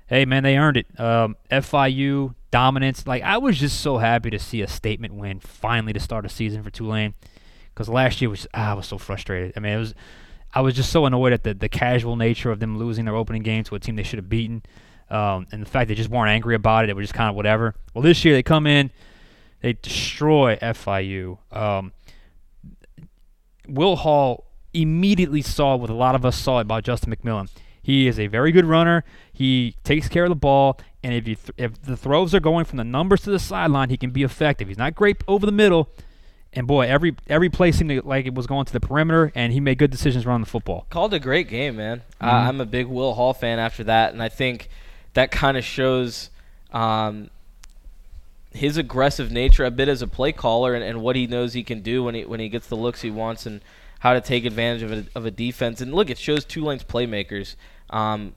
hey 0.08 0.26
man, 0.26 0.44
they 0.44 0.58
earned 0.58 0.78
it. 0.78 1.00
Um, 1.00 1.36
FIU 1.52 2.36
dominance. 2.52 3.06
Like 3.06 3.24
I 3.24 3.38
was 3.38 3.60
just 3.60 3.80
so 3.80 3.98
happy 3.98 4.30
to 4.30 4.40
see 4.40 4.62
a 4.62 4.68
statement 4.68 5.16
win 5.16 5.40
finally 5.40 5.94
to 5.94 6.00
start 6.00 6.26
a 6.26 6.30
season 6.30 6.64
for 6.64 6.70
Tulane 6.70 7.14
because 7.74 7.90
last 7.90 8.22
year 8.22 8.30
was 8.30 8.48
ah, 8.54 8.72
I 8.72 8.74
was 8.74 8.88
so 8.88 8.98
frustrated. 8.98 9.54
I 9.56 9.60
mean 9.60 9.74
it 9.74 9.80
was. 9.80 9.96
I 10.54 10.62
was 10.62 10.74
just 10.74 10.92
so 10.92 11.06
annoyed 11.06 11.34
at 11.34 11.44
the, 11.44 11.54
the 11.54 11.70
casual 11.70 12.16
nature 12.16 12.52
of 12.52 12.60
them 12.60 12.78
losing 12.78 13.06
their 13.06 13.16
opening 13.16 13.44
game 13.44 13.64
to 13.66 13.76
a 13.76 13.80
team 13.80 13.96
they 13.96 14.02
should 14.04 14.18
have 14.18 14.30
beaten, 14.30 14.64
um, 15.10 15.46
and 15.52 15.62
the 15.62 15.70
fact 15.70 15.90
they 15.90 15.94
just 15.94 16.10
weren't 16.10 16.30
angry 16.30 16.56
about 16.56 16.86
it. 16.86 16.90
It 16.90 16.96
was 16.96 17.04
just 17.04 17.14
kind 17.14 17.30
of 17.30 17.36
whatever. 17.36 17.76
Well, 17.94 18.02
this 18.02 18.24
year 18.24 18.34
they 18.34 18.44
come 18.44 18.66
in, 18.66 18.90
they 19.62 19.74
destroy 19.74 20.56
FIU. 20.56 21.38
Um, 21.52 21.92
Will 23.68 23.98
Hall 23.98 24.46
immediately 24.74 25.42
saw 25.42 25.76
what 25.76 25.90
a 25.90 25.94
lot 25.94 26.16
of 26.16 26.26
us 26.26 26.38
saw 26.38 26.60
about 26.60 26.84
Justin 26.84 27.14
McMillan. 27.14 27.50
He 27.82 28.08
is 28.08 28.20
a 28.20 28.28
very 28.28 28.52
good 28.52 28.66
runner. 28.66 29.04
He 29.32 29.76
takes 29.84 30.10
care 30.10 30.24
of 30.24 30.30
the 30.30 30.36
ball, 30.36 30.80
and 31.08 31.15
if 31.15 31.26
you 31.26 31.36
th- 31.36 31.54
if 31.56 31.82
the 31.82 31.96
throws 31.96 32.36
are 32.36 32.41
going 32.41 32.65
from 32.65 32.76
the 32.76 32.84
numbers 32.84 33.22
to 33.22 33.30
the 33.30 33.39
sideline, 33.39 33.89
he 33.89 33.96
can 33.96 34.10
be 34.10 34.24
effective. 34.24 34.67
He's 34.67 34.78
not 34.78 34.93
great 34.93 35.24
over 35.26 35.46
the 35.46 35.54
middle, 35.54 35.88
and 36.52 36.67
boy, 36.67 36.86
every 36.86 37.15
every 37.28 37.50
play 37.50 37.72
seemed 37.72 37.91
to, 37.91 38.02
like 38.02 38.26
it 38.26 38.36
was 38.36 38.46
going 38.46 38.65
to 38.65 38.74
the 38.74 38.82
perimeter, 38.82 39.32
and 39.34 39.54
he 39.54 39.62
made 39.62 39.78
good 39.78 39.89
decisions 39.89 40.26
around 40.26 40.41
the 40.41 40.48
football. 40.48 40.86
Called 40.89 41.13
a 41.13 41.20
great 41.20 41.48
game, 41.48 41.78
man. 41.78 42.00
Mm-hmm. 42.00 42.26
I 42.26 42.48
I'm 42.50 42.60
a 42.60 42.65
big 42.65 42.88
Will 42.88 43.13
Hall 43.13 43.34
fan 43.34 43.58
after 43.58 43.86
that, 43.86 44.12
and 44.12 44.22
I 44.22 44.28
think 44.28 44.67
that 45.13 45.32
kind 45.32 45.56
of 45.56 45.63
shows 45.63 46.30
um, 46.74 47.30
his 48.52 48.76
aggressive 48.76 49.32
nature 49.32 49.63
a 49.63 49.72
bit 49.72 49.88
as 49.88 50.02
a 50.02 50.08
play 50.08 50.34
caller 50.34 50.74
and, 50.74 50.84
and 50.84 51.02
what 51.02 51.15
he 51.15 51.26
knows 51.26 51.54
he 51.54 51.63
can 51.63 51.80
do 51.80 52.04
when 52.04 52.15
he 52.15 52.26
when 52.26 52.41
he 52.41 52.50
gets 52.50 52.67
the 52.67 52.76
looks 52.76 53.00
he 53.00 53.10
wants 53.10 53.46
and 53.46 53.62
how 54.00 54.12
to 54.12 54.20
take 54.20 54.43
advantage 54.43 54.84
of 54.84 54.91
a, 54.91 55.06
of 55.15 55.26
a 55.26 55.32
defense. 55.32 55.80
And 55.80 55.93
look, 55.93 56.10
it 56.10 56.17
shows 56.17 56.43
two 56.43 56.60
Tulane's 56.60 56.84
playmakers. 56.84 57.56
Um, 57.89 58.36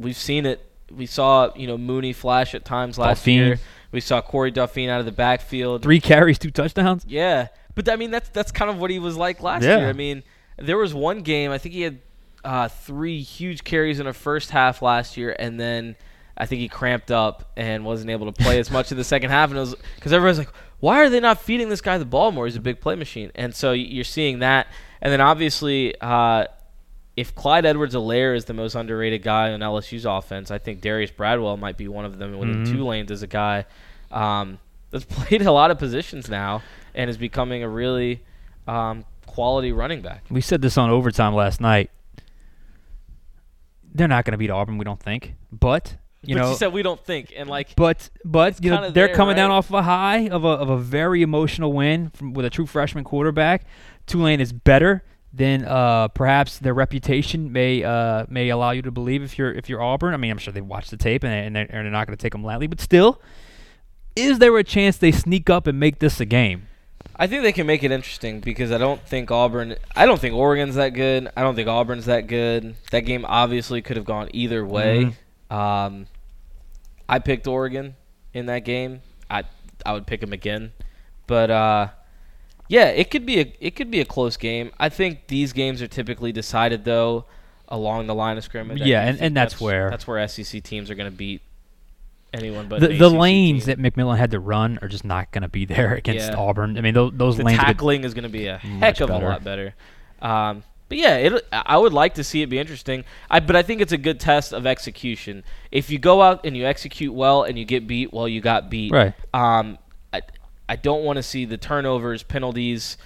we've 0.00 0.16
seen 0.16 0.46
it. 0.46 0.66
We 0.94 1.06
saw 1.06 1.50
you 1.56 1.66
know 1.66 1.78
Mooney 1.78 2.12
flash 2.12 2.54
at 2.54 2.64
times 2.64 2.98
last 2.98 3.18
Dauphine. 3.20 3.38
year. 3.38 3.58
We 3.92 4.00
saw 4.00 4.20
Corey 4.20 4.50
Dauphine 4.50 4.88
out 4.88 5.00
of 5.00 5.06
the 5.06 5.12
backfield. 5.12 5.82
Three 5.82 6.00
carries, 6.00 6.38
two 6.38 6.50
touchdowns. 6.50 7.04
Yeah, 7.08 7.48
but 7.74 7.88
I 7.88 7.96
mean 7.96 8.10
that's 8.10 8.28
that's 8.30 8.52
kind 8.52 8.70
of 8.70 8.78
what 8.78 8.90
he 8.90 8.98
was 8.98 9.16
like 9.16 9.40
last 9.42 9.62
Yeah. 9.64 9.78
year. 9.78 9.88
I 9.88 9.92
mean, 9.92 10.22
there 10.58 10.78
was 10.78 10.94
one 10.94 11.20
game 11.22 11.50
I 11.50 11.58
think 11.58 11.74
he 11.74 11.82
had 11.82 11.98
uh, 12.44 12.68
three 12.68 13.20
huge 13.20 13.64
carries 13.64 14.00
in 14.00 14.06
a 14.06 14.12
first 14.12 14.50
half 14.50 14.80
last 14.82 15.16
year, 15.16 15.34
and 15.38 15.58
then 15.60 15.96
I 16.38 16.46
think 16.46 16.60
he 16.60 16.68
cramped 16.68 17.10
up 17.10 17.50
and 17.56 17.84
wasn't 17.84 18.10
able 18.10 18.32
to 18.32 18.42
play 18.42 18.58
as 18.58 18.70
much 18.76 18.90
in 18.92 18.96
the 18.98 19.04
second 19.04 19.30
half. 19.30 19.50
And 19.50 19.58
it 19.58 19.60
was 19.60 19.74
because 19.96 20.12
everyone's 20.12 20.38
like, 20.38 20.48
why 20.78 21.00
are 21.02 21.10
they 21.10 21.20
not 21.20 21.40
feeding 21.42 21.68
this 21.68 21.82
guy 21.82 21.98
the 21.98 22.06
ball 22.06 22.32
more? 22.32 22.46
He's 22.46 22.56
a 22.56 22.60
big 22.60 22.80
play 22.80 22.94
machine, 22.94 23.30
and 23.34 23.54
so 23.54 23.72
you're 23.72 24.04
seeing 24.04 24.38
that. 24.38 24.68
And 25.02 25.12
then 25.12 25.20
obviously, 25.20 25.94
uh, 26.00 26.44
if 27.16 27.34
Clyde 27.34 27.66
Edwards-Helaire 27.66 28.36
is 28.36 28.44
the 28.46 28.54
most 28.54 28.74
underrated 28.74 29.22
guy 29.22 29.52
on 29.52 29.60
LSU's 29.60 30.04
offense, 30.04 30.50
I 30.50 30.58
think 30.58 30.80
Darius 30.80 31.10
Bradwell 31.10 31.56
might 31.58 31.76
be 31.76 31.88
one 31.88 32.04
of 32.04 32.18
them 32.18 32.38
within 32.38 32.64
Mhm. 32.64 32.70
Tulane's 32.72 33.10
as 33.10 33.22
a 33.22 33.26
guy 33.26 33.66
um, 34.10 34.58
that's 34.90 35.04
played 35.08 35.42
a 35.42 35.52
lot 35.52 35.70
of 35.70 35.78
positions 35.78 36.28
now 36.28 36.62
and 36.94 37.10
is 37.10 37.16
becoming 37.16 37.62
a 37.62 37.68
really 37.68 38.22
um, 38.66 39.04
quality 39.26 39.72
running 39.72 40.00
back. 40.02 40.24
We 40.30 40.40
said 40.40 40.62
this 40.62 40.78
on 40.78 40.90
overtime 40.90 41.34
last 41.34 41.60
night. 41.60 41.90
They're 43.92 44.08
not 44.08 44.24
going 44.24 44.32
to 44.32 44.38
beat 44.38 44.50
Auburn, 44.50 44.78
we 44.78 44.84
don't 44.84 45.00
think. 45.02 45.34
But 45.52 45.96
you 46.22 46.34
but 46.36 46.42
know, 46.42 46.50
you 46.50 46.56
said 46.56 46.72
we 46.72 46.82
don't 46.82 47.02
think, 47.04 47.32
and 47.36 47.48
like 47.48 47.74
but 47.76 48.10
but 48.24 48.62
you 48.62 48.70
know 48.70 48.90
they're 48.90 49.06
there, 49.08 49.14
coming 49.16 49.36
down 49.36 49.50
off 49.50 49.68
of 49.68 49.74
a 49.74 49.82
high 49.82 50.28
of 50.28 50.44
a 50.44 50.48
of 50.48 50.68
a 50.70 50.76
very 50.76 51.22
emotional 51.22 51.72
win 51.72 52.10
from, 52.10 52.34
with 52.34 52.44
a 52.44 52.50
true 52.50 52.66
freshman 52.66 53.04
quarterback. 53.04 53.64
Tulane 54.06 54.40
is 54.40 54.52
better 54.52 55.02
than 55.32 55.64
uh, 55.64 56.08
perhaps 56.08 56.58
their 56.58 56.74
reputation 56.74 57.52
may 57.52 57.84
uh, 57.84 58.26
may 58.28 58.48
allow 58.48 58.72
you 58.72 58.82
to 58.82 58.90
believe 58.90 59.22
if 59.22 59.38
you're 59.38 59.52
if 59.52 59.68
you're 59.68 59.82
Auburn. 59.82 60.14
I 60.14 60.16
mean, 60.16 60.30
I'm 60.30 60.38
sure 60.38 60.52
they 60.52 60.60
watched 60.60 60.90
the 60.90 60.96
tape 60.96 61.22
and, 61.24 61.32
and 61.32 61.56
they're, 61.56 61.62
and 61.64 61.84
they're 61.84 61.92
not 61.92 62.06
going 62.06 62.16
to 62.16 62.22
take 62.22 62.32
them 62.32 62.42
lightly, 62.42 62.66
but 62.66 62.80
still, 62.80 63.20
is 64.16 64.38
there 64.38 64.56
a 64.56 64.64
chance 64.64 64.96
they 64.96 65.12
sneak 65.12 65.48
up 65.48 65.66
and 65.66 65.78
make 65.78 66.00
this 66.00 66.20
a 66.20 66.24
game? 66.24 66.66
I 67.16 67.26
think 67.26 67.42
they 67.42 67.52
can 67.52 67.66
make 67.66 67.82
it 67.82 67.90
interesting 67.90 68.40
because 68.40 68.72
I 68.72 68.78
don't 68.78 69.00
think 69.06 69.30
Auburn. 69.30 69.76
I 69.94 70.06
don't 70.06 70.20
think 70.20 70.34
Oregon's 70.34 70.74
that 70.76 70.90
good. 70.90 71.28
I 71.36 71.42
don't 71.42 71.54
think 71.54 71.68
Auburn's 71.68 72.06
that 72.06 72.26
good. 72.26 72.74
That 72.90 73.00
game 73.00 73.24
obviously 73.26 73.82
could 73.82 73.96
have 73.96 74.06
gone 74.06 74.30
either 74.32 74.64
way. 74.64 75.14
Um, 75.50 76.06
I 77.08 77.18
picked 77.18 77.46
Oregon 77.46 77.96
in 78.32 78.46
that 78.46 78.64
game. 78.64 79.02
I 79.30 79.44
I 79.84 79.92
would 79.92 80.06
pick 80.06 80.20
them 80.20 80.32
again, 80.32 80.72
but 81.26 81.50
uh, 81.50 81.88
yeah, 82.70 82.86
it 82.86 83.10
could 83.10 83.26
be 83.26 83.40
a 83.40 83.52
it 83.60 83.74
could 83.76 83.90
be 83.90 84.00
a 84.00 84.04
close 84.04 84.36
game. 84.36 84.70
I 84.78 84.88
think 84.88 85.26
these 85.26 85.52
games 85.52 85.82
are 85.82 85.88
typically 85.88 86.30
decided 86.32 86.84
though 86.84 87.24
along 87.68 88.06
the 88.06 88.14
line 88.14 88.38
of 88.38 88.44
scrimmage. 88.44 88.80
Yeah, 88.80 89.02
and- 89.06 89.20
and 89.20 89.36
that's 89.36 89.60
where- 89.60 89.90
that's 89.90 90.06
where 90.06 90.18
SEC 90.26 90.60
teams 90.62 90.88
are 90.90 90.94
going 90.94 91.10
to 91.10 91.16
beat 91.16 91.40
anyone 92.32 92.68
but 92.68 92.80
the 92.80 92.96
the 92.96 93.10
lanes 93.10 93.64
team. 93.66 93.80
that 93.82 93.94
McMillan 93.94 94.16
had 94.16 94.30
to 94.30 94.38
run 94.38 94.78
are 94.82 94.88
just 94.88 95.04
not 95.04 95.32
going 95.32 95.42
to 95.42 95.48
be 95.48 95.64
there 95.74 95.94
against 95.94 96.30
Yeah. 96.30 96.36
Auburn. 96.36 96.78
I 96.78 96.80
mean, 96.80 96.94
those 96.94 97.12
those 97.14 97.36
the 97.38 97.44
lanes. 97.44 97.58
are 97.58 97.64
tackling 97.64 98.04
is 98.04 98.14
going 98.14 98.22
to 98.22 98.28
be 98.30 98.46
a 98.46 98.58
heck 98.58 99.00
of 99.00 99.08
better. 99.08 99.26
a 99.26 99.28
lot 99.30 99.44
better. 99.44 99.74
Um, 100.22 100.62
but 100.88 100.98
yeah, 100.98 101.16
it, 101.16 101.46
I 101.52 101.76
would 101.78 101.92
like 101.92 102.14
to 102.14 102.24
see 102.24 102.42
it 102.42 102.46
be 102.48 102.58
interesting. 102.58 103.04
I, 103.30 103.38
but 103.40 103.54
I 103.56 103.62
think 103.62 103.80
it's 103.80 103.92
a 103.92 103.96
good 103.98 104.18
test 104.18 104.52
of 104.52 104.66
execution. 104.66 105.44
If 105.70 105.88
you 105.90 105.98
go 106.00 106.20
out 106.22 106.44
and 106.44 106.56
you 106.56 106.66
execute 106.66 107.14
well 107.14 107.44
and 107.44 107.56
you 107.58 107.64
get 107.64 107.86
beat, 107.86 108.12
well, 108.12 108.26
you 108.28 108.40
got 108.40 108.68
beat. 108.70 108.90
Right. 108.92 109.14
Um, 109.32 109.78
I, 110.72 110.76
don't 110.76 111.04
want 111.04 111.16
to 111.16 111.22
see 111.22 111.44
the 111.44 111.56
turnovers, 111.56 112.22
penalties. 112.22 112.96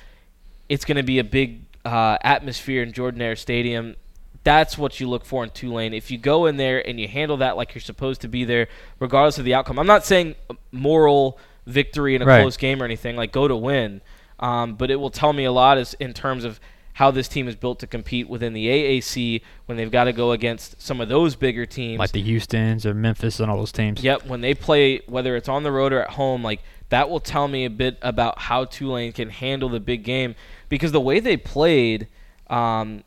It's 0.68 0.84
going 0.84 0.96
to 0.96 1.02
be 1.02 1.18
a 1.18 1.24
big 1.24 1.62
uh, 1.84 2.18
atmosphere 2.22 2.82
in 2.82 2.92
Jordan-Hare 2.92 3.36
Stadium. 3.36 3.96
That's 4.44 4.76
what 4.76 5.00
you 5.00 5.08
look 5.08 5.24
for 5.24 5.42
in 5.44 5.50
Tulane. 5.50 5.94
If 5.94 6.10
you 6.10 6.18
go 6.18 6.46
in 6.46 6.56
there 6.56 6.86
and 6.86 7.00
you 7.00 7.08
handle 7.08 7.38
that 7.38 7.56
like 7.56 7.74
you're 7.74 7.80
supposed 7.82 8.20
to 8.22 8.28
be 8.28 8.44
there, 8.44 8.68
regardless 9.00 9.38
of 9.38 9.44
the 9.44 9.54
outcome. 9.54 9.78
I'm 9.78 9.86
not 9.86 10.04
saying 10.04 10.34
moral 10.70 11.38
victory 11.66 12.14
in 12.14 12.22
a 12.22 12.26
Right. 12.26 12.40
close 12.42 12.56
game 12.58 12.82
or 12.82 12.84
anything. 12.84 13.16
Like 13.16 13.32
go 13.32 13.48
to 13.48 13.56
win, 13.56 14.02
um, 14.40 14.74
but 14.74 14.90
it 14.90 14.96
will 14.96 15.10
tell 15.10 15.32
me 15.32 15.44
a 15.44 15.52
lot 15.52 15.78
as 15.78 15.94
in 15.94 16.12
terms 16.12 16.44
of 16.44 16.60
how 16.94 17.10
this 17.10 17.26
team 17.26 17.48
is 17.48 17.56
built 17.56 17.80
to 17.80 17.86
compete 17.88 18.28
within 18.28 18.52
the 18.52 18.68
AAC 18.68 19.40
when 19.66 19.76
they've 19.76 19.90
got 19.90 20.04
to 20.04 20.12
go 20.12 20.30
against 20.30 20.80
some 20.80 21.00
of 21.00 21.08
those 21.08 21.34
bigger 21.34 21.66
teams. 21.66 21.98
like 21.98 22.12
the 22.12 22.22
Houston's 22.22 22.86
or 22.86 22.94
Memphis 22.94 23.40
and 23.40 23.50
all 23.50 23.56
those 23.56 23.72
teams. 23.72 24.02
Yep, 24.04 24.26
when 24.26 24.42
they 24.42 24.54
play, 24.54 25.00
whether 25.08 25.34
it's 25.34 25.48
on 25.48 25.64
the 25.64 25.72
road 25.72 25.92
or 25.92 26.02
at 26.02 26.10
home, 26.10 26.44
like 26.44 26.60
that 26.88 27.08
will 27.08 27.20
tell 27.20 27.48
me 27.48 27.64
a 27.64 27.70
bit 27.70 27.98
about 28.02 28.38
how 28.38 28.64
Tulane 28.64 29.12
can 29.12 29.30
handle 29.30 29.68
the 29.68 29.80
big 29.80 30.04
game 30.04 30.34
because 30.68 30.92
the 30.92 31.00
way 31.00 31.20
they 31.20 31.36
played, 31.36 32.08
um, 32.48 33.02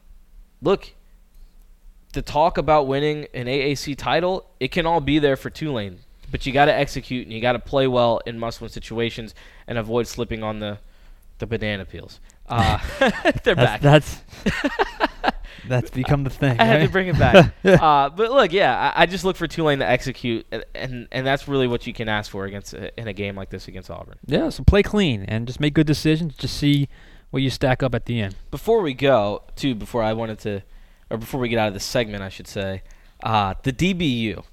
look, 0.62 0.94
the 2.14 2.22
talk 2.22 2.58
about 2.58 2.88
winning 2.88 3.28
an 3.34 3.46
AAC 3.46 3.96
title, 3.98 4.50
it 4.60 4.72
can 4.72 4.86
all 4.86 5.02
be 5.02 5.20
there 5.20 5.36
for 5.36 5.50
Tulane, 5.50 6.00
but 6.32 6.46
you 6.46 6.54
got 6.54 6.66
to 6.66 6.74
execute 6.74 7.26
and 7.26 7.34
you 7.34 7.42
got 7.42 7.54
to 7.54 7.60
play 7.60 7.88
well 7.88 8.22
in 8.26 8.40
must-win 8.40 8.70
situations 8.70 9.36
and 9.68 9.78
avoid 9.78 10.08
slipping 10.08 10.44
on 10.44 10.60
the 10.60 10.80
the 11.40 11.46
banana 11.46 11.86
peels. 11.86 12.20
Uh, 12.50 12.80
they're 13.44 13.56
back. 13.56 13.82
That's 13.82 14.22
that's, 15.68 15.84
that's 15.84 15.90
become 15.92 16.24
the 16.24 16.30
thing. 16.30 16.58
I 16.60 16.66
had 16.66 16.86
to 16.86 16.90
bring 16.90 17.08
it 17.08 17.18
back. 17.18 17.54
uh, 17.64 18.10
but 18.10 18.32
look, 18.32 18.52
yeah, 18.52 18.94
I, 18.96 19.04
I 19.04 19.06
just 19.06 19.24
look 19.24 19.36
for 19.36 19.48
Tulane 19.48 19.80
to 19.80 19.88
execute, 19.88 20.46
and, 20.52 20.66
and 20.76 21.08
and 21.12 21.26
that's 21.26 21.48
really 21.48 21.68
what 21.68 21.88
you 21.88 21.94
can 21.94 22.10
ask 22.10 22.32
for 22.32 22.46
against 22.46 22.74
in 22.74 23.08
a 23.08 23.14
game 23.14 23.36
like 23.36 23.50
this 23.50 23.68
against 23.68 23.90
Auburn. 23.90 24.18
Yeah, 24.26 24.50
so 24.50 24.64
play 24.64 24.84
clean 24.84 25.24
and 25.24 25.48
just 25.48 25.60
make 25.60 25.74
good 25.74 25.88
decisions. 25.88 26.36
Just 26.36 26.58
see 26.58 26.90
where 27.30 27.42
you 27.42 27.50
stack 27.50 27.84
up 27.84 27.94
at 27.94 28.06
the 28.06 28.22
end. 28.22 28.36
Before 28.52 28.82
we 28.82 28.94
go, 28.94 29.44
too, 29.56 29.76
before 29.76 30.04
I 30.04 30.14
wanted 30.14 30.40
to, 30.40 30.64
or 31.10 31.18
before 31.18 31.40
we 31.40 31.50
get 31.50 31.60
out 31.60 31.68
of 31.68 31.74
this 31.74 31.84
segment, 31.86 32.24
I 32.24 32.30
should 32.30 32.48
say, 32.48 32.84
uh, 33.24 33.54
the 33.64 33.74
DBU. 33.74 34.44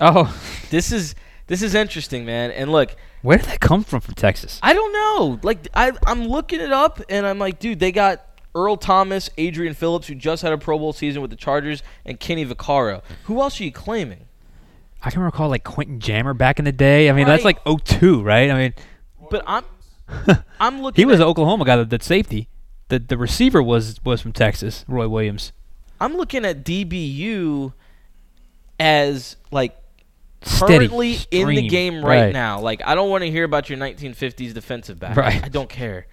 Oh, 0.00 0.40
This 0.70 0.90
is 0.92 1.14
this 1.46 1.62
is 1.62 1.74
interesting, 1.74 2.24
man. 2.24 2.50
And 2.50 2.72
look, 2.72 2.96
where 3.22 3.38
did 3.38 3.46
that 3.46 3.60
come 3.60 3.84
from 3.84 4.00
from 4.00 4.14
Texas? 4.14 4.58
I 4.62 4.74
don't 4.74 4.92
know. 4.92 5.38
Like 5.42 5.68
I, 5.74 5.92
I'm 6.06 6.26
looking 6.26 6.60
it 6.60 6.72
up, 6.72 7.00
and 7.08 7.24
I'm 7.26 7.38
like, 7.38 7.60
dude, 7.60 7.78
they 7.78 7.92
got 7.92 8.25
Earl 8.56 8.76
Thomas, 8.78 9.28
Adrian 9.38 9.74
Phillips, 9.74 10.08
who 10.08 10.14
just 10.16 10.42
had 10.42 10.52
a 10.52 10.58
Pro 10.58 10.78
Bowl 10.78 10.92
season 10.92 11.20
with 11.22 11.30
the 11.30 11.36
Chargers, 11.36 11.82
and 12.04 12.18
Kenny 12.18 12.44
Vaccaro. 12.46 13.02
Who 13.24 13.40
else 13.40 13.60
are 13.60 13.64
you 13.64 13.70
claiming? 13.70 14.24
I 15.02 15.10
can 15.10 15.20
recall 15.22 15.48
like 15.50 15.62
Quentin 15.62 16.00
Jammer 16.00 16.34
back 16.34 16.58
in 16.58 16.64
the 16.64 16.72
day. 16.72 17.08
I 17.08 17.12
mean, 17.12 17.26
that's 17.26 17.44
Right. 17.44 17.56
like 17.66 17.80
02, 17.84 18.22
right? 18.22 18.50
I 18.50 18.54
mean, 18.58 18.74
But 19.30 19.44
I'm 19.46 19.64
I'm 20.60 20.80
looking. 20.82 21.02
he 21.02 21.04
was 21.04 21.20
an 21.20 21.26
Oklahoma 21.26 21.64
guy, 21.64 21.76
that, 21.76 21.90
that 21.90 22.02
safety. 22.02 22.48
The 22.88 22.98
the 22.98 23.18
receiver 23.18 23.62
was 23.62 24.02
was 24.04 24.20
from 24.22 24.32
Texas, 24.32 24.84
Roy 24.88 25.06
Williams. 25.08 25.52
I'm 26.00 26.16
looking 26.16 26.44
at 26.44 26.64
DBU 26.64 27.72
as 28.78 29.36
like 29.50 29.76
Steady, 30.42 30.86
currently 30.88 31.18
in 31.30 31.48
the 31.48 31.68
game 31.68 32.04
right, 32.04 32.26
Right. 32.26 32.32
now. 32.32 32.60
Like 32.60 32.80
I 32.84 32.94
don't 32.94 33.10
want 33.10 33.22
to 33.24 33.30
hear 33.30 33.44
about 33.44 33.68
your 33.68 33.78
1950s 33.78 34.54
defensive 34.54 34.98
back. 34.98 35.16
Right. 35.16 35.42
I 35.44 35.48
don't 35.48 35.68
care. 35.68 36.06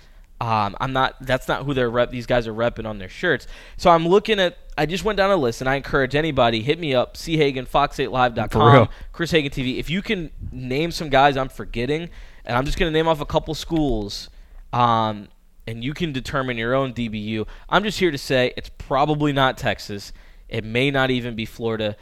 Um, 0.44 0.76
I'm 0.82 0.92
not. 0.92 1.16
That's 1.22 1.48
not 1.48 1.64
who 1.64 1.74
they're 1.74 1.90
rep. 1.90 2.12
These 2.12 2.26
guys 2.26 2.48
are 2.48 2.54
repping 2.54 2.86
on 2.86 2.98
their 2.98 3.08
shirts. 3.08 3.48
So 3.78 3.90
I'm 3.90 4.06
looking 4.06 4.42
at. 4.42 4.58
I 4.78 4.86
just 4.86 5.06
went 5.06 5.16
down 5.16 5.32
a 5.32 5.38
list, 5.38 5.62
and 5.62 5.70
I 5.70 5.76
encourage 5.76 6.16
anybody 6.16 6.62
hit 6.62 6.80
me 6.80 6.94
up. 6.94 7.16
C 7.16 7.38
Hagan, 7.38 7.66
Fox8Live.com. 7.66 8.90
Chris 9.14 9.32
Hagan 9.32 9.52
TV. 9.52 9.78
If 9.78 9.90
you 9.90 10.02
can 10.02 10.32
name 10.52 10.92
some 10.92 11.08
guys 11.08 11.38
I'm 11.38 11.48
forgetting, 11.48 12.10
and 12.44 12.58
I'm 12.58 12.66
just 12.66 12.78
gonna 12.78 12.92
name 12.92 13.08
off 13.08 13.22
a 13.22 13.26
couple 13.26 13.56
schools. 13.56 14.30
Um, 14.74 15.30
and 15.66 15.82
you 15.82 15.94
can 15.94 16.12
determine 16.12 16.58
your 16.58 16.74
own 16.74 16.94
DBU. 16.94 17.48
I'm 17.70 17.86
just 17.86 17.98
here 18.00 18.12
to 18.12 18.18
say 18.18 18.52
it's 18.58 18.70
probably 18.78 19.32
not 19.32 19.58
Texas. 19.58 20.12
It 20.50 20.66
may 20.66 20.92
not 20.92 21.10
even 21.10 21.36
be 21.36 21.46
Florida. 21.46 21.96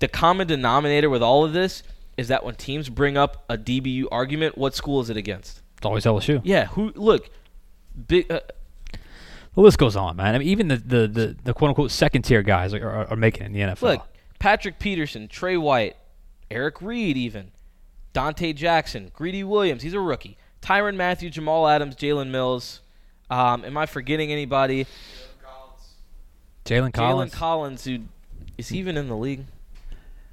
The 0.00 0.08
common 0.08 0.48
denominator 0.48 1.08
with 1.08 1.22
all 1.22 1.44
of 1.44 1.52
this 1.52 1.84
is 2.16 2.26
that 2.26 2.44
when 2.44 2.56
teams 2.56 2.88
bring 2.88 3.16
up 3.16 3.44
a 3.48 3.56
DBU 3.56 4.06
argument, 4.10 4.58
what 4.58 4.74
school 4.74 5.00
is 5.00 5.10
it 5.10 5.16
against? 5.16 5.62
It's 5.76 5.86
always 5.86 6.04
LSU. 6.04 6.40
Yeah, 6.42 6.66
who 6.66 6.92
look 6.96 7.30
big 8.06 8.30
uh, 8.30 8.40
The 9.54 9.60
list 9.60 9.78
goes 9.78 9.96
on, 9.96 10.16
man. 10.16 10.34
I 10.34 10.38
mean, 10.38 10.48
even 10.48 10.68
the 10.68 10.76
the, 10.76 11.06
the, 11.08 11.36
the 11.44 11.54
quote 11.54 11.70
unquote 11.70 11.90
second 11.90 12.22
tier 12.22 12.42
guys 12.42 12.74
are, 12.74 12.88
are, 12.88 13.06
are 13.10 13.16
making 13.16 13.42
it 13.42 13.46
in 13.46 13.52
the 13.52 13.60
NFL. 13.60 13.82
look, 13.82 14.06
Patrick 14.38 14.78
Peterson, 14.78 15.28
Trey 15.28 15.56
White, 15.56 15.96
Eric 16.50 16.82
Reid 16.82 17.16
even, 17.16 17.52
Donte 18.12 18.54
Jackson, 18.54 19.10
Greedy 19.14 19.42
Williams, 19.44 19.82
he's 19.82 19.94
a 19.94 20.00
rookie. 20.00 20.36
Tyrann 20.60 20.96
Mathieu, 20.96 21.30
Jamal 21.30 21.68
Adams, 21.68 21.94
Jalen 21.94 22.30
Mills. 22.30 22.80
Um, 23.30 23.64
am 23.64 23.76
I 23.76 23.86
forgetting 23.86 24.30
anybody? 24.32 24.84
Jalen 24.84 25.42
Collins. 25.42 25.94
Jalen 26.64 26.90
Jalen 26.90 26.92
Collins. 26.94 27.34
Collins, 27.34 27.84
who 27.84 27.98
is 28.58 28.68
he 28.68 28.78
even 28.78 28.96
in 28.96 29.08
the 29.08 29.16
league? 29.16 29.44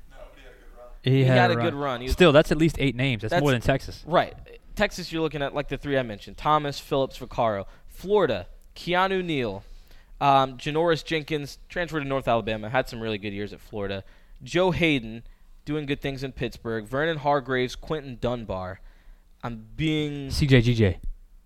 No, 0.10 0.18
but 0.34 0.40
he 0.40 0.44
had 0.44 0.52
a 0.52 0.56
good 0.56 0.78
run. 0.78 0.90
he, 1.04 1.12
he 1.12 1.24
had, 1.24 1.38
had 1.38 1.52
a 1.52 1.56
good 1.56 1.74
run. 1.74 2.02
He 2.02 2.06
was- 2.06 2.14
Still, 2.14 2.32
that's 2.32 2.52
at 2.52 2.58
least 2.58 2.76
eight 2.80 2.96
names. 2.96 3.22
That's, 3.22 3.32
That's- 3.32 3.42
more 3.42 3.52
than 3.52 3.62
Texas. 3.62 4.04
Right. 4.06 4.34
Texas, 4.82 5.12
you're 5.12 5.22
looking 5.22 5.44
at 5.44 5.54
like 5.54 5.68
the 5.68 5.78
three 5.78 5.96
I 5.96 6.02
mentioned: 6.02 6.38
Thomas, 6.38 6.80
Phillips, 6.80 7.20
Vaccaro. 7.20 7.66
Florida, 7.88 8.48
Keanu 8.76 9.24
Neal, 9.24 9.64
um, 10.20 10.58
Janoris 10.58 11.06
Jenkins, 11.06 11.60
transferred 11.70 12.00
to 12.02 12.08
North 12.08 12.28
Alabama, 12.28 12.68
had 12.68 12.90
some 12.90 13.00
really 13.00 13.20
good 13.20 13.32
years 13.32 13.54
at 13.54 13.60
Florida. 13.60 14.04
Joe 14.42 14.72
Haden, 14.72 15.22
doing 15.66 15.86
good 15.86 16.02
things 16.02 16.24
in 16.24 16.32
Pittsburgh. 16.32 16.86
Vernon 16.88 17.18
Hargreaves, 17.18 17.76
Quinton 17.76 18.18
Dunbar. 18.20 18.82
I'm 19.44 19.68
being 19.76 20.30
CJGJ. 20.30 20.98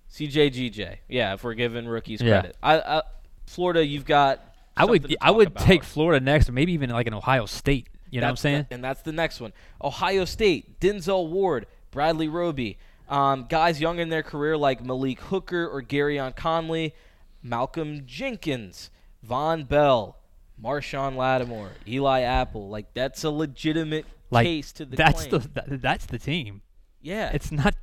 CJGJ. 0.10 0.98
Yeah, 1.10 1.34
if 1.34 1.44
we're 1.44 1.56
giving 1.56 1.88
rookies 1.88 2.22
Yeah. 2.22 2.40
credit. 2.40 2.58
I, 2.64 2.80
I 2.80 3.02
Florida, 3.48 3.86
you've 3.86 4.06
got. 4.06 4.40
I 4.78 4.86
would 4.86 5.14
I 5.20 5.32
would 5.32 5.48
about. 5.48 5.64
take 5.64 5.84
Florida 5.84 6.24
next, 6.24 6.48
or 6.48 6.54
maybe 6.54 6.72
even 6.72 6.90
like 6.90 7.08
an 7.08 7.14
Ohio 7.14 7.46
State. 7.48 7.90
You 8.10 8.22
know 8.22 8.28
what 8.28 8.32
I'm 8.32 8.36
saying? 8.38 8.66
the- 8.70 8.76
and 8.76 8.84
that's 8.84 9.02
the 9.02 9.12
next 9.12 9.42
one. 9.42 9.52
Ohio 9.84 10.24
State, 10.24 10.80
Denzel 10.80 11.28
Ward, 11.30 11.68
Bradley 11.92 12.30
Roby. 12.30 12.78
Um, 13.08 13.46
guys 13.48 13.80
young 13.80 14.00
in 14.00 14.10
their 14.10 14.24
career 14.24 14.58
like 14.58 14.84
Malik 14.84 15.20
Hooker 15.22 15.68
or 15.68 15.82
Gareon 15.82 16.36
Conley, 16.36 16.96
Malcolm 17.44 18.04
Jenkins, 18.06 18.90
Vonn 19.28 19.68
Bell, 19.68 20.18
Marshon 20.62 21.16
Lattimore, 21.16 21.72
Eli 21.88 22.22
Apple. 22.22 22.70
Like 22.70 22.94
that's 22.94 23.24
a 23.24 23.30
legitimate 23.30 24.06
like 24.32 24.46
case 24.46 24.72
to 24.74 24.86
the 24.86 24.96
that's 24.96 25.28
claim. 25.28 25.42
the 25.42 25.50
that, 25.54 25.82
that's 25.82 26.06
the 26.08 26.20
team. 26.20 26.62
yeah. 27.02 27.32
It's 27.34 27.52
not. 27.52 27.76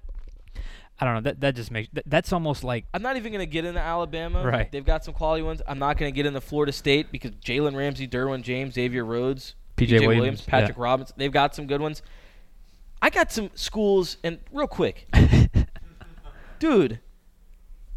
I 0.99 1.05
don't 1.05 1.15
know. 1.15 1.21
That 1.23 1.41
that 1.41 1.57
just 1.57 1.71
makes 1.71 1.89
that, 1.95 2.05
that's 2.07 2.33
almost 2.33 2.63
like 2.63 2.85
I'm 2.95 3.03
not 3.03 3.17
even 3.17 3.33
gonna 3.33 3.47
get 3.47 3.65
into 3.65 3.81
Alabama. 3.81 4.45
Right. 4.45 4.71
They've 4.71 4.85
got 4.85 5.05
some 5.05 5.15
quality 5.15 5.43
ones. 5.43 5.61
I'm 5.67 5.79
not 5.79 5.99
gonna 5.99 6.13
get 6.13 6.27
into 6.27 6.41
Florida 6.41 6.73
State 6.73 7.11
because 7.11 7.33
Jalen 7.33 7.75
Ramsey, 7.75 8.07
Derwin 8.07 8.43
James, 8.43 8.75
Xavier 8.75 9.05
Rhodes, 9.05 9.55
P.J. 9.77 10.01
Williams, 10.01 10.17
Williams, 10.19 10.43
Patrick 10.43 10.77
yeah. 10.77 10.83
Robinson. 10.83 11.15
They've 11.19 11.33
got 11.33 11.55
some 11.57 11.67
good 11.67 11.81
ones. 11.81 12.03
I 13.03 13.11
got 13.11 13.33
some 13.33 13.51
schools, 13.55 14.17
and 14.23 14.39
real 14.53 14.69
quick, 14.69 15.09
dude, 16.61 17.01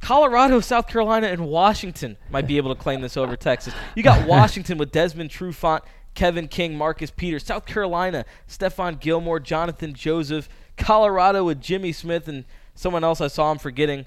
Colorado, 0.02 0.60
South 0.60 0.88
Carolina, 0.88 1.28
and 1.28 1.48
Washington 1.48 2.18
might 2.32 2.48
be 2.48 2.58
able 2.58 2.74
to 2.76 2.82
claim 2.82 3.02
this 3.02 3.16
over 3.16 3.38
Texas. 3.38 3.74
You 3.96 4.02
got 4.04 4.28
Washington 4.28 4.78
with 4.80 4.92
Desmond 4.92 5.30
Trufant, 5.30 5.82
Kevin 6.16 6.48
King, 6.48 6.76
Marcus 6.76 7.12
Peters. 7.12 7.46
South 7.46 7.66
Carolina, 7.66 8.26
Stephon 8.50 9.00
Gilmore, 9.00 9.40
Johnathan 9.40 9.94
Joseph. 9.94 10.50
Colorado 10.78 11.46
with 11.46 11.62
Jimmy 11.62 11.92
Smith 11.94 12.28
and 12.28 12.44
someone 12.74 13.04
else 13.04 13.22
I 13.22 13.28
saw 13.28 13.50
I'm 13.52 13.58
forgetting. 13.60 14.06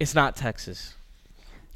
It's 0.00 0.14
not 0.14 0.34
Texas. 0.34 0.94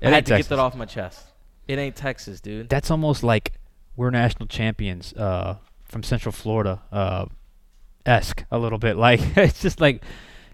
It 0.00 0.08
I 0.08 0.10
had 0.10 0.26
to 0.26 0.30
Texas. 0.30 0.48
get 0.48 0.56
that 0.56 0.60
off 0.60 0.74
my 0.74 0.86
chest. 0.86 1.24
It 1.68 1.78
ain't 1.78 1.94
Texas, 1.96 2.40
dude. 2.40 2.68
that's 2.68 2.90
almost 2.90 3.22
like 3.22 3.52
we're 3.94 4.10
national 4.10 4.46
champions 4.46 5.12
uh, 5.12 5.58
from 5.84 6.02
Central 6.02 6.32
Florida 6.32 6.80
uh, 6.90 7.26
esque 8.08 8.44
a 8.50 8.58
little 8.58 8.78
bit. 8.78 8.96
Like 9.08 9.20
it's 9.36 9.60
just 9.60 9.80
like 9.80 10.02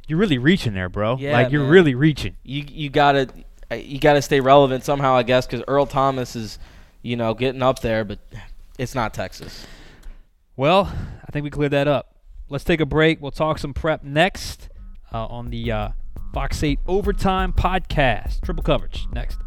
you're 0.07 0.19
really 0.19 0.39
reaching 0.39 0.75
there, 0.75 0.89
bro. 0.89 1.17
Yeah, 1.17 1.33
like 1.33 1.51
you're 1.51 1.63
man. 1.63 1.71
really 1.71 1.95
reaching. 1.95 2.37
You 2.43 2.65
you 2.69 2.91
gotta 2.91 3.29
uh, 3.71 3.77
you 3.77 3.99
gotta 3.99 4.21
stay 4.23 4.41
relevant 4.41 4.85
somehow, 4.85 5.15
I 5.15 5.23
guess, 5.23 5.47
because 5.47 5.65
Earl 5.67 5.87
Thomas 5.87 6.37
is, 6.37 6.59
you 7.03 7.17
know, 7.17 7.33
getting 7.35 7.63
up 7.63 7.81
there, 7.81 8.05
but 8.05 8.19
it's 8.79 8.95
not 8.95 9.15
Texas. 9.15 9.67
Well, 10.57 10.93
I 11.27 11.33
think 11.33 11.45
we 11.45 11.51
cleared 11.51 11.73
that 11.73 11.89
up. 11.89 12.15
Let's 12.49 12.65
take 12.65 12.81
a 12.81 12.87
break. 12.87 13.21
We'll 13.21 13.31
talk 13.31 13.59
some 13.59 13.73
prep 13.73 14.05
next 14.05 14.69
uh, 15.13 15.27
on 15.27 15.51
the 15.51 15.73
uh, 15.73 15.89
Fox 16.33 16.63
8 16.63 16.79
Overtime 16.87 17.53
Podcast. 17.53 18.43
Triple 18.43 18.63
coverage 18.63 19.07
next. 19.13 19.39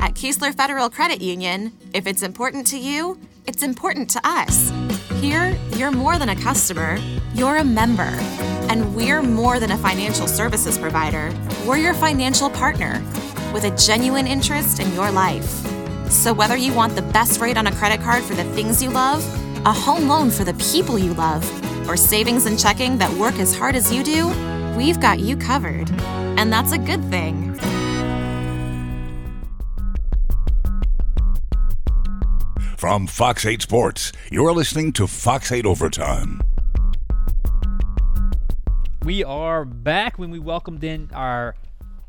At 0.00 0.14
Keesler 0.14 0.54
Federal 0.54 0.90
Credit 0.90 1.20
Union, 1.20 1.72
if 1.94 2.06
it's 2.06 2.22
important 2.22 2.66
to 2.68 2.78
you, 2.78 3.18
it's 3.46 3.62
important 3.62 4.08
to 4.10 4.20
us. 4.24 4.70
Here, 5.20 5.56
you're 5.76 5.90
more 5.90 6.18
than 6.18 6.28
a 6.28 6.36
customer, 6.36 6.98
you're 7.34 7.56
a 7.56 7.64
member. 7.64 8.10
And 8.70 8.94
we're 8.94 9.22
more 9.22 9.58
than 9.58 9.72
a 9.72 9.78
financial 9.78 10.28
services 10.28 10.78
provider, 10.78 11.32
we're 11.66 11.78
your 11.78 11.94
financial 11.94 12.50
partner 12.50 13.02
with 13.52 13.64
a 13.64 13.76
genuine 13.76 14.26
interest 14.26 14.80
in 14.80 14.92
your 14.94 15.10
life. 15.10 15.48
So, 16.10 16.32
whether 16.32 16.56
you 16.56 16.74
want 16.74 16.94
the 16.94 17.02
best 17.02 17.40
rate 17.40 17.56
on 17.56 17.66
a 17.66 17.74
credit 17.74 18.00
card 18.00 18.22
for 18.22 18.34
the 18.34 18.44
things 18.54 18.82
you 18.82 18.90
love, 18.90 19.24
a 19.66 19.72
home 19.72 20.08
loan 20.08 20.30
for 20.30 20.44
the 20.44 20.54
people 20.54 20.98
you 20.98 21.14
love, 21.14 21.44
or 21.88 21.96
savings 21.96 22.46
and 22.46 22.58
checking 22.58 22.98
that 22.98 23.12
work 23.14 23.34
as 23.38 23.54
hard 23.54 23.74
as 23.74 23.92
you 23.92 24.02
do, 24.02 24.28
we've 24.76 25.00
got 25.00 25.20
you 25.20 25.36
covered. 25.36 25.90
And 26.38 26.52
that's 26.52 26.72
a 26.72 26.78
good 26.78 27.04
thing. 27.10 27.58
From 32.80 33.06
Fox 33.06 33.44
8 33.44 33.60
Sports, 33.60 34.10
you're 34.30 34.54
listening 34.54 34.94
to 34.94 35.06
Fox 35.06 35.52
8 35.52 35.66
Overtime. 35.66 36.40
We 39.04 39.22
are 39.22 39.66
back 39.66 40.18
when 40.18 40.30
we 40.30 40.38
welcomed 40.38 40.82
in 40.82 41.10
our 41.12 41.56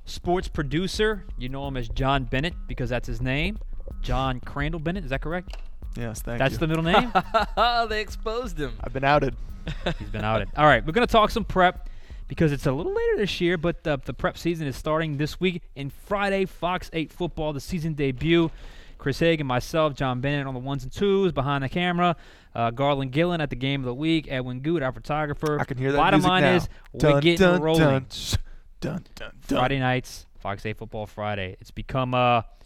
sports 0.06 0.48
producer. 0.48 1.26
You 1.38 1.50
know 1.50 1.68
him 1.68 1.76
as 1.76 1.90
John 1.90 2.24
Bennett 2.24 2.54
because 2.70 2.90
that's 2.90 3.06
his 3.06 3.22
name. 3.22 3.60
John 4.02 4.40
Crandall 4.40 4.80
Bennett, 4.80 5.04
is 5.04 5.10
that 5.10 5.20
correct? 5.20 5.58
Yes, 5.98 6.22
thank 6.22 6.40
That's 6.40 6.54
you. 6.54 6.60
the 6.60 6.68
middle 6.68 6.86
name? 6.86 7.12
Oh, 7.58 7.86
they 7.90 8.00
exposed 8.00 8.58
him. 8.58 8.72
I've 8.82 8.94
been 8.94 9.04
outed. 9.04 9.36
He's 10.00 10.08
been 10.08 10.24
outed. 10.24 10.48
All 10.56 10.68
right, 10.68 10.86
we're 10.86 10.94
gonna 10.94 11.06
talk 11.06 11.32
some 11.32 11.44
prep 11.44 11.90
because 12.30 12.54
it's 12.54 12.66
a 12.66 12.72
little 12.72 12.94
later 12.94 13.18
this 13.18 13.42
year, 13.42 13.58
but 13.58 13.84
the, 13.84 14.00
the 14.06 14.14
prep 14.14 14.38
season 14.38 14.68
is 14.68 14.78
starting 14.78 15.18
this 15.18 15.38
week. 15.38 15.64
And 15.76 15.92
Friday, 15.92 16.46
Fox 16.46 16.90
8 16.94 17.12
football, 17.12 17.52
the 17.52 17.60
season 17.60 17.94
debut. 17.94 18.50
Chris 19.02 19.18
Hagan, 19.18 19.48
myself, 19.48 19.96
John 19.96 20.22
Bennett 20.22 20.46
on 20.46 20.54
the 20.54 20.60
ones 20.60 20.84
and 20.84 20.92
twos 20.92 21.32
behind 21.32 21.64
the 21.64 21.70
camera. 21.70 22.16
Uh, 22.54 22.70
Garland 22.70 23.12
Gillen 23.12 23.42
at 23.42 23.50
the 23.50 23.56
game 23.56 23.82
of 23.82 23.86
the 23.88 23.96
week. 23.96 24.28
Edwin 24.30 24.60
Good, 24.60 24.84
our 24.84 24.92
photographer. 24.92 25.60
I 25.60 25.64
can 25.64 25.80
hear 25.80 25.92
that 25.92 25.98
Bottom 25.98 26.22
line 26.22 26.44
now. 26.44 26.56
is 26.58 26.70
Dun, 26.96 27.14
we're 27.14 27.22
getting 27.22 27.40
dun, 27.40 27.62
rolling. 27.64 27.82
Dun, 27.82 28.06
dun, 28.80 29.04
dun. 29.16 29.32
Friday 29.48 29.80
nights, 29.80 30.28
Fox 30.38 30.64
8 30.68 30.78
football 30.78 31.08
Friday. 31.08 31.58
It's 31.60 31.72
become 31.72 32.14
uh, 32.14 32.44
it's 32.60 32.61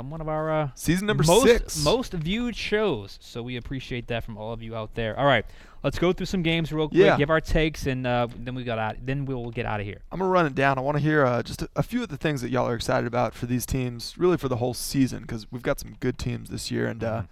become 0.00 0.10
one 0.10 0.20
of 0.20 0.28
our 0.28 0.50
uh, 0.50 0.68
Season 0.74 1.06
number 1.06 1.24
most, 1.24 1.44
six. 1.44 1.84
Most 1.84 2.12
viewed 2.14 2.56
shows. 2.56 3.18
So 3.20 3.42
we 3.42 3.56
appreciate 3.56 4.06
that 4.08 4.24
from 4.24 4.38
all 4.38 4.52
of 4.52 4.62
you 4.62 4.74
out 4.74 4.94
there. 4.94 5.18
All 5.18 5.26
right, 5.26 5.44
let's 5.82 5.98
go 5.98 6.12
through 6.12 6.26
some 6.26 6.42
games 6.42 6.72
real 6.72 6.88
quick, 6.88 6.98
Yeah. 7.00 7.16
give 7.18 7.30
our 7.30 7.40
takes, 7.40 7.86
and 7.86 8.06
uh, 8.06 8.28
then 8.34 8.54
we 8.54 8.64
got 8.64 8.78
out. 8.78 8.96
Then 9.04 9.26
we'll 9.26 9.50
get 9.50 9.66
out 9.66 9.80
of 9.80 9.86
here. 9.86 10.00
I'm 10.10 10.18
gonna 10.18 10.30
run 10.30 10.46
it 10.46 10.54
down. 10.54 10.78
I 10.78 10.80
want 10.80 10.96
to 10.96 11.02
hear 11.02 11.24
uh, 11.26 11.42
just 11.42 11.62
a, 11.62 11.68
a 11.76 11.82
few 11.82 12.02
of 12.02 12.08
the 12.08 12.16
things 12.16 12.40
that 12.42 12.50
y'all 12.50 12.66
are 12.66 12.74
excited 12.74 13.06
about 13.06 13.34
for 13.34 13.46
these 13.46 13.66
teams, 13.66 14.16
really 14.16 14.36
for 14.38 14.48
the 14.48 14.56
whole 14.56 14.74
season, 14.74 15.22
because 15.22 15.50
we've 15.52 15.62
got 15.62 15.78
some 15.78 15.96
good 16.00 16.18
teams 16.18 16.48
this 16.50 16.70
year, 16.70 16.86
and 16.86 17.04
uh, 17.04 17.22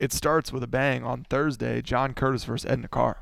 it 0.00 0.12
starts 0.12 0.52
with 0.52 0.62
a 0.62 0.68
bang 0.68 1.04
on 1.04 1.24
Thursday. 1.30 1.80
John 1.80 2.12
Curtis 2.14 2.44
versus 2.44 2.68
Edna 2.68 2.88
Karr. 2.88 3.18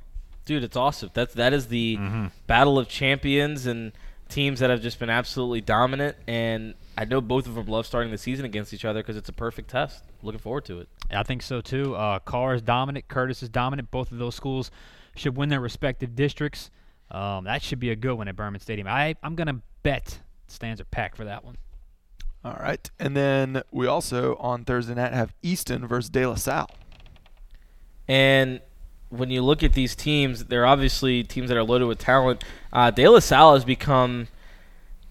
Dude, 0.46 0.62
it's 0.64 0.76
awesome. 0.76 1.10
That's 1.14 1.34
that 1.34 1.52
is 1.52 1.68
the 1.68 1.98
battle 2.46 2.78
of 2.78 2.88
champions 2.88 3.66
and 3.66 3.92
teams 4.28 4.60
that 4.60 4.68
have 4.70 4.82
just 4.82 4.98
been 4.98 5.08
absolutely 5.10 5.60
dominant. 5.62 6.16
And 6.26 6.74
I 6.96 7.04
know 7.04 7.20
both 7.20 7.46
of 7.46 7.54
them 7.54 7.66
love 7.66 7.86
starting 7.86 8.10
the 8.12 8.18
season 8.18 8.44
against 8.44 8.72
each 8.72 8.84
other 8.84 9.00
because 9.00 9.16
it's 9.16 9.28
a 9.28 9.32
perfect 9.32 9.70
test. 9.70 10.04
Looking 10.22 10.38
forward 10.40 10.64
to 10.66 10.80
it. 10.80 10.88
I 11.10 11.22
think 11.22 11.42
so 11.42 11.60
too. 11.60 11.94
Uh, 11.96 12.20
Karr 12.20 12.54
is 12.54 12.62
dominant. 12.62 13.08
Curtis 13.08 13.42
is 13.42 13.48
dominant. 13.48 13.90
Both 13.90 14.12
of 14.12 14.18
those 14.18 14.34
schools 14.34 14.70
should 15.16 15.36
win 15.36 15.48
their 15.48 15.60
respective 15.60 16.14
districts. 16.14 16.70
Um, 17.10 17.44
that 17.44 17.62
should 17.62 17.80
be 17.80 17.90
a 17.90 17.96
good 17.96 18.14
one 18.14 18.28
at 18.28 18.36
Behrman 18.36 18.60
Stadium. 18.60 18.86
I 18.88 19.14
I'm 19.22 19.34
gonna 19.34 19.60
bet 19.82 20.20
stands 20.46 20.80
are 20.80 20.84
packed 20.86 21.16
for 21.16 21.24
that 21.24 21.44
one. 21.44 21.56
All 22.44 22.56
right, 22.60 22.90
and 22.98 23.16
then 23.16 23.62
we 23.70 23.86
also 23.86 24.36
on 24.36 24.64
Thursday 24.64 24.94
night 24.94 25.12
have 25.12 25.34
Easton 25.42 25.86
versus 25.86 26.10
De 26.10 26.26
La 26.26 26.34
Salle. 26.34 26.70
And 28.06 28.60
when 29.08 29.30
you 29.30 29.42
look 29.42 29.62
at 29.62 29.72
these 29.72 29.94
teams, 29.94 30.44
they're 30.44 30.66
obviously 30.66 31.22
teams 31.22 31.48
that 31.48 31.56
are 31.56 31.62
loaded 31.62 31.86
with 31.86 31.98
talent. 31.98 32.44
Uh, 32.72 32.90
De 32.90 33.08
La 33.08 33.20
Salle 33.20 33.54
has 33.54 33.64
become, 33.64 34.28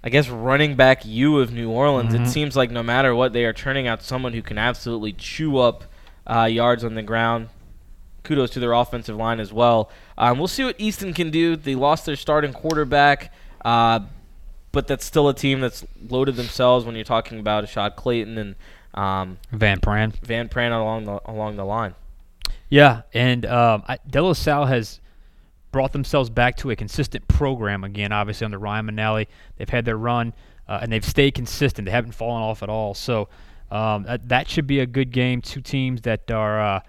I 0.03 0.09
guess, 0.09 0.27
running 0.27 0.75
back 0.75 1.05
U 1.05 1.39
of 1.39 1.53
New 1.53 1.69
Orleans. 1.69 2.13
It 2.13 2.27
seems 2.27 2.55
like 2.57 2.69
no 2.69 2.83
matter 2.83 3.15
what, 3.15 3.31
they 3.31 3.45
are 3.45 3.53
turning 3.53 3.87
out 3.87 4.03
someone 4.03 4.33
who 4.33 4.41
can 4.41 4.57
absolutely 4.57 5.13
chew 5.13 5.57
up 5.57 5.85
uh, 6.27 6.43
yards 6.43 6.83
on 6.83 6.95
the 6.95 7.01
ground. 7.01 7.49
Kudos 8.23 8.51
to 8.51 8.59
their 8.59 8.73
offensive 8.73 9.15
line 9.15 9.39
as 9.39 9.53
well. 9.53 9.89
Um, 10.17 10.37
we'll 10.37 10.47
see 10.47 10.63
what 10.63 10.75
Easton 10.77 11.13
can 11.13 11.29
do. 11.29 11.55
They 11.55 11.75
lost 11.75 12.05
their 12.05 12.15
starting 12.15 12.53
quarterback, 12.53 13.33
uh, 13.63 14.01
but 14.71 14.87
that's 14.87 15.05
still 15.05 15.29
a 15.29 15.33
team 15.33 15.61
that's 15.61 15.85
loaded 16.09 16.35
themselves 16.35 16.85
when 16.85 16.95
you're 16.95 17.03
talking 17.05 17.39
about 17.39 17.63
Ashaad 17.63 17.95
Clayton 17.95 18.37
and 18.37 18.55
um, 18.93 19.37
Van 19.51 19.79
Pran. 19.79 20.13
Van 20.21 20.49
Pran 20.49 20.71
along 20.71 21.05
the 21.05 21.21
along 21.25 21.55
the 21.55 21.65
line. 21.65 21.95
Yeah, 22.69 23.03
and 23.13 23.45
um, 23.45 23.83
I, 23.87 23.99
De 24.09 24.21
La 24.21 24.33
Salle 24.33 24.65
has 24.65 24.99
brought 25.73 25.91
themselves 25.91 26.29
back 26.29 26.55
to 26.57 26.69
a 26.69 26.75
consistent 26.77 27.27
program 27.27 27.83
again. 27.83 28.13
Obviously 28.13 28.45
under 28.45 28.57
Ryan 28.57 28.85
Manale, 28.85 29.27
they've 29.57 29.67
had 29.67 29.83
their 29.83 29.97
run 29.97 30.33
uh, 30.69 30.79
and 30.81 30.89
they've 30.89 31.03
stayed 31.03 31.33
consistent. 31.33 31.85
They 31.85 31.91
haven't 31.91 32.13
fallen 32.13 32.41
off 32.41 32.63
at 32.63 32.69
all. 32.69 32.93
So 32.93 33.27
um, 33.69 34.03
that, 34.03 34.29
that 34.29 34.49
should 34.49 34.67
be 34.67 34.79
a 34.79 34.85
good 34.85 35.11
game. 35.11 35.41
Two 35.41 35.59
teams 35.59 36.01
that 36.03 36.31
are, 36.31 36.81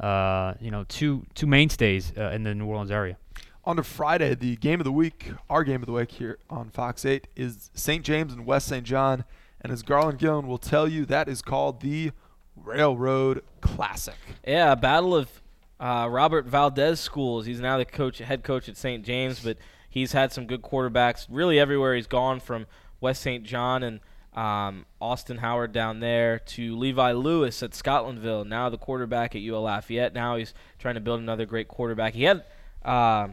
uh, 0.00 0.04
uh, 0.04 0.54
you 0.60 0.72
know, 0.72 0.84
two 0.88 1.26
two 1.34 1.46
mainstays 1.46 2.12
uh, 2.16 2.30
in 2.34 2.42
the 2.42 2.54
New 2.54 2.66
Orleans 2.66 2.90
area. 2.90 3.16
On 3.64 3.76
to 3.76 3.82
Friday, 3.82 4.34
the 4.34 4.56
game 4.56 4.80
of 4.80 4.84
the 4.84 4.92
week, 4.92 5.32
our 5.50 5.62
game 5.62 5.82
of 5.82 5.86
the 5.86 5.92
week 5.92 6.12
here 6.12 6.38
on 6.48 6.70
Fox 6.70 7.04
8 7.04 7.28
is 7.36 7.70
St. 7.74 8.02
James 8.02 8.32
and 8.32 8.46
West 8.46 8.66
St. 8.66 8.84
John, 8.84 9.24
and 9.60 9.70
as 9.70 9.82
Garland 9.82 10.18
Gillen 10.18 10.48
will 10.48 10.58
tell 10.58 10.88
you, 10.88 11.04
that 11.04 11.28
is 11.28 11.42
called 11.42 11.82
the 11.82 12.12
Railroad 12.56 13.44
Classic. 13.60 14.16
Yeah, 14.46 14.72
a 14.72 14.76
battle 14.76 15.14
of 15.14 15.42
uh, 15.80 16.06
Robert 16.10 16.44
Valdez 16.46 17.00
schools. 17.00 17.46
He's 17.46 17.58
now 17.60 17.78
the 17.78 17.84
coach, 17.84 18.18
head 18.18 18.44
coach 18.44 18.68
at 18.68 18.76
St. 18.76 19.04
James, 19.04 19.40
but 19.40 19.56
he's 19.88 20.12
had 20.12 20.32
some 20.32 20.46
good 20.46 20.62
quarterbacks 20.62 21.26
really 21.28 21.58
everywhere 21.58 21.94
he's 21.96 22.06
gone 22.06 22.38
from 22.38 22.66
West 23.00 23.22
St. 23.22 23.42
John 23.44 23.82
and 23.82 24.00
um, 24.34 24.86
Austin 25.00 25.38
Howard 25.38 25.72
down 25.72 25.98
there 26.00 26.38
to 26.38 26.76
Levi 26.76 27.12
Lewis 27.12 27.62
at 27.64 27.72
Scotlandville. 27.72 28.46
Now 28.46 28.68
the 28.68 28.78
quarterback 28.78 29.34
at 29.34 29.42
UL 29.42 29.62
Lafayette. 29.62 30.14
Now 30.14 30.36
he's 30.36 30.54
trying 30.78 30.94
to 30.94 31.00
build 31.00 31.18
another 31.20 31.46
great 31.46 31.66
quarterback. 31.66 32.14
He 32.14 32.22
had. 32.24 32.44
Uh, 32.84 33.28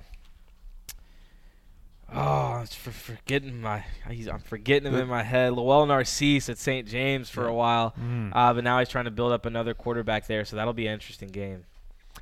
Oh, 2.09 2.21
I 2.21 2.61
was 2.61 2.73
for 2.73 2.91
forgetting 2.91 3.59
my. 3.59 3.83
I'm 4.07 4.39
forgetting 4.39 4.87
him 4.93 4.97
in 4.97 5.09
my 5.09 5.23
head. 5.23 5.51
Lowell 5.51 5.85
Narcisse 5.85 6.47
at 6.47 6.57
St. 6.57 6.87
James 6.87 7.29
for 7.29 7.45
a 7.47 7.53
while, 7.53 7.93
uh, 8.33 8.53
but 8.53 8.63
now 8.63 8.79
he's 8.79 8.87
trying 8.87 9.05
to 9.05 9.11
build 9.11 9.33
up 9.33 9.45
another 9.45 9.73
quarterback 9.73 10.25
there. 10.25 10.45
So 10.45 10.55
that'll 10.55 10.71
be 10.71 10.87
an 10.87 10.93
interesting 10.93 11.27
game. 11.27 11.65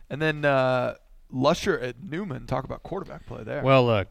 And 0.09 0.21
then 0.21 0.45
uh, 0.45 0.95
Lusher 1.31 1.79
at 1.79 2.03
Newman, 2.03 2.45
talk 2.47 2.63
about 2.63 2.83
quarterback 2.83 3.25
play 3.25 3.43
there. 3.43 3.63
Well, 3.63 3.85
look, 3.85 4.07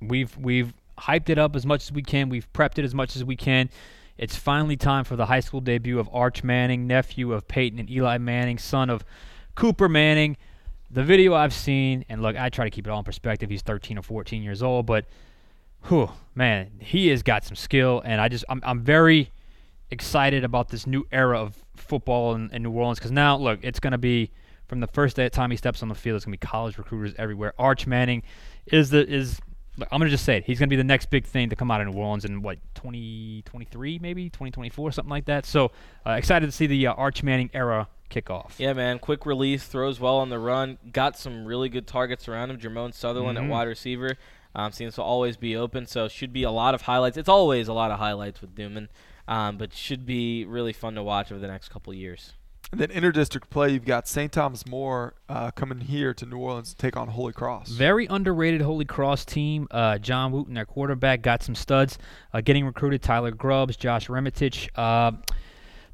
we've 0.00 0.36
we've 0.36 0.72
hyped 0.98 1.28
it 1.28 1.38
up 1.38 1.54
as 1.54 1.64
much 1.66 1.84
as 1.84 1.92
we 1.92 2.02
can. 2.02 2.28
We've 2.28 2.50
prepped 2.52 2.78
it 2.78 2.84
as 2.84 2.94
much 2.94 3.16
as 3.16 3.24
we 3.24 3.36
can. 3.36 3.70
It's 4.16 4.34
finally 4.34 4.76
time 4.76 5.04
for 5.04 5.14
the 5.14 5.26
high 5.26 5.40
school 5.40 5.60
debut 5.60 5.98
of 5.98 6.08
Arch 6.12 6.42
Manning, 6.42 6.86
nephew 6.86 7.32
of 7.32 7.46
Peyton 7.46 7.78
and 7.78 7.88
Eli 7.88 8.18
Manning, 8.18 8.58
son 8.58 8.90
of 8.90 9.04
Cooper 9.54 9.88
Manning. 9.88 10.36
The 10.90 11.04
video 11.04 11.34
I've 11.34 11.52
seen, 11.52 12.04
and 12.08 12.22
look, 12.22 12.36
I 12.36 12.48
try 12.48 12.64
to 12.64 12.70
keep 12.70 12.86
it 12.86 12.90
all 12.90 12.98
in 12.98 13.04
perspective. 13.04 13.50
He's 13.50 13.62
13 13.62 13.98
or 13.98 14.02
14 14.02 14.42
years 14.42 14.62
old, 14.62 14.86
but, 14.86 15.04
whew, 15.84 16.10
man, 16.34 16.70
he 16.80 17.08
has 17.08 17.22
got 17.22 17.44
some 17.44 17.54
skill, 17.54 18.02
and 18.04 18.20
I 18.20 18.28
just 18.28 18.44
I'm 18.48 18.60
I'm 18.64 18.80
very 18.80 19.30
excited 19.90 20.44
about 20.44 20.70
this 20.70 20.86
new 20.86 21.06
era 21.12 21.40
of 21.40 21.62
football 21.76 22.34
in, 22.34 22.50
in 22.52 22.62
New 22.62 22.72
Orleans 22.72 22.98
because 22.98 23.12
now, 23.12 23.36
look, 23.36 23.60
it's 23.62 23.80
going 23.80 23.92
to 23.92 23.98
be 23.98 24.30
from 24.68 24.80
the 24.80 24.86
first 24.86 25.16
day 25.16 25.28
time 25.28 25.50
he 25.50 25.56
steps 25.56 25.82
on 25.82 25.88
the 25.88 25.94
field, 25.94 26.16
it's 26.16 26.24
going 26.24 26.32
to 26.32 26.38
be 26.38 26.46
college 26.46 26.78
recruiters 26.78 27.14
everywhere. 27.18 27.54
Arch 27.58 27.86
Manning 27.86 28.22
is 28.66 28.90
the 28.90 29.06
is 29.08 29.40
I'm 29.92 29.98
going 30.00 30.08
to 30.08 30.10
just 30.10 30.24
say 30.24 30.36
it. 30.38 30.44
He's 30.44 30.58
going 30.58 30.68
to 30.68 30.72
be 30.72 30.76
the 30.76 30.84
next 30.84 31.08
big 31.10 31.24
thing 31.24 31.50
to 31.50 31.56
come 31.56 31.70
out 31.70 31.80
of 31.80 31.86
New 31.86 31.98
Orleans 32.00 32.24
in 32.24 32.42
what 32.42 32.58
2023 32.74 33.98
maybe 34.00 34.24
2024 34.30 34.92
something 34.92 35.10
like 35.10 35.26
that. 35.26 35.46
So 35.46 35.70
uh, 36.06 36.12
excited 36.12 36.46
to 36.46 36.52
see 36.52 36.66
the 36.66 36.88
uh, 36.88 36.92
Arch 36.94 37.22
Manning 37.22 37.50
era 37.54 37.88
kick 38.08 38.30
off. 38.30 38.56
Yeah, 38.58 38.72
man. 38.72 38.98
Quick 38.98 39.26
release, 39.26 39.64
throws 39.66 40.00
well 40.00 40.16
on 40.16 40.30
the 40.30 40.38
run. 40.38 40.78
Got 40.92 41.16
some 41.18 41.44
really 41.44 41.68
good 41.68 41.86
targets 41.86 42.26
around 42.28 42.50
him. 42.50 42.58
Jermone 42.58 42.94
Sutherland 42.94 43.38
Mhm. 43.38 43.44
at 43.44 43.50
wide 43.50 43.68
receiver 43.68 44.16
um, 44.54 44.72
seems 44.72 44.94
to 44.94 45.02
always 45.02 45.36
be 45.36 45.54
open, 45.54 45.86
so 45.86 46.08
should 46.08 46.32
be 46.32 46.42
a 46.42 46.50
lot 46.50 46.74
of 46.74 46.82
highlights. 46.82 47.16
It's 47.16 47.28
always 47.28 47.68
a 47.68 47.72
lot 47.74 47.90
of 47.90 47.98
highlights 47.98 48.40
with 48.40 48.56
Newman, 48.56 48.88
um, 49.28 49.58
but 49.58 49.72
should 49.74 50.06
be 50.06 50.44
really 50.46 50.72
fun 50.72 50.94
to 50.94 51.02
watch 51.02 51.30
over 51.30 51.40
the 51.40 51.46
next 51.48 51.68
couple 51.68 51.92
of 51.92 51.98
years. 51.98 52.32
And 52.72 52.80
then 52.80 52.88
interdistrict 52.90 53.48
play, 53.50 53.70
you've 53.70 53.84
got 53.84 54.06
St. 54.08 54.30
Thomas 54.30 54.66
More 54.66 55.14
uh, 55.28 55.50
coming 55.52 55.80
here 55.80 56.12
to 56.14 56.26
New 56.26 56.38
Orleans 56.38 56.70
to 56.70 56.76
take 56.76 56.96
on 56.96 57.08
Holy 57.08 57.32
Cross. 57.32 57.70
Very 57.70 58.06
underrated 58.06 58.60
Holy 58.60 58.84
Cross 58.84 59.24
team. 59.24 59.66
Uh, 59.70 59.98
John 59.98 60.32
Wooten, 60.32 60.54
their 60.54 60.66
quarterback, 60.66 61.22
got 61.22 61.42
some 61.42 61.54
studs. 61.54 61.98
Uh, 62.32 62.40
getting 62.40 62.66
recruited, 62.66 63.02
Tyler 63.02 63.30
Grubbs, 63.30 63.76
Josh 63.76 64.08
Remitich. 64.08 64.68
Uh, 64.74 65.12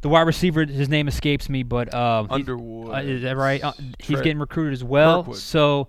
the 0.01 0.09
wide 0.09 0.23
receiver, 0.27 0.65
his 0.67 0.89
name 0.89 1.09
escapes 1.09 1.49
me, 1.49 1.63
but 1.63 1.95
um, 1.95 2.27
he's- 2.29 2.41
Underwood. 2.41 2.95
uh, 2.95 2.99
is 2.99 3.23
that 3.23 3.37
right? 3.37 3.63
Uh, 3.63 3.73
he's 4.01 4.21
getting 4.21 4.39
recruited 4.39 4.73
as 4.73 4.85
well. 4.85 5.23
Kirkwood. 5.23 5.39
So, 5.39 5.89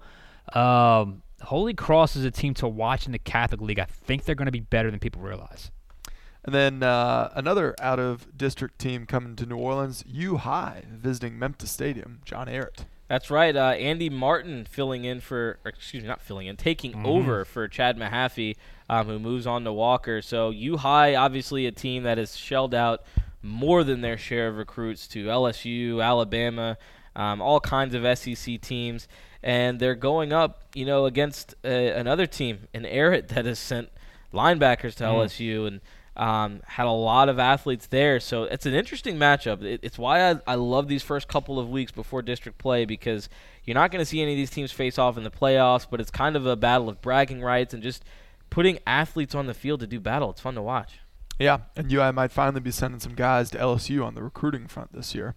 um, 0.53 1.21
Holy 1.41 1.73
Cross 1.73 2.15
is 2.15 2.25
a 2.25 2.31
team 2.31 2.53
to 2.55 2.67
watch 2.67 3.05
in 3.05 3.11
the 3.11 3.19
Catholic 3.19 3.61
League. 3.61 3.79
I 3.79 3.86
think 3.86 4.23
they're 4.23 4.36
going 4.36 4.45
to 4.47 4.51
be 4.51 4.61
better 4.61 4.89
than 4.89 4.99
people 4.99 5.21
realize. 5.21 5.69
And 6.45 6.53
then 6.53 6.83
uh, 6.83 7.31
another 7.33 7.75
out 7.81 7.99
of 7.99 8.37
district 8.37 8.77
team 8.77 9.07
coming 9.07 9.35
to 9.37 9.47
New 9.47 9.57
Orleans, 9.57 10.03
U 10.07 10.37
High, 10.37 10.83
visiting 10.89 11.39
Memtsas 11.39 11.67
Stadium, 11.69 12.19
John 12.23 12.47
Ehret. 12.47 12.85
That's 13.07 13.31
right. 13.31 13.55
Uh, 13.55 13.71
Andy 13.71 14.09
Martin 14.11 14.65
filling 14.65 15.05
in 15.05 15.21
for, 15.21 15.57
or 15.65 15.69
excuse 15.69 16.03
me, 16.03 16.07
not 16.07 16.21
filling 16.21 16.47
in, 16.47 16.55
taking 16.55 17.05
over 17.05 17.45
for 17.45 17.67
Chad 17.67 17.97
Mahaffey, 17.97 18.55
um, 18.89 19.07
who 19.07 19.19
moves 19.19 19.47
on 19.47 19.63
to 19.63 19.73
Walker. 19.73 20.21
So 20.21 20.51
U 20.51 20.77
High, 20.77 21.15
obviously 21.15 21.65
a 21.65 21.71
team 21.71 22.03
that 22.03 22.19
has 22.19 22.37
shelled 22.37 22.75
out 22.75 23.03
more 23.41 23.83
than 23.83 24.01
their 24.01 24.17
share 24.17 24.47
of 24.47 24.57
recruits 24.57 25.07
to 25.09 25.25
LSU, 25.25 26.03
Alabama, 26.03 26.77
um, 27.15 27.41
all 27.41 27.59
kinds 27.59 27.95
of 27.95 28.17
SEC 28.17 28.61
teams, 28.61 29.07
and 29.41 29.79
they're 29.79 29.95
going 29.95 30.33
up, 30.33 30.63
you 30.73 30.85
know, 30.85 31.05
against 31.05 31.55
uh, 31.63 31.69
another 31.69 32.25
team, 32.25 32.67
an 32.73 32.83
Ehret 32.83 33.29
that 33.29 33.45
has 33.45 33.59
sent 33.59 33.89
linebackers 34.33 34.95
to 34.95 35.03
LSU 35.03 35.67
and 35.67 35.81
um, 36.16 36.61
had 36.66 36.86
a 36.86 36.91
lot 36.91 37.30
of 37.30 37.39
athletes 37.39 37.88
there. 37.88 38.20
So 38.20 38.43
it's 38.43 38.66
an 38.66 38.74
interesting 38.74 39.18
matchup. 39.18 39.63
It, 39.63 39.82
it's 39.84 39.97
why 39.97 40.32
I, 40.32 40.39
I 40.47 40.55
love 40.55 40.88
these 40.88 41.03
first 41.03 41.28
couple 41.28 41.59
of 41.59 41.70
weeks 41.70 41.91
before 41.91 42.22
district 42.22 42.57
play 42.57 42.86
because 42.86 43.30
you're 43.63 43.76
not 43.76 43.91
going 43.91 44.01
to 44.01 44.05
see 44.05 44.22
any 44.22 44.34
of 44.34 44.38
these 44.38 44.49
teams 44.49 44.72
face 44.72 44.97
off 44.97 45.18
in 45.18 45.24
the 45.24 45.32
playoffs, 45.32 45.86
but 45.89 45.99
it's 45.99 46.11
kind 46.11 46.36
of 46.36 46.45
a 46.45 46.55
battle 46.55 46.89
of 46.89 47.01
bragging 47.01 47.41
rights 47.41 47.74
and 47.74 47.84
just 47.84 48.03
putting 48.49 48.80
athletes 48.88 49.36
on 49.36 49.47
the 49.47 49.53
field 49.53 49.82
to 49.82 49.88
do 49.88 49.99
battle. 49.99 50.30
It's 50.30 50.41
fun 50.41 50.55
to 50.55 50.61
watch. 50.61 50.99
Yeah, 51.39 51.59
and 51.76 51.91
UI 51.91 52.11
might 52.13 52.32
finally 52.32 52.61
be 52.61 52.72
sending 52.72 52.99
some 53.01 53.13
guys 53.13 53.49
to 53.51 53.57
LSU 53.57 54.05
on 54.05 54.16
the 54.16 54.24
recruiting 54.24 54.68
front 54.68 54.93
this 54.93 55.13
year. 55.13 55.36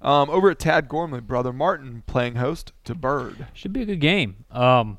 Um, 0.00 0.30
over 0.30 0.50
at 0.50 0.58
Tad 0.58 0.88
Gormley, 0.88 1.20
brother 1.20 1.52
Martin 1.52 2.04
playing 2.06 2.36
host 2.36 2.72
to 2.84 2.94
Byrd. 2.94 3.48
Should 3.52 3.72
be 3.72 3.82
a 3.82 3.86
good 3.86 4.00
game. 4.00 4.44
Um, 4.50 4.98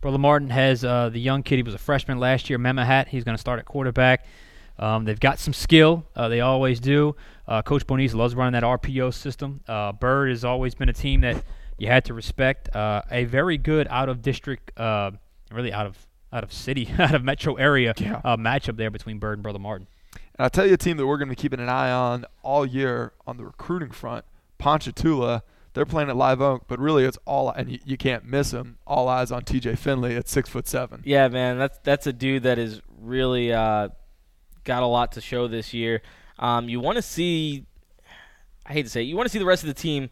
Brother 0.00 0.18
Martin 0.18 0.50
has 0.50 0.84
uh, 0.84 1.08
the 1.08 1.18
young 1.18 1.42
kid. 1.42 1.56
He 1.56 1.62
was 1.62 1.74
a 1.74 1.78
freshman 1.78 2.18
last 2.18 2.48
year, 2.48 2.58
Memahat. 2.58 3.08
He's 3.08 3.24
going 3.24 3.36
to 3.36 3.40
start 3.40 3.58
at 3.58 3.64
quarterback. 3.64 4.26
Um, 4.78 5.04
they've 5.04 5.18
got 5.18 5.40
some 5.40 5.52
skill. 5.52 6.06
Uh, 6.14 6.28
they 6.28 6.40
always 6.40 6.78
do. 6.78 7.16
Uh, 7.48 7.62
Coach 7.62 7.84
Bonis 7.86 8.14
loves 8.14 8.34
running 8.36 8.52
that 8.52 8.62
RPO 8.62 9.12
system. 9.12 9.60
Uh, 9.66 9.90
Byrd 9.92 10.30
has 10.30 10.44
always 10.44 10.74
been 10.76 10.88
a 10.88 10.92
team 10.92 11.22
that 11.22 11.42
you 11.78 11.88
had 11.88 12.04
to 12.04 12.14
respect. 12.14 12.74
Uh, 12.76 13.02
a 13.10 13.24
very 13.24 13.58
good 13.58 13.88
out 13.90 14.08
of 14.08 14.22
district, 14.22 14.78
uh, 14.78 15.10
really 15.52 15.72
out 15.72 15.86
of 15.86 16.06
out 16.32 16.44
of 16.44 16.52
city, 16.52 16.90
out 16.98 17.14
of 17.14 17.24
metro 17.24 17.54
area 17.54 17.92
Yeah. 17.96 18.20
uh, 18.22 18.36
matchup 18.36 18.76
there 18.76 18.90
between 18.90 19.18
Byrd 19.18 19.38
and 19.38 19.42
Brother 19.42 19.58
Martin. 19.58 19.88
And 20.14 20.44
I'll 20.44 20.50
tell 20.50 20.66
you 20.66 20.74
a 20.74 20.76
team 20.76 20.96
that 20.98 21.06
we're 21.06 21.16
going 21.16 21.28
to 21.28 21.32
be 21.34 21.40
keeping 21.40 21.58
an 21.58 21.68
eye 21.70 21.90
on 21.90 22.24
all 22.42 22.64
year 22.66 23.14
on 23.26 23.36
the 23.38 23.44
recruiting 23.44 23.90
front. 23.90 24.24
Ponchatoula, 24.58 25.42
they're 25.74 25.86
playing 25.86 26.08
at 26.10 26.16
Live 26.16 26.40
Oak, 26.40 26.64
but 26.68 26.78
really 26.78 27.04
it's 27.04 27.18
all, 27.24 27.50
and 27.50 27.70
you, 27.70 27.78
you 27.84 27.96
can't 27.96 28.24
miss 28.24 28.50
them, 28.50 28.78
all 28.86 29.08
eyes 29.08 29.30
on 29.30 29.42
TJ 29.42 29.78
Finley 29.78 30.16
at 30.16 30.28
six 30.28 30.48
foot 30.48 30.66
seven. 30.66 31.02
Yeah, 31.04 31.28
man, 31.28 31.58
that's 31.58 31.78
that's 31.84 32.06
a 32.06 32.12
dude 32.12 32.42
that 32.44 32.58
is 32.58 32.80
really 33.00 33.52
uh, 33.52 33.88
got 34.64 34.82
a 34.82 34.86
lot 34.86 35.12
to 35.12 35.20
show 35.20 35.46
this 35.48 35.72
year. 35.74 36.02
Um, 36.38 36.68
you 36.68 36.80
want 36.80 36.96
to 36.96 37.02
see, 37.02 37.66
I 38.66 38.72
hate 38.72 38.84
to 38.84 38.88
say, 38.88 39.02
it, 39.02 39.04
you 39.04 39.16
want 39.16 39.26
to 39.26 39.32
see 39.32 39.38
the 39.38 39.44
rest 39.46 39.62
of 39.62 39.68
the 39.68 39.74
team 39.74 40.10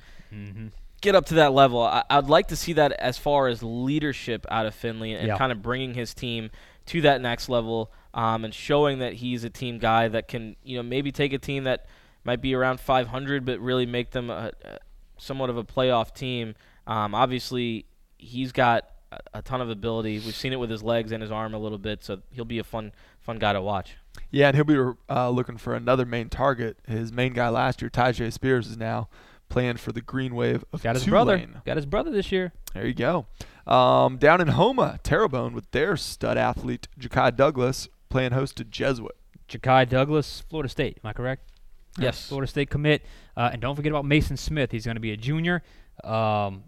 get 1.00 1.14
up 1.14 1.26
to 1.26 1.34
that 1.34 1.52
level. 1.52 1.82
I, 1.82 2.02
I'd 2.10 2.26
like 2.28 2.48
to 2.48 2.56
see 2.56 2.72
that 2.74 2.92
as 2.92 3.16
far 3.18 3.48
as 3.48 3.62
leadership 3.62 4.44
out 4.50 4.66
of 4.66 4.74
Finley 4.74 5.12
and 5.14 5.28
Yeah. 5.28 5.38
kind 5.38 5.52
of 5.52 5.62
bringing 5.62 5.94
his 5.94 6.14
team 6.14 6.50
to 6.86 7.00
that 7.02 7.20
next 7.20 7.48
level 7.48 7.92
um, 8.14 8.44
and 8.44 8.52
showing 8.54 8.98
that 9.00 9.14
he's 9.14 9.44
a 9.44 9.50
team 9.50 9.78
guy 9.78 10.08
that 10.08 10.26
can, 10.28 10.56
you 10.62 10.76
know, 10.76 10.82
maybe 10.82 11.12
take 11.12 11.32
a 11.32 11.38
team 11.38 11.64
that 11.64 11.86
might 12.24 12.40
be 12.40 12.54
around 12.54 12.80
500, 12.80 13.44
but 13.44 13.60
really 13.60 13.86
make 13.86 14.10
them 14.10 14.30
a, 14.30 14.52
a, 14.64 14.78
somewhat 15.18 15.50
of 15.50 15.56
a 15.56 15.64
playoff 15.64 16.14
team. 16.14 16.54
Um, 16.86 17.14
obviously, 17.14 17.86
he's 18.18 18.52
got 18.52 18.88
a, 19.12 19.18
a 19.34 19.42
ton 19.42 19.60
of 19.60 19.70
ability. 19.70 20.14
We've 20.20 20.34
seen 20.34 20.52
it 20.52 20.60
with 20.60 20.70
his 20.70 20.82
legs 20.82 21.12
and 21.12 21.22
his 21.22 21.30
arm 21.30 21.54
a 21.54 21.58
little 21.58 21.78
bit, 21.78 22.04
so 22.04 22.20
he'll 22.30 22.44
be 22.44 22.58
a 22.58 22.64
fun, 22.64 22.92
fun 23.20 23.38
guy 23.38 23.52
to 23.52 23.60
watch. 23.60 23.96
Yeah, 24.30 24.48
and 24.48 24.56
he'll 24.56 24.64
be 24.64 24.94
uh, 25.10 25.30
looking 25.30 25.56
for 25.58 25.74
another 25.74 26.04
main 26.06 26.28
target. 26.28 26.78
His 26.86 27.12
main 27.12 27.32
guy 27.32 27.48
last 27.48 27.82
year, 27.82 27.90
Tyjae 27.90 28.32
Spears, 28.32 28.66
is 28.66 28.76
now 28.76 29.08
playing 29.48 29.76
for 29.76 29.92
the 29.92 30.00
Green 30.00 30.34
Wave 30.34 30.64
of 30.72 30.82
Got 30.82 30.96
his 30.96 31.04
Tulane. 31.04 31.26
brother. 31.26 31.62
Got 31.64 31.76
his 31.76 31.86
brother 31.86 32.10
this 32.10 32.32
year. 32.32 32.52
There 32.74 32.86
you 32.86 32.94
go. 32.94 33.26
Um, 33.66 34.16
down 34.18 34.40
in 34.40 34.48
Houma, 34.48 34.98
Terrebonne 35.02 35.52
with 35.52 35.70
their 35.72 35.96
stud 35.96 36.36
athlete, 36.38 36.88
Ja'Khi 36.98 37.36
Douglas, 37.36 37.88
playing 38.08 38.32
host 38.32 38.56
to 38.56 38.64
Jesuit. 38.64 39.16
Ja'Khi 39.48 39.88
Douglas, 39.88 40.42
Florida 40.48 40.68
State. 40.68 40.98
Am 41.04 41.08
I 41.10 41.12
correct? 41.12 41.50
Yes. 41.98 42.28
Florida 42.28 42.46
State 42.48 42.70
commit. 42.70 43.02
Uh, 43.36 43.50
and 43.52 43.60
don't 43.60 43.76
forget 43.76 43.92
about 43.92 44.04
Mason 44.04 44.36
Smith. 44.36 44.70
He's 44.70 44.84
going 44.84 44.96
to 44.96 45.00
be 45.00 45.12
a 45.12 45.16
junior. 45.16 45.62
Um, 46.04 46.64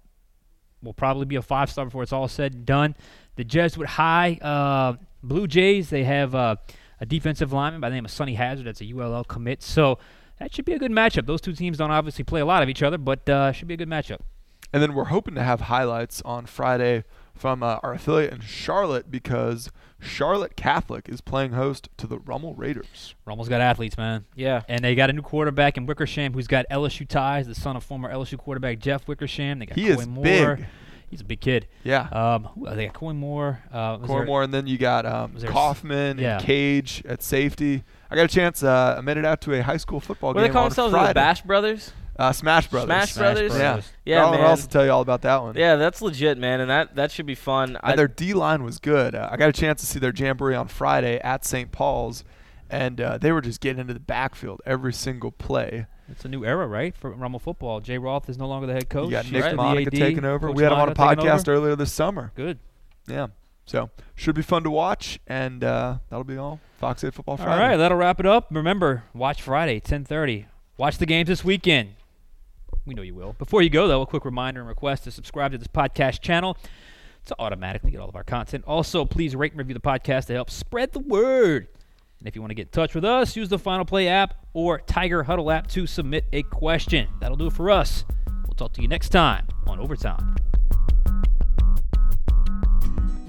will 0.82 0.94
probably 0.94 1.26
be 1.26 1.36
a 1.36 1.42
five 1.42 1.70
star 1.70 1.84
before 1.84 2.02
it's 2.02 2.12
all 2.12 2.28
said 2.28 2.54
and 2.54 2.66
done. 2.66 2.94
The 3.36 3.44
Jesuit 3.44 3.88
High 3.88 4.38
uh, 4.40 4.96
Blue 5.22 5.46
Jays, 5.46 5.90
they 5.90 6.04
have 6.04 6.34
uh, 6.34 6.56
a 7.00 7.06
defensive 7.06 7.52
lineman 7.52 7.80
by 7.80 7.88
the 7.88 7.94
name 7.94 8.04
of 8.04 8.10
Sonny 8.10 8.34
Hazard. 8.34 8.66
That's 8.66 8.80
a 8.80 8.92
ULL 8.92 9.24
commit. 9.24 9.62
So 9.62 9.98
that 10.38 10.54
should 10.54 10.64
be 10.64 10.72
a 10.72 10.78
good 10.78 10.92
matchup. 10.92 11.26
Those 11.26 11.40
two 11.40 11.52
teams 11.52 11.78
don't 11.78 11.90
obviously 11.90 12.24
play 12.24 12.40
a 12.40 12.46
lot 12.46 12.62
of 12.62 12.68
each 12.68 12.82
other, 12.82 12.98
but 12.98 13.28
uh, 13.28 13.52
should 13.52 13.68
be 13.68 13.74
a 13.74 13.78
good 13.78 13.88
matchup. 13.88 14.20
And 14.72 14.82
then 14.82 14.94
we're 14.94 15.04
hoping 15.04 15.34
to 15.34 15.42
have 15.42 15.62
highlights 15.62 16.20
on 16.24 16.46
Friday 16.46 17.04
from 17.38 17.62
uh, 17.62 17.78
our 17.82 17.92
affiliate 17.94 18.32
in 18.32 18.40
Charlotte 18.40 19.10
because 19.10 19.70
Charlotte 20.00 20.56
Catholic 20.56 21.08
is 21.08 21.20
playing 21.20 21.52
host 21.52 21.88
to 21.96 22.06
the 22.06 22.18
Rummel 22.18 22.54
Raiders. 22.54 23.14
Rummel's 23.26 23.48
got 23.48 23.60
athletes, 23.60 23.96
man. 23.96 24.24
Yeah. 24.34 24.62
And 24.68 24.84
they 24.84 24.94
got 24.94 25.10
a 25.10 25.12
new 25.12 25.22
quarterback 25.22 25.76
in 25.76 25.86
Wickersham 25.86 26.32
who's 26.34 26.46
got 26.46 26.66
LSU 26.70 27.06
ties, 27.06 27.46
the 27.46 27.54
son 27.54 27.76
of 27.76 27.82
former 27.84 28.12
LSU 28.12 28.38
quarterback 28.38 28.78
Jeff 28.78 29.06
Wickersham. 29.08 29.58
They 29.58 29.66
got 29.66 29.78
He 29.78 29.86
Coy 29.86 30.00
is 30.00 30.06
Moore. 30.06 30.22
big. 30.24 30.66
He's 31.10 31.22
a 31.22 31.24
big 31.24 31.40
kid. 31.40 31.66
Yeah. 31.84 32.02
Um, 32.12 32.48
they 32.74 32.84
got 32.84 32.94
Coy 32.94 33.14
Moore. 33.14 33.62
Uh, 33.72 33.96
was 33.98 34.10
there- 34.10 34.18
Cormore, 34.26 34.44
and 34.44 34.52
then 34.52 34.66
you 34.66 34.76
got 34.76 35.06
um, 35.06 35.32
was 35.32 35.42
s- 35.42 35.50
Kaufman 35.50 36.18
yeah. 36.18 36.36
and 36.36 36.44
Cage 36.44 37.02
at 37.08 37.22
safety. 37.22 37.82
I 38.10 38.14
got 38.16 38.26
a 38.26 38.28
chance. 38.28 38.62
Uh, 38.62 38.96
I 38.98 39.00
made 39.00 39.16
it 39.16 39.24
out 39.24 39.40
to 39.42 39.54
a 39.54 39.62
high 39.62 39.78
school 39.78 40.00
football 40.00 40.34
game. 40.34 40.42
What 40.42 40.46
they 40.48 40.52
call 40.52 40.64
on 40.64 40.68
themselves? 40.68 40.92
Friday. 40.92 41.08
The 41.08 41.14
Bash 41.14 41.40
Brothers? 41.42 41.92
Uh, 42.18 42.32
Smash 42.32 42.66
Brothers. 42.66 42.86
Smash 42.86 43.14
Brothers? 43.14 43.52
Yeah. 43.54 43.80
Yeah, 44.04 44.16
Garland 44.16 44.38
will 44.38 44.42
man. 44.42 44.50
also 44.50 44.68
tell 44.68 44.84
you 44.84 44.90
all 44.90 45.02
about 45.02 45.22
that 45.22 45.42
one. 45.42 45.54
Yeah, 45.56 45.76
that's 45.76 46.02
legit, 46.02 46.38
man, 46.38 46.60
and 46.60 46.70
that, 46.70 46.96
that 46.96 47.10
should 47.12 47.26
be 47.26 47.34
fun. 47.34 47.76
I, 47.82 47.90
And 47.90 47.98
their 47.98 48.08
D 48.08 48.34
line 48.34 48.64
was 48.64 48.78
good. 48.78 49.14
Uh, 49.14 49.28
I 49.30 49.36
got 49.36 49.48
a 49.48 49.52
chance 49.52 49.80
to 49.80 49.86
see 49.86 49.98
their 49.98 50.12
jamboree 50.12 50.54
on 50.54 50.68
Friday 50.68 51.18
at 51.18 51.44
St. 51.44 51.70
Paul's, 51.70 52.24
and 52.68 53.00
uh, 53.00 53.18
they 53.18 53.32
were 53.32 53.40
just 53.40 53.60
getting 53.60 53.80
into 53.80 53.94
the 53.94 54.00
backfield 54.00 54.60
every 54.66 54.92
single 54.92 55.30
play. 55.30 55.86
It's 56.10 56.24
a 56.24 56.28
new 56.28 56.44
era, 56.44 56.66
right, 56.66 56.96
for 56.96 57.10
Rummel 57.10 57.38
football. 57.38 57.80
Jay 57.80 57.98
Roth 57.98 58.28
is 58.28 58.38
no 58.38 58.48
longer 58.48 58.66
the 58.66 58.72
head 58.72 58.88
coach. 58.88 59.06
you 59.06 59.10
got 59.12 59.30
Nick 59.30 59.44
the 59.44 59.54
Monica 59.54 59.90
taking 59.90 60.24
over. 60.24 60.48
Coach 60.48 60.56
we 60.56 60.62
had 60.62 60.72
him 60.72 60.78
on 60.78 60.88
a 60.88 60.94
podcast 60.94 61.48
earlier 61.48 61.76
this 61.76 61.92
summer. 61.92 62.32
Good. 62.34 62.58
Yeah. 63.06 63.28
So 63.66 63.90
should 64.14 64.34
be 64.34 64.42
fun 64.42 64.64
to 64.64 64.70
watch, 64.70 65.20
and 65.26 65.62
uh, 65.62 65.98
that'll 66.08 66.24
be 66.24 66.38
all. 66.38 66.58
Fox 66.78 67.04
8 67.04 67.12
Football 67.12 67.36
Friday. 67.36 67.52
All 67.52 67.58
right, 67.58 67.76
that'll 67.76 67.98
wrap 67.98 68.18
it 68.18 68.24
up. 68.24 68.46
Remember, 68.50 69.04
watch 69.12 69.42
Friday, 69.42 69.78
10:30. 69.80 70.46
Watch 70.78 70.96
the 70.96 71.06
games 71.06 71.28
this 71.28 71.44
weekend. 71.44 71.90
We 72.88 72.94
know 72.94 73.02
you 73.02 73.14
will. 73.14 73.34
Before 73.34 73.60
you 73.60 73.68
go, 73.68 73.86
though, 73.86 74.00
a 74.00 74.06
quick 74.06 74.24
reminder 74.24 74.60
and 74.60 74.68
request 74.68 75.04
to 75.04 75.10
subscribe 75.10 75.52
to 75.52 75.58
this 75.58 75.68
podcast 75.68 76.22
channel 76.22 76.56
to 77.26 77.36
automatically 77.38 77.90
get 77.90 78.00
all 78.00 78.08
of 78.08 78.16
our 78.16 78.24
content. 78.24 78.64
Also, 78.66 79.04
please 79.04 79.36
rate 79.36 79.52
and 79.52 79.58
review 79.58 79.74
the 79.74 79.80
podcast 79.80 80.24
to 80.26 80.32
help 80.32 80.50
spread 80.50 80.92
the 80.92 81.00
word. 81.00 81.68
And 82.18 82.26
if 82.26 82.34
you 82.34 82.40
want 82.40 82.50
to 82.50 82.54
get 82.54 82.68
in 82.68 82.72
touch 82.72 82.94
with 82.94 83.04
us, 83.04 83.36
use 83.36 83.50
the 83.50 83.58
Final 83.58 83.84
Play 83.84 84.08
app 84.08 84.34
or 84.54 84.80
Tiger 84.80 85.22
Huddle 85.22 85.50
app 85.50 85.66
to 85.68 85.86
submit 85.86 86.24
a 86.32 86.42
question. 86.44 87.08
That'll 87.20 87.36
do 87.36 87.48
it 87.48 87.52
for 87.52 87.70
us. 87.70 88.06
We'll 88.46 88.54
talk 88.56 88.72
to 88.72 88.82
you 88.82 88.88
next 88.88 89.10
time 89.10 89.46
on 89.66 89.78
Overtime. 89.78 90.34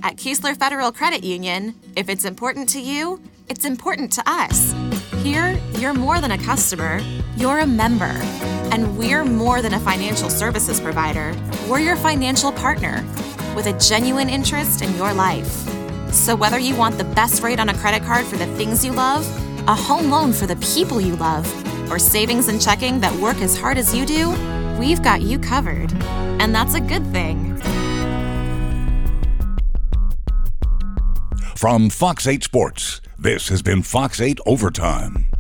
At 0.02 0.16
Keesler 0.16 0.56
Federal 0.58 0.92
Credit 0.94 1.24
Union, 1.24 1.76
if 1.98 2.08
it's 2.08 2.24
important 2.24 2.70
to 2.70 2.80
you, 2.80 3.22
it's 3.50 3.66
important 3.66 4.12
to 4.14 4.24
us. 4.26 4.74
Here, 5.24 5.60
you're 5.78 5.94
more 5.94 6.22
than 6.22 6.32
a 6.32 6.38
customer, 6.38 7.02
you're 7.36 7.60
a 7.60 7.68
member. 7.68 8.16
And 8.72 8.98
we're 8.98 9.26
more 9.26 9.62
than 9.62 9.74
a 9.74 9.80
financial 9.80 10.30
services 10.30 10.80
provider, 10.80 11.36
we're 11.68 11.80
your 11.80 11.98
financial 11.98 12.52
partner 12.54 13.06
with 13.56 13.66
a 13.66 13.78
genuine 13.78 14.30
interest 14.30 14.82
in 14.82 14.96
your 14.96 15.14
life. 15.14 15.52
So, 16.14 16.36
whether 16.36 16.60
you 16.60 16.76
want 16.76 16.98
the 16.98 17.04
best 17.04 17.44
rate 17.44 17.60
on 17.60 17.70
a 17.70 17.78
credit 17.78 18.04
card 18.04 18.26
for 18.26 18.38
the 18.38 18.48
things 18.56 18.86
you 18.86 18.94
love, 18.94 19.28
a 19.68 19.76
home 19.76 20.10
loan 20.10 20.32
for 20.32 20.48
the 20.48 20.56
people 20.58 21.02
you 21.02 21.16
love, 21.18 21.46
or 21.92 22.00
savings 22.00 22.48
and 22.48 22.62
checking 22.62 23.02
that 23.02 23.14
work 23.20 23.38
as 23.38 23.58
hard 23.58 23.78
as 23.78 23.94
you 23.94 24.06
do, 24.06 24.30
we've 24.80 25.04
got 25.04 25.22
you 25.22 25.38
covered. 25.40 25.92
And 26.40 26.56
that's 26.56 26.76
a 26.76 26.80
good 26.80 27.06
thing. 27.08 27.60
From 31.60 31.90
Fox 31.90 32.26
8 32.26 32.42
Sports, 32.42 33.02
this 33.18 33.50
has 33.50 33.62
been 33.62 33.84
Fox 33.84 34.22
8 34.22 34.40
Overtime. 34.46 35.39